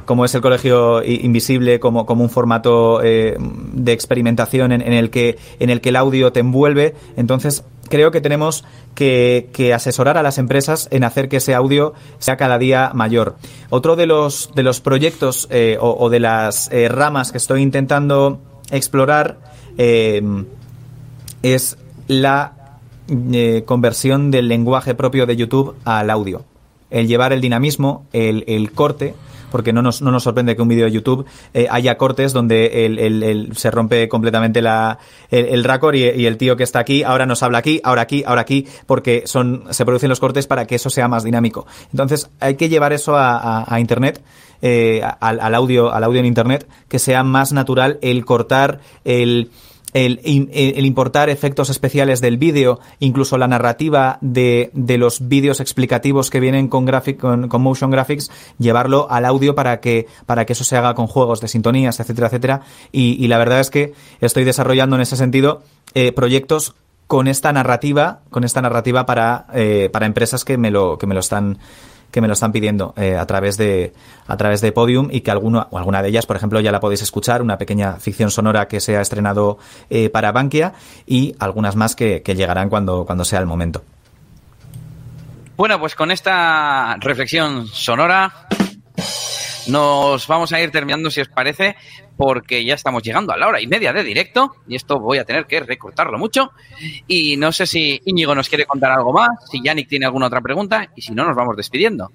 Como 0.05 0.26
es 0.26 0.36
el 0.36 0.41
colegio 0.41 1.03
invisible, 1.03 1.80
como, 1.80 2.05
como 2.05 2.23
un 2.23 2.30
formato 2.30 3.01
eh, 3.03 3.38
de 3.39 3.91
experimentación 3.91 4.71
en, 4.71 4.82
el 4.82 5.09
que, 5.09 5.38
en 5.59 5.69
el 5.69 5.82
que 5.82 5.89
el 5.89 5.95
audio 5.95 6.32
te 6.32 6.39
envuelve. 6.39 6.95
Entonces, 7.17 7.63
creo 7.89 8.11
que 8.11 8.21
tenemos 8.21 8.63
que, 8.93 9.71
asesorar 9.73 10.17
a 10.17 10.23
las 10.23 10.38
empresas 10.38 10.88
en 10.91 11.03
hacer 11.03 11.30
que 11.30 11.38
ese 11.38 11.53
audio 11.53 11.93
sea 12.19 12.38
cada 12.38 12.57
día 12.57 12.91
mayor. 12.93 13.36
Otro 13.69 13.95
de 13.95 14.05
los, 14.05 14.51
de 14.55 14.63
los 14.63 14.82
proyectos 14.82 15.47
eh, 15.51 15.78
o, 15.80 16.09
de 16.09 16.19
las 16.19 16.71
eh, 16.71 16.88
ramas 16.88 17.32
que 17.32 17.38
estoy 17.38 17.61
intentando 17.61 18.39
explorar 18.71 19.39
es 21.41 21.78
la 22.07 22.53
conversión 23.65 24.32
del 24.32 24.47
lenguaje 24.47 24.95
propio 24.95 25.26
de 25.26 25.36
YouTube 25.36 25.76
al 25.84 26.09
audio. 26.09 26.43
El 26.89 27.07
llevar 27.07 27.34
el 27.34 27.41
dinamismo, 27.41 28.05
el, 28.13 28.45
el 28.47 28.71
corte, 28.71 29.15
porque 29.52 29.74
no 29.74 29.82
nos, 29.82 30.02
no 30.02 30.12
nos 30.12 30.24
sorprende 30.24 30.56
que 30.56 30.62
un 30.62 30.68
vídeo 30.68 30.86
de 30.86 30.91
YouTube 30.91 31.26
eh, 31.54 31.68
haya 31.70 31.98
cortes 31.98 32.34
donde 32.34 32.86
el, 32.86 33.00
el- 33.00 33.56
se 33.56 33.72
rompe 33.72 34.08
completamente 34.10 34.62
la, 34.62 35.00
el, 35.30 35.64
raccord 35.64 35.96
y, 35.96 36.26
el 36.26 36.38
tío 36.38 36.56
que 36.56 36.64
está 36.64 36.80
aquí 36.80 37.04
ahora 37.04 37.26
nos 37.26 37.43
habla 37.43 37.58
aquí, 37.60 37.82
ahora 37.84 38.02
aquí, 38.02 38.24
ahora 38.26 38.41
aquí, 38.41 38.68
porque 38.86 39.24
son, 39.26 39.64
se 39.70 39.86
producen 39.86 40.10
los 40.10 40.20
cortes 40.20 40.48
para 40.48 40.66
que 40.66 40.76
eso 40.76 40.89
sea 40.89 41.08
más 41.08 41.24
dinámico. 41.24 41.66
Entonces 41.91 42.30
hay 42.39 42.56
que 42.56 42.70
llevar 42.70 42.93
eso 42.93 43.16
a, 43.16 43.38
a- 43.38 43.74
a 43.74 43.80
Internet 43.80 44.24
eh, 44.62 45.02
al, 45.20 45.39
al 45.41 45.54
audio, 45.56 45.93
al 45.93 46.04
audio 46.04 46.20
en 46.22 46.26
internet, 46.26 46.68
que 46.88 46.98
sea 46.98 47.24
más 47.24 47.52
natural 47.52 48.00
el 48.02 48.26
cortar, 48.26 48.80
el, 49.04 49.52
el, 49.96 50.20
el 50.52 50.86
importar 50.86 51.30
efectos 51.30 51.70
especiales 51.70 52.20
del 52.20 52.38
vídeo, 52.38 52.80
incluso 53.00 53.38
la 53.38 53.48
narrativa 53.48 54.18
de, 54.20 54.70
de 54.74 54.98
los 54.98 55.28
vídeos 55.28 55.62
explicativos 55.62 56.30
que 56.30 56.41
vienen 56.41 56.68
con, 56.68 56.86
con, 57.18 57.48
con 57.48 57.62
motion 57.62 57.91
graphics, 57.91 58.30
llevarlo 58.60 59.08
al 59.10 59.26
audio 59.26 59.56
para 59.56 59.80
que, 59.80 60.08
para 60.26 60.46
que 60.46 60.54
eso 60.54 60.66
se 60.66 60.76
haga 60.76 60.96
con 60.96 61.08
juegos 61.08 61.39
de 61.39 61.48
sintonías, 61.48 62.00
etcétera, 62.00 62.28
etcétera. 62.28 62.62
Y, 62.91 63.24
y 63.24 63.28
la 63.28 63.38
verdad 63.38 63.62
es 63.62 63.70
que 63.70 63.93
estoy 64.20 64.43
desarrollando 64.43 64.98
en 64.98 65.02
ese 65.02 65.16
sentido 65.16 65.64
eh, 65.93 66.12
proyectos 66.12 66.76
con 67.08 67.28
esta 67.28 67.54
narrativa, 67.54 68.20
con 68.30 68.43
esta 68.43 68.62
narrativa 68.62 69.06
para, 69.06 69.46
eh, 69.54 69.89
para 69.93 70.08
empresas 70.08 70.43
que 70.43 70.58
me 70.58 70.72
lo, 70.72 70.98
que 70.98 71.08
me 71.08 71.14
lo 71.14 71.22
están 71.22 71.60
que 72.16 72.22
me 72.22 72.30
lo 72.30 72.34
están 72.34 72.53
pidiendo 72.53 72.93
eh, 72.95 73.18
a 73.18 73.26
través 73.26 73.57
de 73.57 73.93
a 74.26 74.38
través 74.38 74.61
de 74.61 74.72
Podium 74.72 75.09
y 75.11 75.20
que 75.20 75.32
alguno 75.32 75.68
alguna 75.74 76.01
de 76.01 76.07
ellas, 76.07 76.26
por 76.26 76.38
ejemplo, 76.38 76.61
ya 76.61 76.72
la 76.72 76.80
podéis 76.80 77.01
escuchar, 77.01 77.41
una 77.41 77.57
pequeña 77.57 77.97
ficción 77.97 78.32
sonora 78.32 78.70
que 78.70 78.80
se 78.80 78.95
ha 78.95 79.01
estrenado 79.01 79.57
eh, 79.89 80.09
para 80.09 80.32
Bankia 80.32 80.72
y 81.05 81.36
algunas 81.39 81.76
más 81.76 81.93
que, 81.93 82.22
que 82.22 82.34
llegarán 82.34 82.70
cuando, 82.70 83.05
cuando 83.05 83.26
sea 83.26 83.39
el 83.39 83.47
momento. 83.47 83.84
Bueno, 85.57 85.78
pues 85.78 85.93
con 85.93 86.09
esta 86.09 86.95
reflexión 87.01 87.68
sonora 87.68 88.47
nos 89.68 90.26
vamos 90.26 90.53
a 90.53 90.61
ir 90.61 90.72
terminando, 90.72 91.11
si 91.11 91.20
os 91.20 91.28
parece, 91.28 91.76
porque 92.18 92.63
ya 92.63 92.76
estamos 92.76 93.03
llegando 93.03 93.34
a 93.34 93.38
la 93.38 93.47
hora 93.47 93.61
y 93.61 93.68
media 93.68 93.93
de 93.93 94.03
directo 94.03 94.55
y 94.68 94.76
esto 94.76 94.99
voy 94.99 95.18
a 95.18 95.26
tener 95.26 95.45
que 95.45 95.59
recortarlo 95.59 96.18
mucho. 96.18 96.51
Y 97.07 97.38
no 97.38 97.51
sé 97.51 97.66
si 97.66 98.01
Íñigo 98.05 98.36
nos 98.36 98.49
quiere 98.49 98.66
contar 98.66 98.91
algo 98.91 99.13
más, 99.13 99.30
si 99.49 99.61
Yannick 99.63 99.89
tiene 99.89 100.05
alguna 100.05 100.28
otra 100.28 100.41
pregunta 100.41 100.89
y 100.95 101.01
si 101.01 101.13
no, 101.13 101.26
nos 101.26 101.36
vamos 101.36 101.55
despidiendo. 101.55 102.11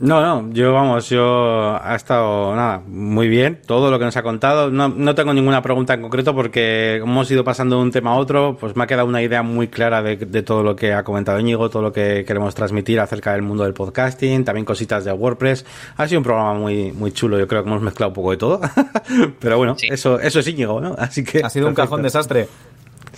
No, 0.00 0.20
no, 0.20 0.52
yo 0.52 0.72
vamos, 0.72 1.08
yo 1.08 1.76
ha 1.82 1.96
estado 1.96 2.54
nada, 2.54 2.80
muy 2.86 3.26
bien, 3.26 3.60
todo 3.66 3.90
lo 3.90 3.98
que 3.98 4.04
nos 4.04 4.16
ha 4.16 4.22
contado. 4.22 4.70
No, 4.70 4.88
no 4.88 5.14
tengo 5.16 5.34
ninguna 5.34 5.60
pregunta 5.60 5.94
en 5.94 6.02
concreto 6.02 6.36
porque 6.36 6.96
hemos 7.02 7.28
ido 7.32 7.42
pasando 7.42 7.76
de 7.76 7.82
un 7.82 7.90
tema 7.90 8.12
a 8.12 8.14
otro, 8.14 8.56
pues 8.60 8.76
me 8.76 8.84
ha 8.84 8.86
quedado 8.86 9.08
una 9.08 9.22
idea 9.22 9.42
muy 9.42 9.66
clara 9.66 10.00
de, 10.00 10.14
de 10.16 10.42
todo 10.42 10.62
lo 10.62 10.76
que 10.76 10.92
ha 10.92 11.02
comentado 11.02 11.40
Íñigo, 11.40 11.68
todo 11.68 11.82
lo 11.82 11.92
que 11.92 12.24
queremos 12.24 12.54
transmitir 12.54 13.00
acerca 13.00 13.32
del 13.32 13.42
mundo 13.42 13.64
del 13.64 13.74
podcasting, 13.74 14.44
también 14.44 14.64
cositas 14.64 15.04
de 15.04 15.10
WordPress. 15.12 15.66
Ha 15.96 16.06
sido 16.06 16.20
un 16.20 16.24
programa 16.24 16.54
muy, 16.54 16.92
muy 16.92 17.10
chulo, 17.10 17.36
yo 17.36 17.48
creo 17.48 17.64
que 17.64 17.68
hemos 17.68 17.82
mezclado 17.82 18.10
un 18.10 18.14
poco 18.14 18.30
de 18.30 18.36
todo. 18.36 18.60
Pero 19.40 19.56
bueno, 19.58 19.74
Sí. 19.76 19.88
eso, 19.90 20.20
eso 20.20 20.38
es 20.38 20.46
Íñigo, 20.46 20.80
¿no? 20.80 20.94
Así 20.96 21.24
que. 21.24 21.40
Ha 21.44 21.50
sido 21.50 21.66
un 21.66 21.74
cajón 21.74 22.02
desastre. 22.02 22.48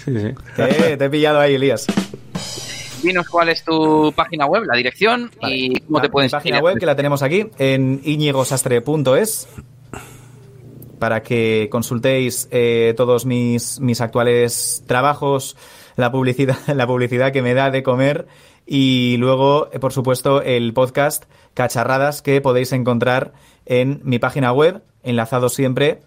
Sí, 0.03 0.18
sí. 0.18 0.35
Eh, 0.57 0.97
te 0.99 1.05
he 1.05 1.11
pillado 1.11 1.41
ahí, 1.41 1.57
Elías. 1.57 1.87
Dinos 3.03 3.28
cuál 3.28 3.48
es 3.48 3.64
tu 3.64 4.12
página 4.14 4.46
web, 4.46 4.64
la 4.66 4.76
dirección 4.76 5.30
y 5.42 5.80
cómo 5.80 5.98
La- 5.98 6.03
te 6.03 6.09
pueden 6.11 6.26
mi 6.26 6.30
página 6.30 6.57
seguir. 6.57 6.64
web 6.64 6.78
que 6.78 6.86
la 6.86 6.96
tenemos 6.96 7.22
aquí 7.22 7.46
en 7.59 8.01
iñigosastre.es 8.05 9.48
para 10.98 11.22
que 11.22 11.68
consultéis 11.70 12.48
eh, 12.51 12.92
todos 12.96 13.24
mis, 13.24 13.80
mis 13.80 14.01
actuales 14.03 14.84
trabajos, 14.86 15.57
la 15.96 16.12
publicidad, 16.12 16.57
la 16.74 16.86
publicidad 16.86 17.32
que 17.32 17.40
me 17.42 17.55
da 17.55 17.70
de 17.70 17.82
comer 17.82 18.26
y 18.66 19.16
luego, 19.18 19.70
eh, 19.72 19.78
por 19.78 19.92
supuesto, 19.92 20.42
el 20.42 20.72
podcast 20.74 21.24
Cacharradas 21.55 22.20
que 22.22 22.40
podéis 22.40 22.72
encontrar 22.72 23.32
en 23.66 24.01
mi 24.05 24.18
página 24.18 24.53
web, 24.53 24.82
enlazado 25.03 25.48
siempre 25.48 26.01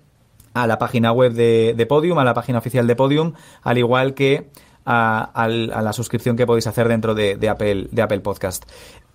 a 0.54 0.68
la 0.68 0.78
página 0.78 1.12
web 1.12 1.34
de, 1.34 1.74
de 1.76 1.86
Podium, 1.88 2.20
a 2.20 2.24
la 2.24 2.36
página 2.36 2.60
oficial 2.60 2.86
de 2.86 2.96
Podium, 2.96 3.34
al 3.64 3.80
igual 3.80 4.14
que 4.14 4.48
a, 4.86 5.32
a 5.34 5.48
la 5.48 5.94
suscripción 5.94 6.36
que 6.36 6.46
podéis 6.46 6.68
hacer 6.68 6.88
dentro 6.88 7.16
de, 7.16 7.36
de 7.36 7.50
Apple, 7.50 7.88
de 7.92 8.02
Apple 8.02 8.20
Podcast. 8.20 8.66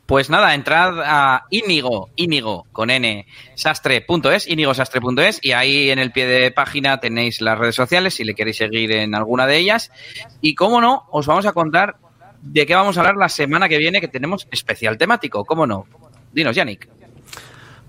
Pues 0.08 0.30
nada, 0.30 0.54
entrad 0.54 1.00
a 1.04 1.44
Íñigo, 1.50 2.08
Íñigo 2.16 2.64
con 2.72 2.88
N, 2.88 3.26
sastre.es, 3.54 4.48
íñigosastre.es 4.48 5.38
y 5.42 5.52
ahí 5.52 5.90
en 5.90 5.98
el 5.98 6.12
pie 6.12 6.26
de 6.26 6.50
página 6.50 6.98
tenéis 6.98 7.42
las 7.42 7.58
redes 7.58 7.74
sociales 7.74 8.14
si 8.14 8.24
le 8.24 8.34
queréis 8.34 8.56
seguir 8.56 8.90
en 8.92 9.14
alguna 9.14 9.46
de 9.46 9.58
ellas. 9.58 9.92
Y 10.40 10.54
cómo 10.54 10.80
no, 10.80 11.04
os 11.10 11.26
vamos 11.26 11.44
a 11.44 11.52
contar 11.52 11.96
de 12.40 12.64
qué 12.64 12.74
vamos 12.74 12.96
a 12.96 13.00
hablar 13.00 13.16
la 13.16 13.28
semana 13.28 13.68
que 13.68 13.76
viene 13.76 14.00
que 14.00 14.08
tenemos 14.08 14.48
especial 14.50 14.96
temático, 14.96 15.44
cómo 15.44 15.66
no. 15.66 15.84
Dinos, 16.32 16.56
Yannick. 16.56 16.88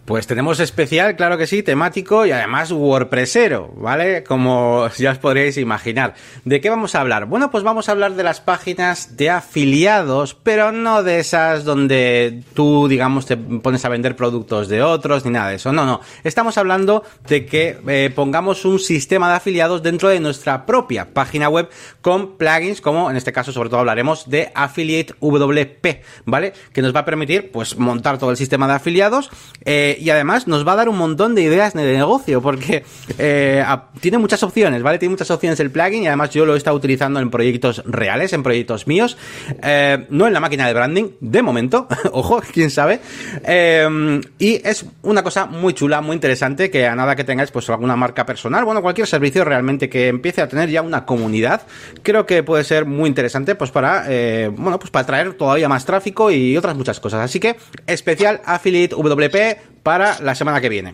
Pues 0.10 0.26
tenemos 0.26 0.60
especial, 0.60 1.16
claro 1.16 1.38
que 1.38 1.46
sí, 1.46 1.62
temático 1.62 2.26
y 2.26 2.32
además 2.32 2.72
WordPressero, 2.72 3.72
¿vale? 3.76 4.24
Como 4.24 4.90
ya 4.98 5.12
os 5.12 5.20
podríais 5.20 5.56
imaginar. 5.58 6.16
¿De 6.46 6.60
qué 6.60 6.72
vamos 6.72 6.96
a 6.96 7.02
hablar? 7.02 7.28
Bueno, 7.28 7.52
pues 7.52 7.64
vamos 7.64 7.88
a 7.88 7.92
hablar 7.92 8.16
de 8.16 8.24
las 8.24 8.42
páginas 8.42 9.18
de 9.18 9.30
afiliados, 9.30 10.34
pero 10.34 10.72
no 10.72 11.04
de 11.04 11.20
esas 11.20 11.64
donde 11.64 12.42
tú, 12.56 12.88
digamos, 12.88 13.28
te 13.28 13.38
pones 13.38 13.86
a 13.86 13.90
vender 13.90 14.16
productos 14.16 14.68
de 14.68 14.82
otros 14.82 15.26
ni 15.26 15.32
nada 15.32 15.50
de 15.52 15.58
eso. 15.58 15.72
No, 15.72 15.86
no. 15.86 16.02
Estamos 16.24 16.58
hablando 16.58 17.04
de 17.28 17.46
que 17.46 17.78
eh, 17.88 18.12
pongamos 18.16 18.66
un 18.66 18.80
sistema 18.80 19.30
de 19.30 19.36
afiliados 19.36 19.84
dentro 19.84 20.10
de 20.10 20.20
nuestra 20.20 20.66
propia 20.66 21.14
página 21.14 21.50
web 21.50 21.70
con 22.02 22.36
plugins, 22.36 22.82
como 22.82 23.12
en 23.12 23.16
este 23.16 23.32
caso 23.32 23.52
sobre 23.52 23.70
todo 23.70 23.82
hablaremos 23.82 24.28
de 24.28 24.52
Affiliate 24.56 25.14
WP, 25.22 26.02
¿vale? 26.26 26.54
Que 26.74 26.82
nos 26.82 26.96
va 26.96 27.02
a 27.02 27.06
permitir, 27.06 27.52
pues, 27.52 27.78
montar 27.78 28.18
todo 28.18 28.32
el 28.32 28.38
sistema 28.38 28.68
de 28.68 28.74
afiliados. 28.74 29.30
eh, 29.66 29.98
y 30.00 30.10
además 30.10 30.48
nos 30.48 30.68
va 30.68 30.74
a 30.74 30.76
dar 30.76 30.90
un 30.90 30.98
montón 30.98 31.36
de 31.36 31.42
ideas 31.42 31.74
de 31.74 31.94
negocio 31.94 32.42
porque 32.42 32.84
eh, 33.18 33.64
tiene 34.00 34.18
muchas 34.18 34.44
opciones, 34.44 34.82
¿vale? 34.82 34.98
Tiene 34.98 35.12
muchas 35.12 35.30
opciones 35.32 35.60
el 35.60 35.72
plugin 35.72 36.04
y 36.04 36.08
además 36.08 36.30
yo 36.32 36.46
lo 36.46 36.56
he 36.56 36.58
estado 36.58 36.76
utilizando 36.76 37.20
en 37.20 37.30
proyectos 37.30 37.84
reales, 37.86 38.34
en 38.34 38.44
proyectos 38.44 38.88
míos, 38.88 39.18
eh, 39.64 40.06
no 40.10 40.28
en 40.28 40.34
la 40.34 40.40
máquina 40.40 40.68
de 40.68 40.74
branding, 40.74 41.10
de 41.20 41.42
momento, 41.42 41.88
ojo, 42.12 42.42
quién 42.54 42.70
sabe. 42.70 43.00
Eh, 43.44 44.22
y 44.40 44.62
es 44.68 44.86
una 45.02 45.24
cosa 45.24 45.46
muy 45.46 45.74
chula, 45.74 46.02
muy 46.02 46.16
interesante 46.16 46.70
que 46.70 46.88
a 46.88 46.96
nada 46.96 47.16
que 47.16 47.24
tengáis 47.24 47.52
pues 47.52 47.70
alguna 47.70 47.96
marca 47.96 48.26
personal, 48.26 48.66
bueno, 48.66 48.82
cualquier 48.82 49.08
servicio 49.08 49.44
realmente 49.44 49.90
que 49.90 50.08
empiece 50.08 50.42
a 50.42 50.48
tener 50.48 50.70
ya 50.70 50.82
una 50.82 51.06
comunidad, 51.06 51.64
creo 52.04 52.26
que 52.26 52.44
puede 52.44 52.64
ser 52.64 52.86
muy 52.86 53.10
interesante 53.10 53.56
pues 53.56 53.72
para, 53.72 54.06
bueno, 54.52 54.80
pues 54.80 54.92
para 54.92 55.06
traer 55.06 55.34
todavía 55.34 55.70
más 55.70 55.86
tráfico 55.86 56.32
y 56.32 56.58
otras 56.58 56.76
muchas 56.76 57.00
cosas. 57.00 57.22
Así 57.22 57.40
que 57.40 57.58
especial 57.88 58.42
Affiliate 58.46 58.96
WP 58.96 59.80
para 59.90 60.20
la 60.20 60.36
semana 60.36 60.62
que 60.62 60.70
viene. 60.70 60.94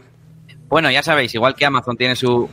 Bueno, 0.69 0.89
ya 0.89 1.03
sabéis, 1.03 1.35
igual 1.35 1.53
que 1.53 1.65
Amazon 1.65 1.97
tiene 1.97 2.15
su 2.15 2.49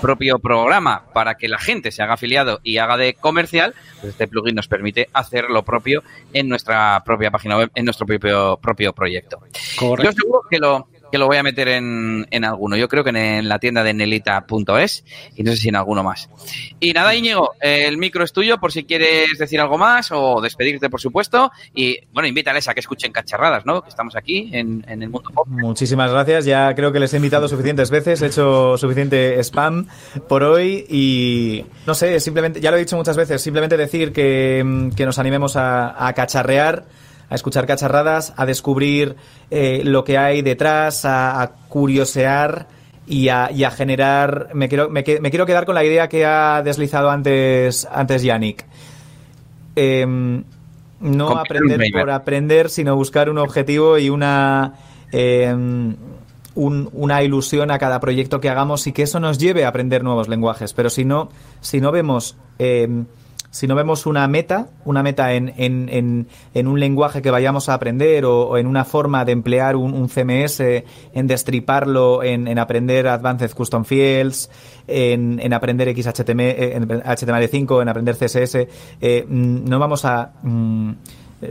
propio 0.00 0.38
programa 0.38 1.06
para 1.12 1.34
que 1.34 1.48
la 1.48 1.58
gente 1.58 1.90
se 1.90 2.00
haga 2.00 2.14
afiliado 2.14 2.60
y 2.62 2.78
haga 2.78 2.96
de 2.96 3.14
comercial, 3.14 3.74
pues 4.00 4.12
este 4.12 4.28
plugin 4.28 4.54
nos 4.54 4.68
permite 4.68 5.08
hacer 5.12 5.50
lo 5.50 5.64
propio 5.64 6.04
en 6.32 6.48
nuestra 6.48 7.02
propia 7.04 7.32
página 7.32 7.56
web, 7.56 7.72
en 7.74 7.86
nuestro 7.86 8.06
propio, 8.06 8.56
propio 8.62 8.92
proyecto. 8.92 9.40
Yo 9.80 10.12
seguro 10.12 10.42
que 10.48 10.58
lo, 10.60 10.86
que 11.10 11.18
lo 11.18 11.26
voy 11.26 11.36
a 11.36 11.42
meter 11.42 11.68
en, 11.68 12.26
en 12.30 12.44
alguno. 12.44 12.76
Yo 12.76 12.88
creo 12.88 13.04
que 13.04 13.10
en, 13.10 13.48
la 13.48 13.58
tienda 13.58 13.82
de 13.82 13.94
nelita.es 13.94 15.04
y 15.36 15.42
no 15.42 15.52
sé 15.52 15.56
si 15.58 15.68
en 15.68 15.76
alguno 15.76 16.02
más. 16.02 16.28
Y 16.78 16.92
nada, 16.92 17.14
Íñigo, 17.14 17.52
el 17.60 17.98
micro 17.98 18.24
es 18.24 18.32
tuyo 18.32 18.58
por 18.58 18.72
si 18.72 18.84
quieres 18.84 19.38
decir 19.38 19.60
algo 19.60 19.78
más 19.78 20.10
o 20.12 20.40
despedirte, 20.40 20.90
por 20.90 21.00
supuesto. 21.00 21.50
Y 21.74 21.98
bueno, 22.12 22.28
invítales 22.28 22.68
a 22.68 22.74
que 22.74 22.80
escuchen 22.80 23.12
cacharradas, 23.12 23.66
¿no? 23.66 23.82
Que 23.82 23.88
estamos 23.88 24.16
aquí 24.16 24.50
en, 24.52 24.84
en 24.88 25.02
el 25.02 25.08
mundo 25.08 25.30
pop. 25.34 25.46
Muchísimas 25.48 26.10
gracias. 26.10 26.44
Ya 26.44 26.74
creo 26.74 26.92
que 26.92 27.00
les 27.00 27.12
he 27.14 27.16
invitado 27.16 27.48
suficientes 27.48 27.90
veces, 27.90 28.22
he 28.22 28.26
hecho 28.26 28.76
suficiente 28.76 29.38
spam 29.42 29.86
por 30.28 30.42
hoy 30.42 30.86
y 30.88 31.64
no 31.86 31.94
sé, 31.94 32.20
simplemente, 32.20 32.60
ya 32.60 32.70
lo 32.70 32.76
he 32.76 32.80
dicho 32.80 32.96
muchas 32.96 33.16
veces, 33.16 33.40
simplemente 33.42 33.76
decir 33.76 34.12
que, 34.12 34.90
que 34.96 35.06
nos 35.06 35.18
animemos 35.18 35.56
a, 35.56 36.06
a 36.06 36.12
cacharrear, 36.12 36.86
a 37.30 37.34
escuchar 37.34 37.66
cacharradas, 37.66 38.34
a 38.36 38.44
descubrir 38.44 39.16
eh, 39.50 39.80
lo 39.84 40.04
que 40.04 40.18
hay 40.18 40.42
detrás, 40.42 41.04
a, 41.06 41.40
a 41.40 41.48
curiosear 41.68 42.66
y 43.06 43.28
a, 43.28 43.50
y 43.50 43.64
a 43.64 43.70
generar. 43.70 44.48
Me 44.52 44.68
quiero, 44.68 44.90
me, 44.90 45.02
que- 45.04 45.20
me 45.20 45.30
quiero 45.30 45.46
quedar 45.46 45.64
con 45.64 45.74
la 45.74 45.84
idea 45.84 46.08
que 46.08 46.26
ha 46.26 46.60
deslizado 46.62 47.08
antes, 47.10 47.88
antes 47.90 48.22
Yannick. 48.22 48.66
Em, 49.76 50.42
no 51.00 51.28
aprender 51.38 51.78
por 52.00 52.10
aprender, 52.10 52.68
sino 52.70 52.94
buscar 52.96 53.30
un 53.30 53.38
objetivo 53.38 53.96
y 53.98 54.10
una 54.10 54.74
em, 55.12 55.96
un- 56.54 56.90
una 56.92 57.22
ilusión 57.22 57.70
a 57.70 57.78
cada 57.78 58.00
proyecto 58.00 58.40
que 58.40 58.48
hagamos 58.50 58.86
y 58.86 58.92
que 58.92 59.02
eso 59.04 59.18
nos 59.20 59.38
lleve 59.38 59.64
a 59.64 59.68
aprender 59.68 60.02
nuevos 60.04 60.28
lenguajes. 60.28 60.72
Pero 60.74 60.90
si 60.90 61.04
no, 61.04 61.30
si 61.60 61.80
no 61.80 61.92
vemos 61.92 62.36
em, 62.58 63.06
si 63.50 63.66
no 63.66 63.74
vemos 63.74 64.06
una 64.06 64.26
meta, 64.28 64.68
una 64.84 65.02
meta 65.02 65.32
en, 65.32 65.52
en, 65.56 66.28
en, 66.54 66.66
un 66.68 66.78
lenguaje 66.78 67.20
que 67.20 67.30
vayamos 67.30 67.68
a 67.68 67.74
aprender 67.74 68.24
o, 68.24 68.56
en 68.56 68.66
una 68.66 68.84
forma 68.84 69.24
de 69.24 69.32
emplear 69.32 69.74
un, 69.74 70.08
CMS, 70.08 70.60
en 70.60 71.26
destriparlo, 71.26 72.22
en, 72.22 72.46
en 72.46 72.58
aprender 72.58 73.08
Advanced 73.08 73.52
Custom 73.52 73.84
Fields, 73.84 74.50
en, 74.86 75.40
en 75.40 75.52
aprender 75.52 75.92
XHTML, 75.94 76.40
eh, 76.40 76.76
en 76.76 76.88
HTML5, 76.88 77.82
en 77.82 77.88
aprender 77.88 78.16
CSS, 78.16 78.68
eh, 79.00 79.24
mm, 79.28 79.68
no 79.68 79.78
vamos 79.78 80.04
a... 80.04 80.32
mm, 80.42 80.92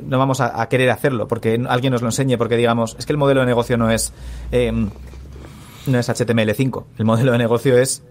no 0.04 0.20
vamos 0.20 0.40
a, 0.40 0.62
a 0.62 0.70
querer 0.70 0.92
hacerlo 0.92 1.28
porque 1.28 1.60
alguien 1.68 1.92
nos 1.92 2.04
lo 2.04 2.10
enseñe, 2.10 2.38
porque 2.38 2.56
digamos, 2.56 2.96
es 3.00 3.08
que 3.08 3.12
el 3.12 3.18
modelo 3.18 3.40
de 3.40 3.48
negocio 3.48 3.76
no 3.76 3.90
es 3.90 4.14
eh, 4.52 4.72
no 4.72 6.00
es 6.00 6.10
HTML5. 6.10 6.86
El 7.00 7.06
modelo 7.06 7.32
de 7.32 7.40
negocio 7.40 7.76
es 7.76 8.04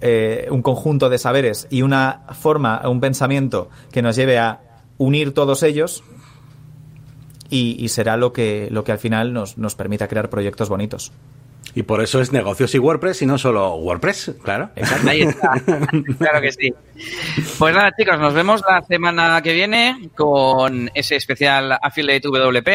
eh, 0.00 0.48
un 0.50 0.62
conjunto 0.62 1.08
de 1.08 1.18
saberes 1.18 1.66
y 1.70 1.82
una 1.82 2.22
forma, 2.32 2.80
un 2.88 3.00
pensamiento 3.00 3.68
que 3.90 4.02
nos 4.02 4.16
lleve 4.16 4.38
a 4.38 4.60
unir 4.98 5.32
todos 5.34 5.62
ellos 5.62 6.02
y, 7.50 7.76
y 7.82 7.88
será 7.88 8.16
lo 8.16 8.32
que, 8.32 8.68
lo 8.70 8.84
que 8.84 8.92
al 8.92 8.98
final 8.98 9.32
nos, 9.32 9.58
nos 9.58 9.74
permita 9.74 10.08
crear 10.08 10.30
proyectos 10.30 10.68
bonitos. 10.68 11.12
Y 11.74 11.82
por 11.82 12.00
eso 12.00 12.20
es 12.20 12.32
negocios 12.32 12.74
y 12.74 12.78
WordPress 12.78 13.22
y 13.22 13.26
no 13.26 13.38
solo 13.38 13.74
WordPress, 13.76 14.32
claro. 14.42 14.70
Ahí 15.06 15.22
está. 15.22 15.52
claro 16.18 16.40
que 16.40 16.52
sí. 16.52 16.72
Pues 17.58 17.74
nada, 17.74 17.92
chicos, 17.96 18.18
nos 18.18 18.34
vemos 18.34 18.62
la 18.68 18.82
semana 18.82 19.40
que 19.42 19.52
viene 19.52 20.10
con 20.16 20.90
ese 20.94 21.16
especial 21.16 21.78
Affiliate 21.80 22.28
WP. 22.28 22.68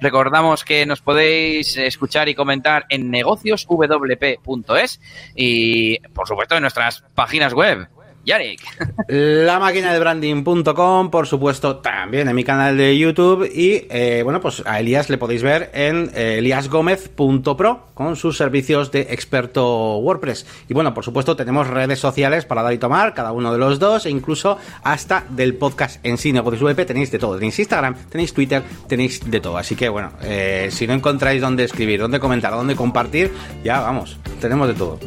Recordamos 0.00 0.64
que 0.64 0.84
nos 0.86 1.00
podéis 1.00 1.76
escuchar 1.76 2.28
y 2.28 2.34
comentar 2.34 2.86
en 2.88 3.10
negocioswp.es 3.10 5.00
y, 5.34 5.98
por 6.08 6.26
supuesto, 6.26 6.56
en 6.56 6.62
nuestras 6.62 7.04
páginas 7.14 7.54
web 7.54 7.88
Yannick. 8.24 8.60
La 9.08 9.58
máquina 9.58 9.92
de 9.92 9.98
branding.com, 9.98 11.10
por 11.10 11.26
supuesto, 11.26 11.76
también 11.76 12.28
en 12.28 12.36
mi 12.36 12.44
canal 12.44 12.76
de 12.76 12.96
YouTube. 12.98 13.50
Y 13.52 13.86
eh, 13.90 14.22
bueno, 14.22 14.40
pues 14.40 14.62
a 14.66 14.78
Elías 14.80 15.08
le 15.08 15.18
podéis 15.18 15.42
ver 15.42 15.70
en 15.72 16.10
eh, 16.14 16.36
eliasgomez.pro 16.38 17.86
con 17.94 18.16
sus 18.16 18.36
servicios 18.36 18.90
de 18.92 19.02
experto 19.10 19.98
WordPress. 19.98 20.46
Y 20.68 20.74
bueno, 20.74 20.94
por 20.94 21.04
supuesto, 21.04 21.36
tenemos 21.36 21.66
redes 21.66 21.98
sociales 21.98 22.44
para 22.44 22.62
dar 22.62 22.72
y 22.72 22.78
tomar, 22.78 23.14
cada 23.14 23.32
uno 23.32 23.52
de 23.52 23.58
los 23.58 23.78
dos, 23.78 24.06
e 24.06 24.10
incluso 24.10 24.58
hasta 24.82 25.24
del 25.30 25.54
podcast 25.54 26.04
en 26.04 26.18
sí, 26.18 26.32
Negocios 26.32 26.62
VP, 26.62 26.84
tenéis 26.84 27.10
de 27.10 27.18
todo. 27.18 27.36
Tenéis 27.36 27.58
Instagram, 27.58 27.94
tenéis 28.10 28.34
Twitter, 28.34 28.62
tenéis 28.86 29.30
de 29.30 29.40
todo. 29.40 29.56
Así 29.56 29.76
que 29.76 29.88
bueno, 29.88 30.12
eh, 30.22 30.68
si 30.70 30.86
no 30.86 30.92
encontráis 30.92 31.40
dónde 31.40 31.64
escribir, 31.64 32.00
dónde 32.00 32.20
comentar, 32.20 32.52
dónde 32.52 32.76
compartir, 32.76 33.32
ya 33.64 33.80
vamos, 33.80 34.18
tenemos 34.40 34.68
de 34.68 34.74
todo. 34.74 34.98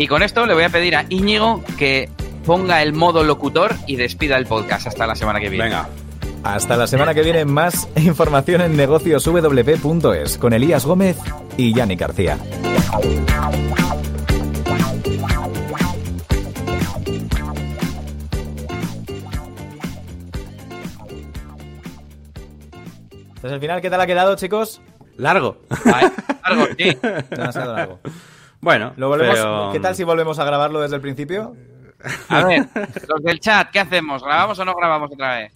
Y 0.00 0.08
con 0.08 0.22
esto 0.22 0.46
le 0.46 0.54
voy 0.54 0.64
a 0.64 0.70
pedir 0.70 0.96
a 0.96 1.04
Íñigo 1.10 1.62
que 1.76 2.08
ponga 2.46 2.82
el 2.82 2.94
modo 2.94 3.22
locutor 3.22 3.74
y 3.86 3.96
despida 3.96 4.38
el 4.38 4.46
podcast 4.46 4.86
hasta 4.86 5.06
la 5.06 5.14
semana 5.14 5.40
que 5.40 5.50
viene. 5.50 5.64
Venga. 5.64 5.90
Hasta 6.42 6.74
la 6.78 6.86
semana 6.86 7.12
que 7.12 7.22
viene, 7.22 7.44
más 7.44 7.86
información 7.96 8.62
en 8.62 8.78
negocioswp.es 8.78 10.38
con 10.38 10.54
Elías 10.54 10.86
Gómez 10.86 11.18
y 11.58 11.74
Yannick 11.74 12.00
García. 12.00 12.38
Entonces, 23.26 23.52
al 23.52 23.60
final, 23.60 23.82
¿qué 23.82 23.90
tal 23.90 24.00
ha 24.00 24.06
quedado, 24.06 24.34
chicos? 24.36 24.80
Largo. 25.18 25.58
Largo, 25.84 26.68
sí. 26.78 26.96
Demasiado 27.30 27.74
largo. 27.74 28.00
Bueno, 28.60 28.92
¿Lo 28.96 29.08
volvemos, 29.08 29.34
pero- 29.36 29.70
¿Qué 29.72 29.80
tal 29.80 29.94
si 29.94 30.04
volvemos 30.04 30.38
a 30.38 30.44
grabarlo 30.44 30.80
desde 30.80 30.96
el 30.96 31.02
principio? 31.02 31.56
A 32.28 32.44
ver, 32.44 32.66
los 33.08 33.22
del 33.22 33.40
chat, 33.40 33.70
¿qué 33.70 33.80
hacemos? 33.80 34.22
¿Grabamos 34.22 34.58
o 34.58 34.64
no 34.64 34.74
grabamos 34.74 35.10
otra 35.12 35.36
vez? 35.36 35.52